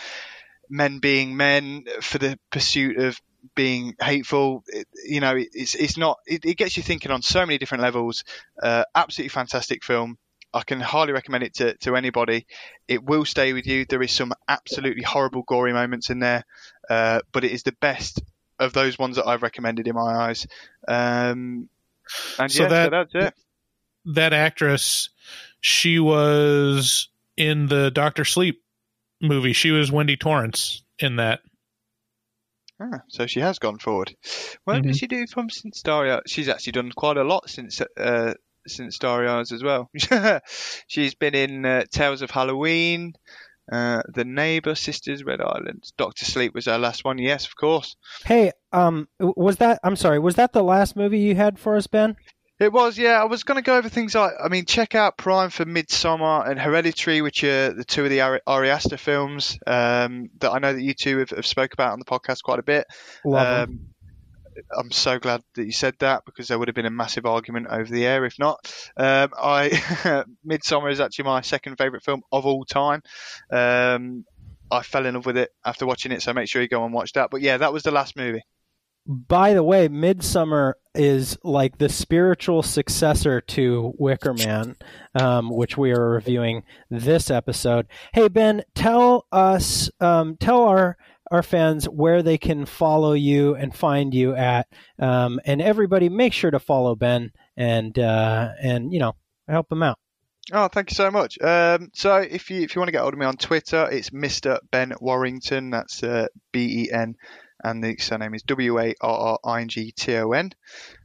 [0.70, 3.20] men being men for the pursuit of
[3.56, 4.64] being hateful.
[4.68, 6.20] It, you know, it's it's not.
[6.26, 8.24] It, it, gets you thinking on so many different levels.
[8.62, 10.18] Uh, absolutely fantastic film.
[10.54, 12.46] I can highly recommend it to, to anybody.
[12.88, 13.86] It will stay with you.
[13.86, 16.44] There is some absolutely horrible, gory moments in there,
[16.90, 18.22] uh, but it is the best
[18.62, 20.48] of those ones that I've recommended in my eyes.
[20.88, 21.68] Um,
[22.40, 23.34] and so, yeah, that, so that's it.
[24.14, 25.10] That actress,
[25.60, 28.64] she was in the Doctor Sleep
[29.22, 29.54] movie.
[29.54, 31.42] She was Wendy Torrance in that.
[32.82, 34.16] Ah, so she has gone forward.
[34.64, 34.88] What mm-hmm.
[34.88, 36.22] did she do from since Starry Eyes?
[36.28, 38.34] She's actually done quite a lot since uh,
[38.68, 39.92] since Starry Eyes as well.
[40.88, 43.14] She's been in uh, Tales of Halloween,
[43.72, 45.92] uh, The Neighbor, Sisters, Red Island.
[45.98, 47.18] Doctor Sleep was our last one.
[47.18, 47.96] Yes, of course.
[48.26, 49.80] Hey, um, was that?
[49.84, 50.20] I'm sorry.
[50.20, 52.16] Was that the last movie you had for us, Ben?
[52.60, 53.20] It was, yeah.
[53.20, 56.48] I was going to go over things like, I mean, check out Prime for Midsommar
[56.48, 60.60] and Hereditary, which are the two of the Ari, Ari Aster films um, that I
[60.60, 62.86] know that you two have, have spoke about on the podcast quite a bit.
[63.26, 63.70] Love.
[63.70, 63.91] Um,
[64.76, 67.68] I'm so glad that you said that because there would have been a massive argument
[67.70, 68.74] over the air if not.
[68.98, 69.70] Um, I
[70.48, 73.02] Midsommar is actually my second favourite film of all time.
[73.52, 74.26] Um,
[74.72, 76.94] I fell in love with it after watching it, so make sure you go and
[76.94, 77.30] watch that.
[77.30, 78.42] But yeah, that was the last movie.
[79.06, 84.76] By the way, Midsommar is like the spiritual successor to Wicker Man,
[85.16, 87.88] um, which we are reviewing this episode.
[88.14, 90.98] Hey Ben, tell us, um, tell our
[91.32, 94.68] our fans where they can follow you and find you at,
[95.00, 99.14] um, and everybody make sure to follow Ben and uh, and you know
[99.48, 99.98] help him out.
[100.52, 101.40] Oh, thank you so much.
[101.42, 104.10] Um, so if you if you want to get hold of me on Twitter, it's
[104.10, 104.60] Mr.
[104.72, 105.70] Ben Warrington.
[105.70, 107.16] That's uh, B E N,
[107.64, 110.52] and the surname is W A R R I N G T O N.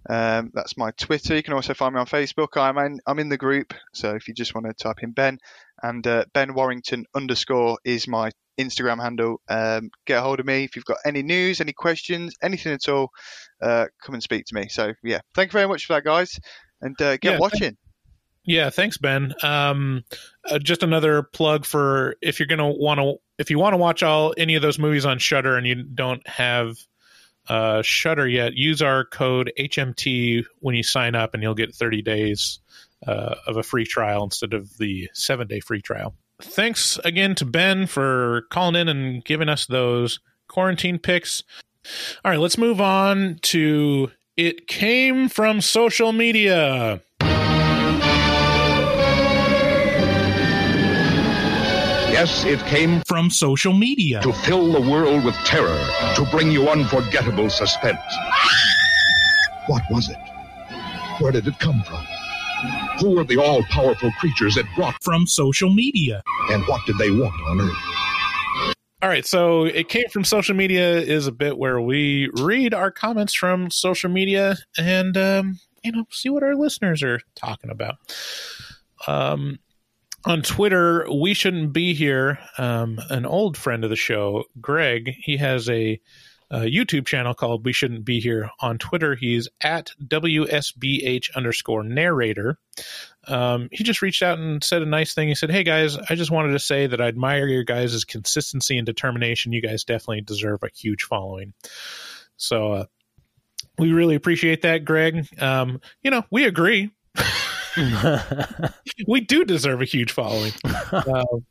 [0.09, 1.37] Um, that's my Twitter.
[1.37, 2.57] You can also find me on Facebook.
[2.57, 5.39] I'm in, I'm in the group, so if you just want to type in Ben
[5.83, 9.41] and uh, Ben Warrington underscore is my Instagram handle.
[9.49, 12.89] Um, get a hold of me if you've got any news, any questions, anything at
[12.89, 13.11] all.
[13.61, 14.69] Uh, come and speak to me.
[14.69, 16.39] So yeah, thank you very much for that, guys,
[16.81, 17.77] and uh, get Yeah, watching.
[18.45, 19.35] Yeah, thanks, Ben.
[19.43, 20.05] Um,
[20.49, 24.03] uh, just another plug for if you're gonna want to, if you want to watch
[24.03, 26.77] all any of those movies on Shudder and you don't have
[27.49, 32.03] uh, Shudder yet, use our code HMT when you sign up, and you'll get 30
[32.03, 32.61] days
[33.07, 36.15] uh, of a free trial instead of the seven day free trial.
[36.41, 41.43] Thanks again to Ben for calling in and giving us those quarantine picks.
[42.25, 47.01] All right, let's move on to it came from social media.
[52.13, 54.23] Yes, it came from social media.
[54.23, 58.01] to fill the world with terror, to bring you unforgettable suspense.
[59.67, 60.17] What was it?
[61.19, 62.07] Where did it come from?
[63.01, 66.23] Who were the all powerful creatures that brought, From social media.
[66.51, 68.75] and what did they want on Earth?
[69.03, 72.91] All right, so it came from social media is a bit where we read our
[72.91, 77.97] comments from social media and um, you know see what our listeners are talking about.
[79.07, 79.59] Um,
[80.25, 82.39] on Twitter, we shouldn't be here.
[82.59, 86.01] Um, an old friend of the show, Greg, he has a,
[86.51, 88.51] a YouTube channel called We Shouldn't Be Here.
[88.61, 92.59] On Twitter, he's at WSBH underscore narrator.
[93.27, 95.29] Um, he just reached out and said a nice thing.
[95.29, 98.79] He said, Hey guys, I just wanted to say that I admire your guys' consistency
[98.79, 99.53] and determination.
[99.53, 101.53] You guys definitely deserve a huge following.
[102.37, 102.85] So, uh,
[103.79, 105.27] we really appreciate that, Greg.
[105.41, 106.91] Um, you know, we agree.
[109.07, 110.53] we do deserve a huge following.
[110.93, 111.45] Um,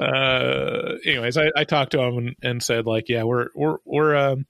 [0.00, 4.16] uh, anyways, I, I talked to him and, and said like, yeah, we're we're we're
[4.16, 4.46] um,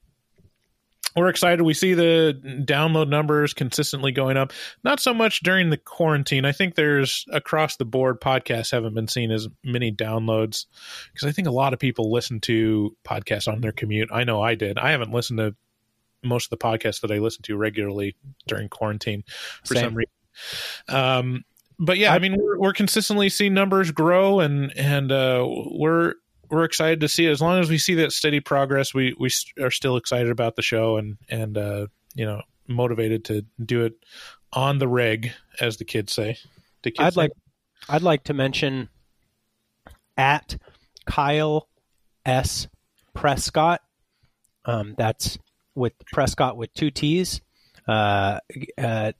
[1.15, 1.61] we're excited.
[1.63, 4.51] We see the download numbers consistently going up.
[4.83, 6.43] Not so much during the quarantine.
[6.43, 10.65] I think there's across the board podcasts haven't been seen as many downloads
[11.13, 14.09] because I think a lot of people listen to podcasts on their commute.
[14.11, 14.77] I know I did.
[14.77, 15.55] I haven't listened to
[16.21, 18.15] most of the podcasts that I listen to regularly
[18.47, 19.23] during quarantine
[19.63, 19.83] for Same.
[19.83, 20.11] some reason.
[20.89, 21.43] Um,
[21.79, 26.15] but yeah, I mean, we're, we're consistently seeing numbers grow, and and uh, we're
[26.49, 27.31] we're excited to see it.
[27.31, 29.29] As long as we see that steady progress, we we
[29.61, 33.93] are still excited about the show, and and uh, you know motivated to do it
[34.53, 36.37] on the reg, as the kids say.
[36.83, 37.21] The kids I'd say?
[37.21, 37.31] like
[37.89, 38.89] I'd like to mention
[40.17, 40.57] at
[41.05, 41.67] Kyle
[42.25, 42.67] S
[43.13, 43.81] Prescott.
[44.65, 45.37] Um, that's
[45.75, 47.41] with Prescott with two T's.
[47.87, 48.39] Uh,
[48.77, 49.11] uh,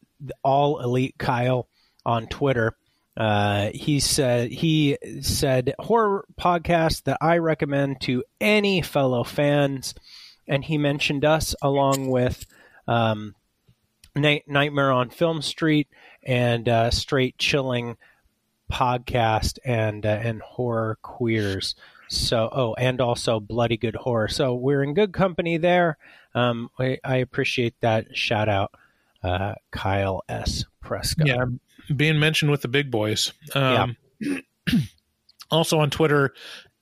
[0.43, 1.67] all elite Kyle
[2.05, 2.75] on Twitter.
[3.17, 9.95] Uh, he said he said horror podcast that I recommend to any fellow fans,
[10.47, 12.45] and he mentioned us along with
[12.87, 13.35] um,
[14.15, 15.87] Night- Nightmare on Film Street
[16.23, 17.95] and uh, Straight Chilling
[18.71, 21.75] podcast and uh, and horror queers.
[22.09, 24.27] So oh, and also bloody good horror.
[24.27, 25.97] So we're in good company there.
[26.33, 28.73] Um, I, I appreciate that shout out,
[29.23, 30.65] uh, Kyle S.
[30.81, 31.27] Prescott.
[31.27, 31.45] yeah,
[31.93, 33.33] being mentioned with the big boys.
[33.53, 33.97] Um,
[35.51, 36.33] also on Twitter,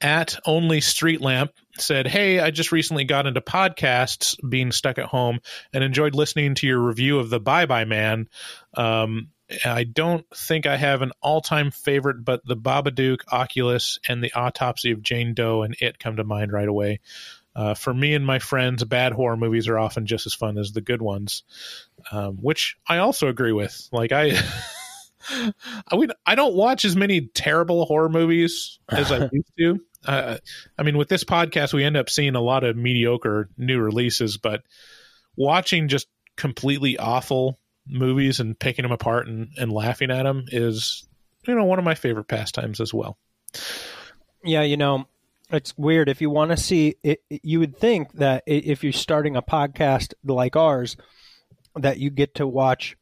[0.01, 5.05] at only street lamp said, "Hey, I just recently got into podcasts, being stuck at
[5.05, 5.39] home,
[5.71, 8.27] and enjoyed listening to your review of the Bye Bye Man.
[8.75, 9.29] Um,
[9.65, 14.91] I don't think I have an all-time favorite, but the Babadook, Oculus, and the Autopsy
[14.91, 16.99] of Jane Doe and It come to mind right away."
[17.55, 20.71] Uh, for me and my friends, bad horror movies are often just as fun as
[20.71, 21.43] the good ones,
[22.11, 23.89] um, which I also agree with.
[23.91, 24.31] Like I,
[25.91, 29.79] I mean, I don't watch as many terrible horror movies as I used to.
[30.05, 30.37] Uh,
[30.77, 34.37] I mean, with this podcast, we end up seeing a lot of mediocre new releases,
[34.37, 34.63] but
[35.35, 41.07] watching just completely awful movies and picking them apart and, and laughing at them is
[41.47, 43.17] you know one of my favorite pastimes as well.
[44.43, 45.05] Yeah, you know,
[45.49, 46.09] it's weird.
[46.09, 50.13] If you want to see it, you would think that if you're starting a podcast
[50.23, 50.97] like ours,
[51.75, 52.97] that you get to watch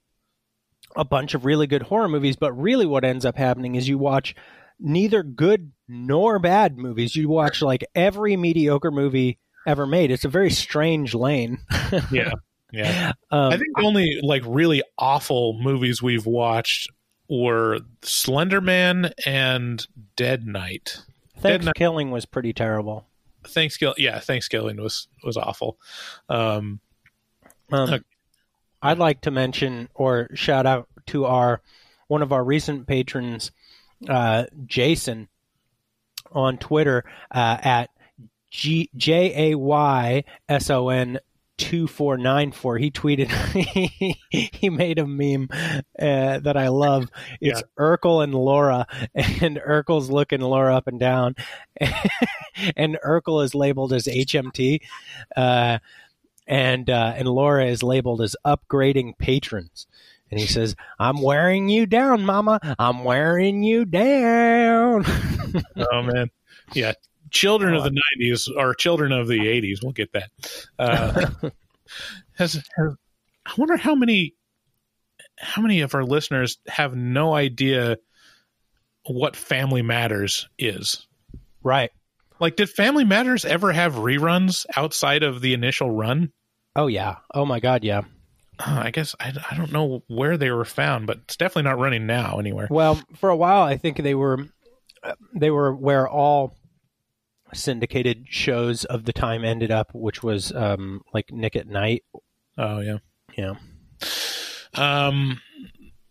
[0.95, 2.35] a bunch of really good horror movies.
[2.35, 4.35] But really, what ends up happening is you watch
[4.79, 7.15] neither good nor bad movies.
[7.15, 10.11] You watch like every mediocre movie ever made.
[10.11, 11.59] It's a very strange lane.
[12.11, 12.33] Yeah.
[12.71, 13.11] Yeah.
[13.31, 16.89] Um, I think the only like really awful movies we've watched
[17.29, 19.85] were Slender Man and
[20.15, 21.01] Dead Night.
[21.41, 23.07] Dead Night Thanksgiving was pretty terrible.
[23.45, 25.77] Thanksgiving yeah, Thanksgiving was was awful.
[26.29, 26.79] Um
[27.71, 27.99] Um, Okay.
[28.81, 31.61] I'd like to mention or shout out to our
[32.07, 33.51] one of our recent patrons,
[34.09, 35.29] uh, Jason,
[36.31, 37.03] on Twitter
[37.33, 37.89] uh, at
[38.49, 41.19] G J A Y S O N
[41.57, 42.77] two four nine four.
[42.77, 43.29] He tweeted
[44.31, 47.09] he made a meme uh, that I love.
[47.39, 51.35] It's Urkel and Laura, and Urkel's looking Laura up and down,
[52.75, 54.81] and Urkel is labeled as HMT.
[55.37, 55.77] Uh,
[56.47, 59.87] and uh, and Laura is labeled as upgrading patrons.
[60.29, 62.59] And he says, "I'm wearing you down, Mama.
[62.79, 65.05] I'm wearing you down."
[65.77, 66.29] oh man.
[66.73, 66.93] Yeah.
[67.31, 70.29] Children of the nineties or children of the eighties, we'll get that.
[70.77, 71.29] Uh
[72.33, 72.95] has, has
[73.45, 74.35] I wonder how many
[75.37, 77.97] how many of our listeners have no idea
[79.05, 81.07] what Family Matters is.
[81.63, 81.91] right.
[82.41, 86.31] Like, did Family Matters ever have reruns outside of the initial run?
[86.75, 87.17] Oh yeah.
[87.33, 87.83] Oh my God.
[87.83, 88.01] Yeah.
[88.57, 91.77] Uh, I guess I, I don't know where they were found, but it's definitely not
[91.77, 92.67] running now anywhere.
[92.69, 94.47] Well, for a while, I think they were
[95.35, 96.57] they were where all
[97.53, 102.03] syndicated shows of the time ended up, which was um, like Nick at Night.
[102.57, 102.97] Oh yeah,
[103.37, 103.53] Yeah.
[104.73, 105.39] Um.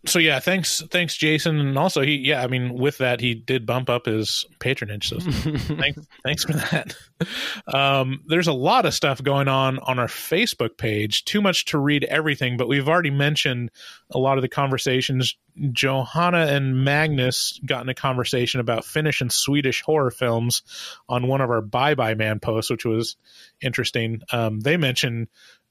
[0.05, 3.67] So yeah, thanks, thanks, Jason, and also he, yeah, I mean, with that, he did
[3.67, 5.09] bump up his patronage.
[5.09, 5.19] So
[5.75, 6.95] thanks, thanks for that.
[7.67, 11.23] Um, there's a lot of stuff going on on our Facebook page.
[11.25, 13.69] Too much to read everything, but we've already mentioned
[14.09, 15.37] a lot of the conversations.
[15.71, 20.63] Johanna and Magnus got in a conversation about Finnish and Swedish horror films
[21.09, 23.17] on one of our Bye Bye Man posts, which was
[23.61, 24.21] interesting.
[24.31, 25.27] Um, they mentioned,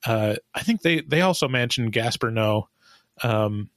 [0.06, 2.66] uh, I think they they also mentioned Gaspar Noé
[3.22, 3.70] um,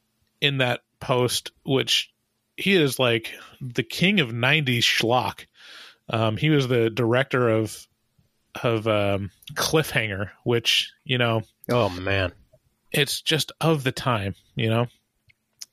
[0.44, 2.12] in that post, which
[2.58, 5.46] he is like the king of 90s schlock.
[6.10, 7.88] Um, he was the director of
[8.62, 11.42] of um, Cliffhanger, which you know
[11.72, 12.34] Oh man.
[12.92, 14.88] it's just of the time, you know.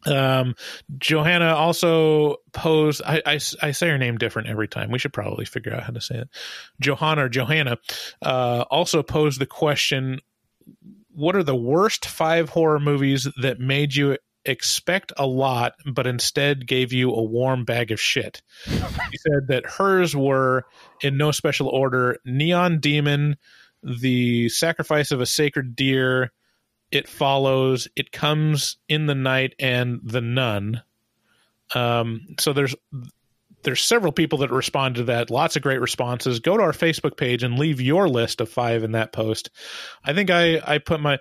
[0.06, 0.55] Um,
[0.98, 3.02] Johanna also posed.
[3.05, 4.90] I, I, I say her name different every time.
[4.90, 6.28] We should probably figure out how to say it.
[6.80, 7.76] Johanna or Johanna
[8.22, 10.20] uh, also posed the question:
[11.14, 16.66] What are the worst five horror movies that made you expect a lot, but instead
[16.66, 18.42] gave you a warm bag of shit?
[18.64, 20.64] She said that hers were
[21.02, 23.36] in no special order: Neon Demon,
[23.82, 26.32] The Sacrifice of a Sacred Deer,
[26.90, 30.82] It Follows, It Comes in the Night, and The Nun.
[31.74, 32.74] Um, so there's
[33.62, 35.30] there's several people that respond to that.
[35.30, 36.40] Lots of great responses.
[36.40, 39.50] Go to our Facebook page and leave your list of five in that post.
[40.04, 41.18] I think I I put my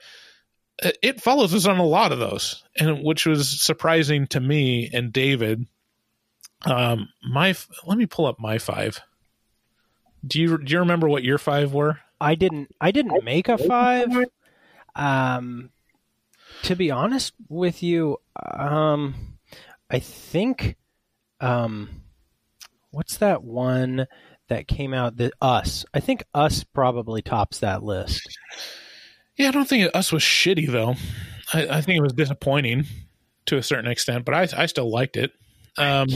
[0.82, 5.12] it follows us on a lot of those, and which was surprising to me and
[5.12, 5.66] David.
[6.66, 9.02] Um, my let me pull up my five.
[10.26, 12.00] Do you do you remember what your five were?
[12.20, 14.10] I didn't I didn't make a five.
[14.96, 15.70] Um
[16.64, 19.38] to be honest with you, um
[19.90, 20.76] I think
[21.40, 22.04] um
[22.92, 24.08] what's that one
[24.50, 25.86] that came out the us.
[25.94, 28.28] I think us probably tops that list.
[29.40, 30.96] Yeah, I don't think us was shitty though.
[31.54, 32.86] I, I think it was disappointing
[33.48, 35.32] to a certain extent, but I I still liked it.
[35.78, 36.10] Um,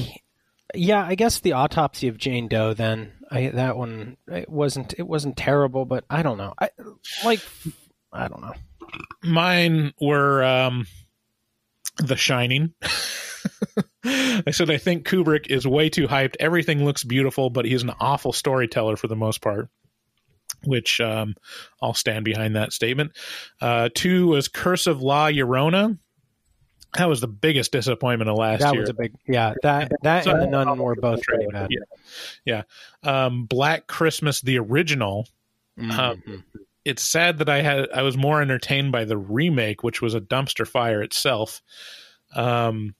[0.76, 2.74] Yeah, I guess the autopsy of Jane Doe.
[2.74, 6.54] Then I, that one it wasn't it wasn't terrible, but I don't know.
[6.60, 6.70] I
[7.24, 7.40] like
[8.12, 8.54] I don't know.
[9.24, 10.86] mine were um,
[11.98, 12.74] The Shining.
[14.04, 16.36] I said I think Kubrick is way too hyped.
[16.41, 19.70] Everything looks beautiful, but he's an awful storyteller for the most part.
[20.65, 21.35] Which um,
[21.81, 23.11] I'll stand behind that statement.
[23.61, 25.98] Uh, two was Curse of La Llorona.
[26.98, 28.85] That was the biggest disappointment of last That year.
[28.85, 29.53] That was a big yeah.
[29.64, 31.69] That that So- and the nun were both pretty bad.
[31.72, 32.64] Yeah,
[33.03, 33.26] yeah.
[33.26, 35.27] Um, Black Christmas, the original.
[35.80, 36.44] Um, Mhm.
[36.85, 40.22] it's sad that I had I was more entertained by the remake, which was a
[40.22, 41.64] dumpster fire itself.
[42.35, 42.94] Um,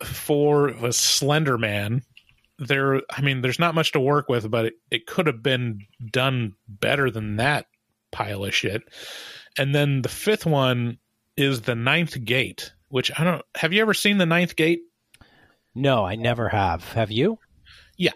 [0.00, 2.02] f- four was Slender Man.
[2.58, 5.80] There, I mean, there's not much to work with, but it, it could have been
[6.10, 7.66] done better than that
[8.10, 8.82] pile of shit.
[9.58, 10.98] and then the fifth one
[11.36, 13.42] is the Ninth Gate, which I don't.
[13.56, 14.80] Have you ever seen the Ninth Gate?
[15.74, 16.84] No, I never have.
[16.92, 17.38] Have you?
[17.96, 18.12] Yeah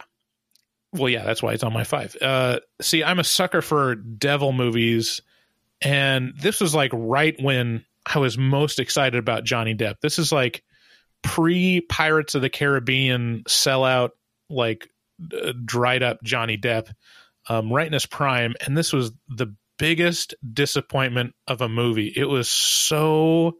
[0.98, 2.16] well, yeah, that's why it's on my five.
[2.20, 5.20] Uh, see, I'm a sucker for devil movies,
[5.80, 10.00] and this was like right when I was most excited about Johnny Depp.
[10.00, 10.62] This is like
[11.22, 14.10] pre Pirates of the Caribbean sellout,
[14.48, 14.88] like
[15.32, 16.92] uh, dried up Johnny Depp,
[17.48, 22.12] um, right in his prime, and this was the biggest disappointment of a movie.
[22.14, 23.58] It was so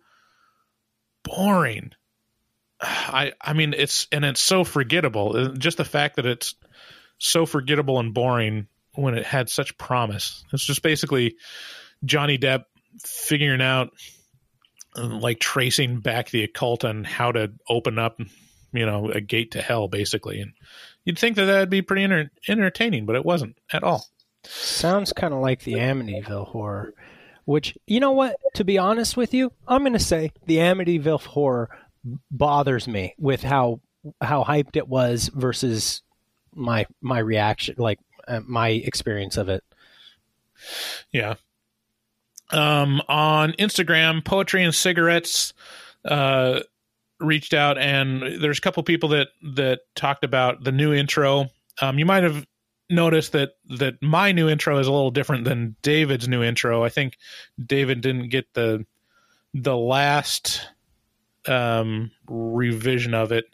[1.24, 1.92] boring.
[2.80, 5.54] I I mean it's and it's so forgettable.
[5.54, 6.54] Just the fact that it's
[7.18, 10.44] so forgettable and boring when it had such promise.
[10.52, 11.36] It's just basically
[12.04, 12.64] Johnny Depp
[13.02, 13.90] figuring out
[14.96, 18.18] uh, like tracing back the occult and how to open up
[18.76, 20.52] you know a gate to hell basically and
[21.04, 24.06] you'd think that that'd be pretty enter- entertaining but it wasn't at all
[24.48, 26.94] Sounds kind of like the Amityville horror,
[27.44, 28.36] which, you know what?
[28.54, 31.70] To be honest with you, I'm going to say the Amityville horror
[32.30, 33.80] bothers me with how
[34.20, 36.02] how hyped it was versus
[36.54, 37.98] my my reaction, like
[38.28, 39.64] uh, my experience of it.
[41.10, 41.34] Yeah.
[42.50, 45.52] Um, on Instagram, poetry and cigarettes
[46.04, 46.60] uh,
[47.20, 51.46] reached out, and there's a couple people that that talked about the new intro.
[51.80, 52.46] Um, you might have
[52.88, 56.84] noticed that that my new intro is a little different than David's new intro.
[56.84, 57.16] I think
[57.64, 58.86] David didn't get the
[59.54, 60.68] the last
[61.46, 63.46] um, revision of it.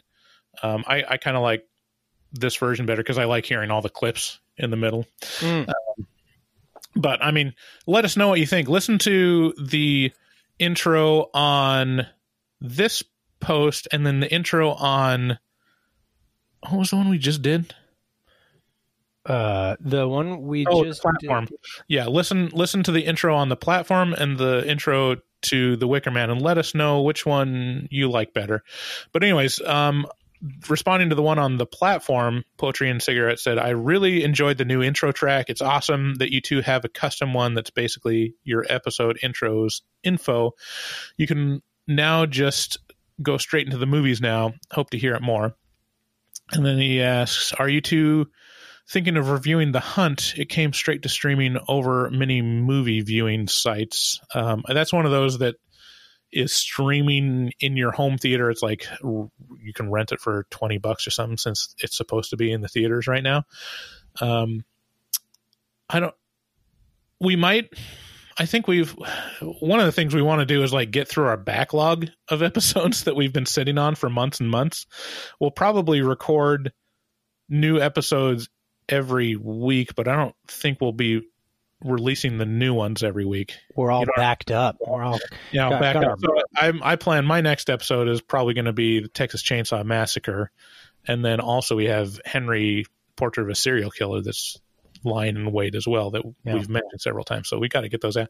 [0.61, 1.67] Um, I, I kind of like
[2.31, 5.05] this version better because I like hearing all the clips in the middle.
[5.39, 5.67] Mm.
[5.69, 6.07] Um,
[6.95, 7.53] but I mean,
[7.87, 8.69] let us know what you think.
[8.69, 10.11] Listen to the
[10.59, 12.05] intro on
[12.61, 13.03] this
[13.43, 15.37] post and then the intro on
[16.69, 17.75] what was the one we just did?
[19.25, 21.45] Uh, the one we Oh, just platform.
[21.45, 21.57] did-
[21.87, 26.11] Yeah, listen listen to the intro on the platform and the intro to the Wicker
[26.11, 28.63] Man and let us know which one you like better.
[29.13, 30.07] But anyways, um
[30.69, 34.65] responding to the one on the platform, Poetry and Cigarette said, I really enjoyed the
[34.65, 35.45] new intro track.
[35.49, 40.51] It's awesome that you two have a custom one that's basically your episode intros info.
[41.15, 42.77] You can now just
[43.21, 44.53] go straight into the movies now.
[44.71, 45.55] Hope to hear it more.
[46.51, 48.27] And then he asks, Are you two
[48.89, 50.33] thinking of reviewing The Hunt?
[50.37, 54.19] It came straight to streaming over many movie viewing sites.
[54.33, 55.55] Um, that's one of those that
[56.31, 58.49] is streaming in your home theater.
[58.49, 62.37] It's like you can rent it for 20 bucks or something since it's supposed to
[62.37, 63.43] be in the theaters right now.
[64.19, 64.65] Um,
[65.89, 66.15] I don't,
[67.19, 67.69] we might,
[68.37, 68.95] I think we've,
[69.41, 72.41] one of the things we want to do is like get through our backlog of
[72.41, 74.85] episodes that we've been sitting on for months and months.
[75.39, 76.73] We'll probably record
[77.49, 78.49] new episodes
[78.89, 81.21] every week, but I don't think we'll be
[81.83, 83.55] releasing the new ones every week.
[83.75, 84.77] We're all You know, backed up.
[84.79, 85.19] We're all
[85.51, 86.19] Yeah, I'll Got- back got up.
[86.19, 89.83] So I, I plan my next episode is probably going to be the Texas Chainsaw
[89.85, 90.49] Massacre,
[91.07, 92.85] and then also we have Henry
[93.15, 94.57] Portrait of a Serial Killer that's
[95.05, 96.53] lying and wait as well that Yeah.
[96.55, 97.49] we've mentioned several times.
[97.49, 98.29] So we got to get those out.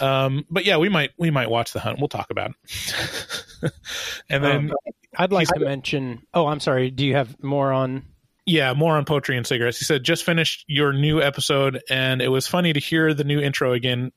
[0.00, 1.98] Um, but yeah, we might we might watch the hunt.
[1.98, 3.72] We'll talk about it.
[4.30, 4.72] and then Um,
[5.16, 6.22] I'd like to mention.
[6.34, 6.90] Oh, I'm sorry.
[6.90, 8.04] Do you have more on?
[8.46, 9.78] yeah, more on poetry and cigarettes.
[9.78, 13.40] He said, just finished your new episode, and it was funny to hear the new
[13.40, 14.10] intro again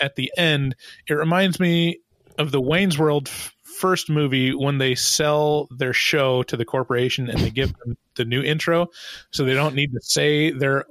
[0.00, 0.74] at the end.
[1.06, 2.00] It reminds me
[2.38, 7.28] of the Wayne's World f- first movie when they sell their show to the corporation
[7.30, 8.88] and they give them the new intro,
[9.30, 10.84] so they don't need to say their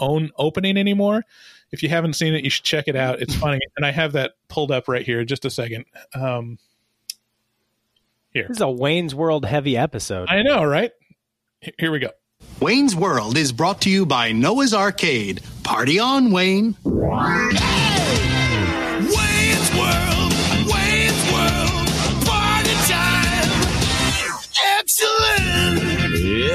[0.00, 1.24] own opening anymore.
[1.70, 3.20] If you haven't seen it, you should check it out.
[3.20, 5.24] It's funny, and I have that pulled up right here.
[5.24, 5.84] Just a second.
[6.14, 6.58] Um,
[8.32, 10.28] This is a Wayne's World heavy episode.
[10.28, 10.92] I know, right?
[11.78, 12.10] Here we go.
[12.60, 15.42] Wayne's World is brought to you by Noah's Arcade.
[15.62, 16.76] Party on, Wayne.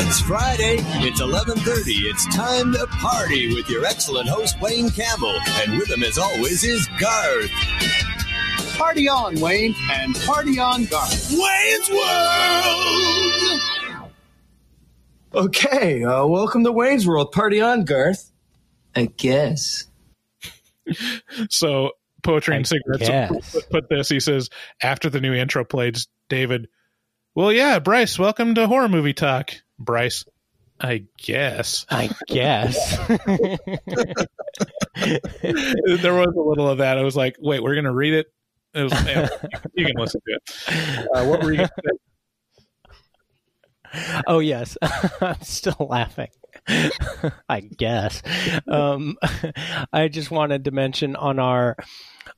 [0.10, 0.77] It's Friday.
[1.06, 2.10] It's 11:30.
[2.10, 6.64] It's time to party with your excellent host Wayne Campbell, and with him as always
[6.64, 7.52] is Garth.
[8.76, 11.30] Party on, Wayne, and party on, Garth.
[11.30, 13.61] Wayne's World.
[15.36, 17.31] Okay, uh, welcome to Wayne's World.
[17.31, 18.31] Party on, Garth.
[18.95, 19.86] I guess.
[21.52, 21.91] So
[22.23, 24.10] poetry and I cigarettes put, put this.
[24.10, 24.49] He says
[24.81, 25.99] after the new intro played,
[26.30, 26.68] David.
[27.36, 29.53] Well, yeah, Bryce, welcome to horror movie talk.
[29.80, 30.26] Bryce,
[30.80, 32.97] I guess I guess.
[33.07, 33.18] there
[36.14, 36.97] was a little of that.
[36.97, 38.27] I was like, wait, we're gonna read it.
[38.73, 39.27] it was, yeah,
[39.73, 41.07] you can listen to it.
[41.14, 41.57] Uh, what were you?
[41.57, 41.97] Gonna say?
[44.27, 44.77] oh yes,
[45.22, 46.30] I'm still laughing.
[47.47, 48.22] I guess.
[48.68, 49.18] Um,
[49.93, 51.77] I just wanted to mention on our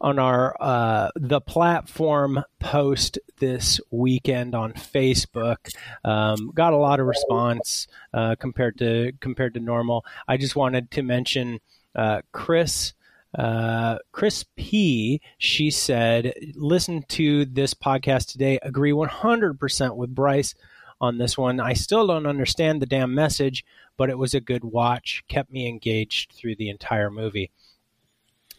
[0.02, 5.58] on our uh, the platform post this weekend on Facebook.
[6.04, 10.04] Um, got a lot of response uh, compared to compared to normal.
[10.28, 11.60] I just wanted to mention
[11.96, 12.94] uh, Chris.
[13.38, 15.22] Uh, Chris P.
[15.38, 18.60] She said, "Listen to this podcast today.
[18.62, 20.54] Agree 100% with Bryce
[21.00, 21.62] on this one.
[21.62, 23.64] I still don't understand the damn message,
[23.96, 25.24] but it was a good watch.
[25.30, 27.52] Kept me engaged through the entire movie."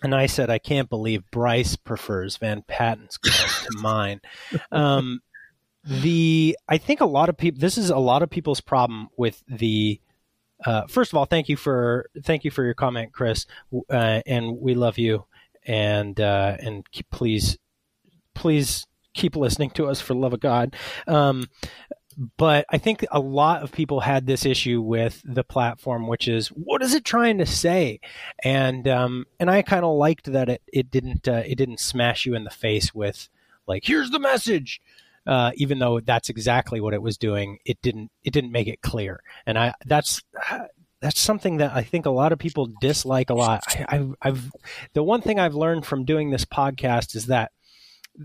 [0.02, 4.20] And I said, I can't believe Bryce prefers Van Patten's to mine.
[4.70, 5.20] Um,
[5.84, 7.60] the I think a lot of people.
[7.60, 10.00] This is a lot of people's problem with the.
[10.64, 13.46] Uh, first of all, thank you for thank you for your comment, Chris,
[13.90, 15.24] uh, and we love you.
[15.66, 17.58] And uh, and keep, please,
[18.34, 20.74] please keep listening to us for the love of God.
[21.06, 21.48] Um,
[22.36, 26.48] but I think a lot of people had this issue with the platform, which is
[26.48, 28.00] what is it trying to say?
[28.42, 32.26] And um, and I kind of liked that it it didn't uh, it didn't smash
[32.26, 33.28] you in the face with
[33.66, 34.80] like here's the message.
[35.24, 38.82] Uh, even though that's exactly what it was doing, it didn't it didn't make it
[38.82, 40.20] clear, and I that's
[41.00, 43.62] that's something that I think a lot of people dislike a lot.
[43.88, 44.50] I, I've
[44.94, 47.52] the one thing I've learned from doing this podcast is that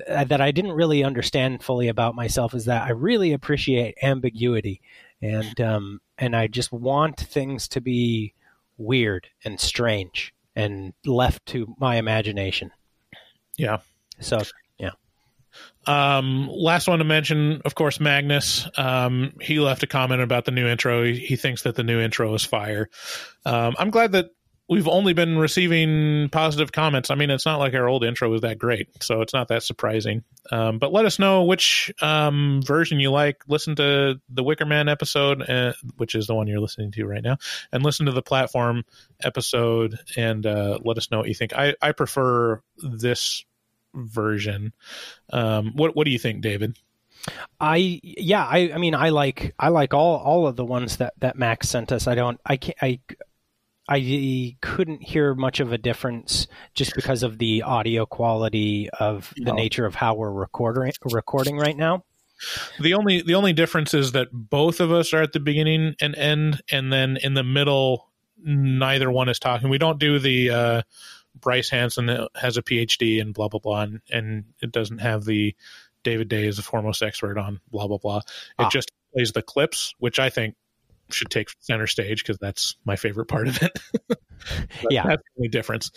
[0.08, 4.82] that I didn't really understand fully about myself is that I really appreciate ambiguity,
[5.22, 8.34] and um, and I just want things to be
[8.78, 12.72] weird and strange and left to my imagination.
[13.58, 13.78] Yeah.
[14.20, 14.42] So
[14.78, 14.92] yeah.
[15.86, 18.68] Um, last one to mention, of course, Magnus.
[18.78, 21.04] Um, he left a comment about the new intro.
[21.04, 22.90] He, he thinks that the new intro is fire.
[23.46, 24.32] Um, I'm glad that
[24.70, 27.10] we've only been receiving positive comments.
[27.10, 29.64] I mean, it's not like our old intro was that great, so it's not that
[29.64, 30.24] surprising.
[30.52, 33.44] Um, but let us know which um, version you like.
[33.48, 37.24] Listen to the Wicker Man episode, uh, which is the one you're listening to right
[37.24, 37.38] now,
[37.72, 38.84] and listen to the platform
[39.24, 41.54] episode, and uh, let us know what you think.
[41.54, 43.46] I, I prefer this
[43.94, 44.74] version.
[45.32, 46.78] Um, what What do you think, David?
[47.60, 51.14] I yeah I I mean I like I like all all of the ones that
[51.20, 52.08] that Max sent us.
[52.08, 53.00] I don't I can't I
[53.90, 59.46] I couldn't hear much of a difference just because of the audio quality of the
[59.46, 59.54] No.
[59.54, 62.04] nature of how we're recording recording right now.
[62.80, 66.16] The only the only difference is that both of us are at the beginning and
[66.16, 69.70] end, and then in the middle, neither one is talking.
[69.70, 70.82] We don't do the uh,
[71.40, 75.56] Bryce Hanson has a PhD and blah blah blah, and, and it doesn't have the
[76.04, 78.18] David Day is the foremost expert on blah blah blah.
[78.18, 78.24] It
[78.60, 78.70] Ah.
[78.70, 80.56] just plays the clips, which I think
[81.10, 83.80] should take center stage because that's my favorite part of it.
[84.90, 85.04] Yeah.
[85.04, 85.92] that's the only difference.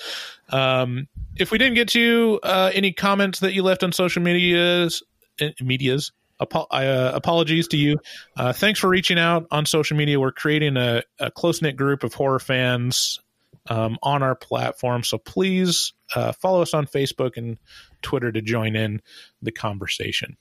[0.49, 1.07] Um,
[1.37, 5.03] if we didn't get to uh, any comments that you left on social medias,
[5.41, 6.11] uh, medias,
[6.41, 7.99] apo- uh, apologies to you.
[8.37, 10.19] Uh, thanks for reaching out on social media.
[10.19, 13.21] We're creating a, a close knit group of horror fans
[13.69, 17.59] um, on our platform, so please uh, follow us on Facebook and
[18.03, 19.03] Twitter to join in
[19.43, 20.37] the conversation.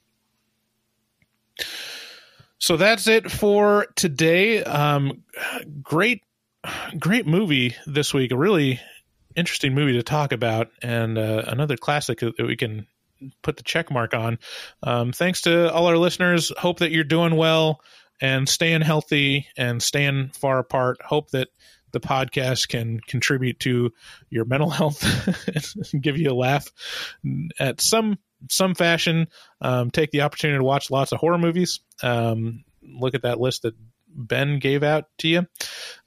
[2.60, 4.64] So that's it for today.
[4.64, 5.23] Um,
[5.81, 6.23] great,
[6.98, 8.31] great movie this week.
[8.31, 8.80] A really
[9.36, 12.86] interesting movie to talk about, and uh, another classic that we can
[13.41, 14.40] put the check mark on.
[14.84, 16.52] Um, thanks to all our listeners.
[16.57, 17.81] Hope that you're doing well
[18.22, 21.02] and staying healthy and staying far apart.
[21.02, 21.48] Hope that
[21.91, 23.91] the podcast can contribute to
[24.30, 25.03] your mental health
[25.94, 26.68] and give you a laugh
[27.60, 28.18] at some
[28.49, 29.28] some fashion.
[29.61, 31.82] Um, take the opportunity to watch lots of horror movies.
[32.02, 33.76] Um, look at that list that
[34.07, 35.48] Ben gave out to you.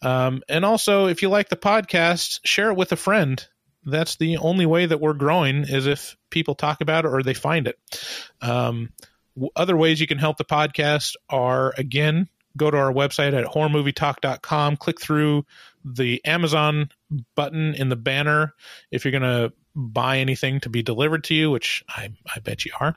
[0.00, 3.44] Um, and also, if you like the podcast, share it with a friend.
[3.84, 7.34] That's the only way that we're growing is if people talk about it or they
[7.34, 7.78] find it.
[8.40, 8.90] Um,
[9.56, 14.76] other ways you can help the podcast are again, go to our website at horrormovietalk.com,
[14.76, 15.44] click through
[15.84, 16.90] the Amazon
[17.34, 18.54] button in the banner
[18.90, 22.64] if you're going to buy anything to be delivered to you, which I, I bet
[22.64, 22.94] you are.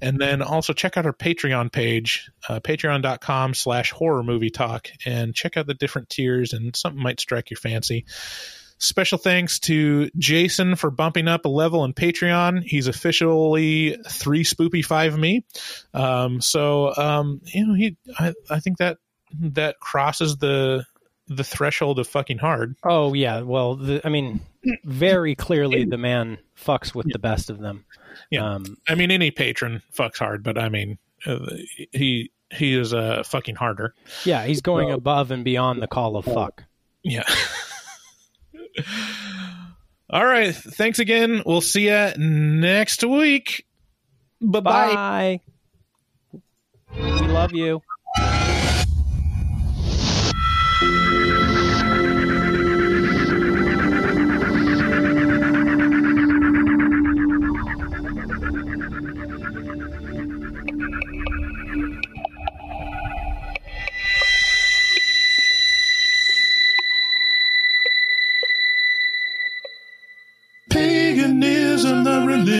[0.00, 5.34] And then also check out our Patreon page, uh, patreon.com slash horror movie talk, and
[5.34, 8.04] check out the different tiers and something might strike your fancy.
[8.78, 12.62] Special thanks to Jason for bumping up a level in Patreon.
[12.64, 15.44] He's officially three spoopy five me.
[15.94, 18.98] Um, so um, you know he I, I think that
[19.40, 20.84] that crosses the
[21.26, 22.76] the threshold of fucking hard.
[22.84, 24.40] Oh yeah, well, the, I mean,
[24.84, 27.84] very clearly the man fucks with the best of them.
[28.30, 31.38] Yeah, Um, I mean any patron fucks hard, but I mean uh,
[31.92, 33.94] he he is uh, fucking harder.
[34.24, 36.62] yeah, he's going above and beyond the call of fuck.
[37.02, 37.24] Yeah.
[40.10, 40.54] All right.
[40.54, 41.42] Thanks again.
[41.44, 43.66] We'll see you next week.
[44.40, 44.94] Bye-bye.
[44.94, 45.40] Bye.
[46.96, 47.82] We love you.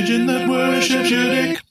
[0.05, 1.64] religion that worships your dick.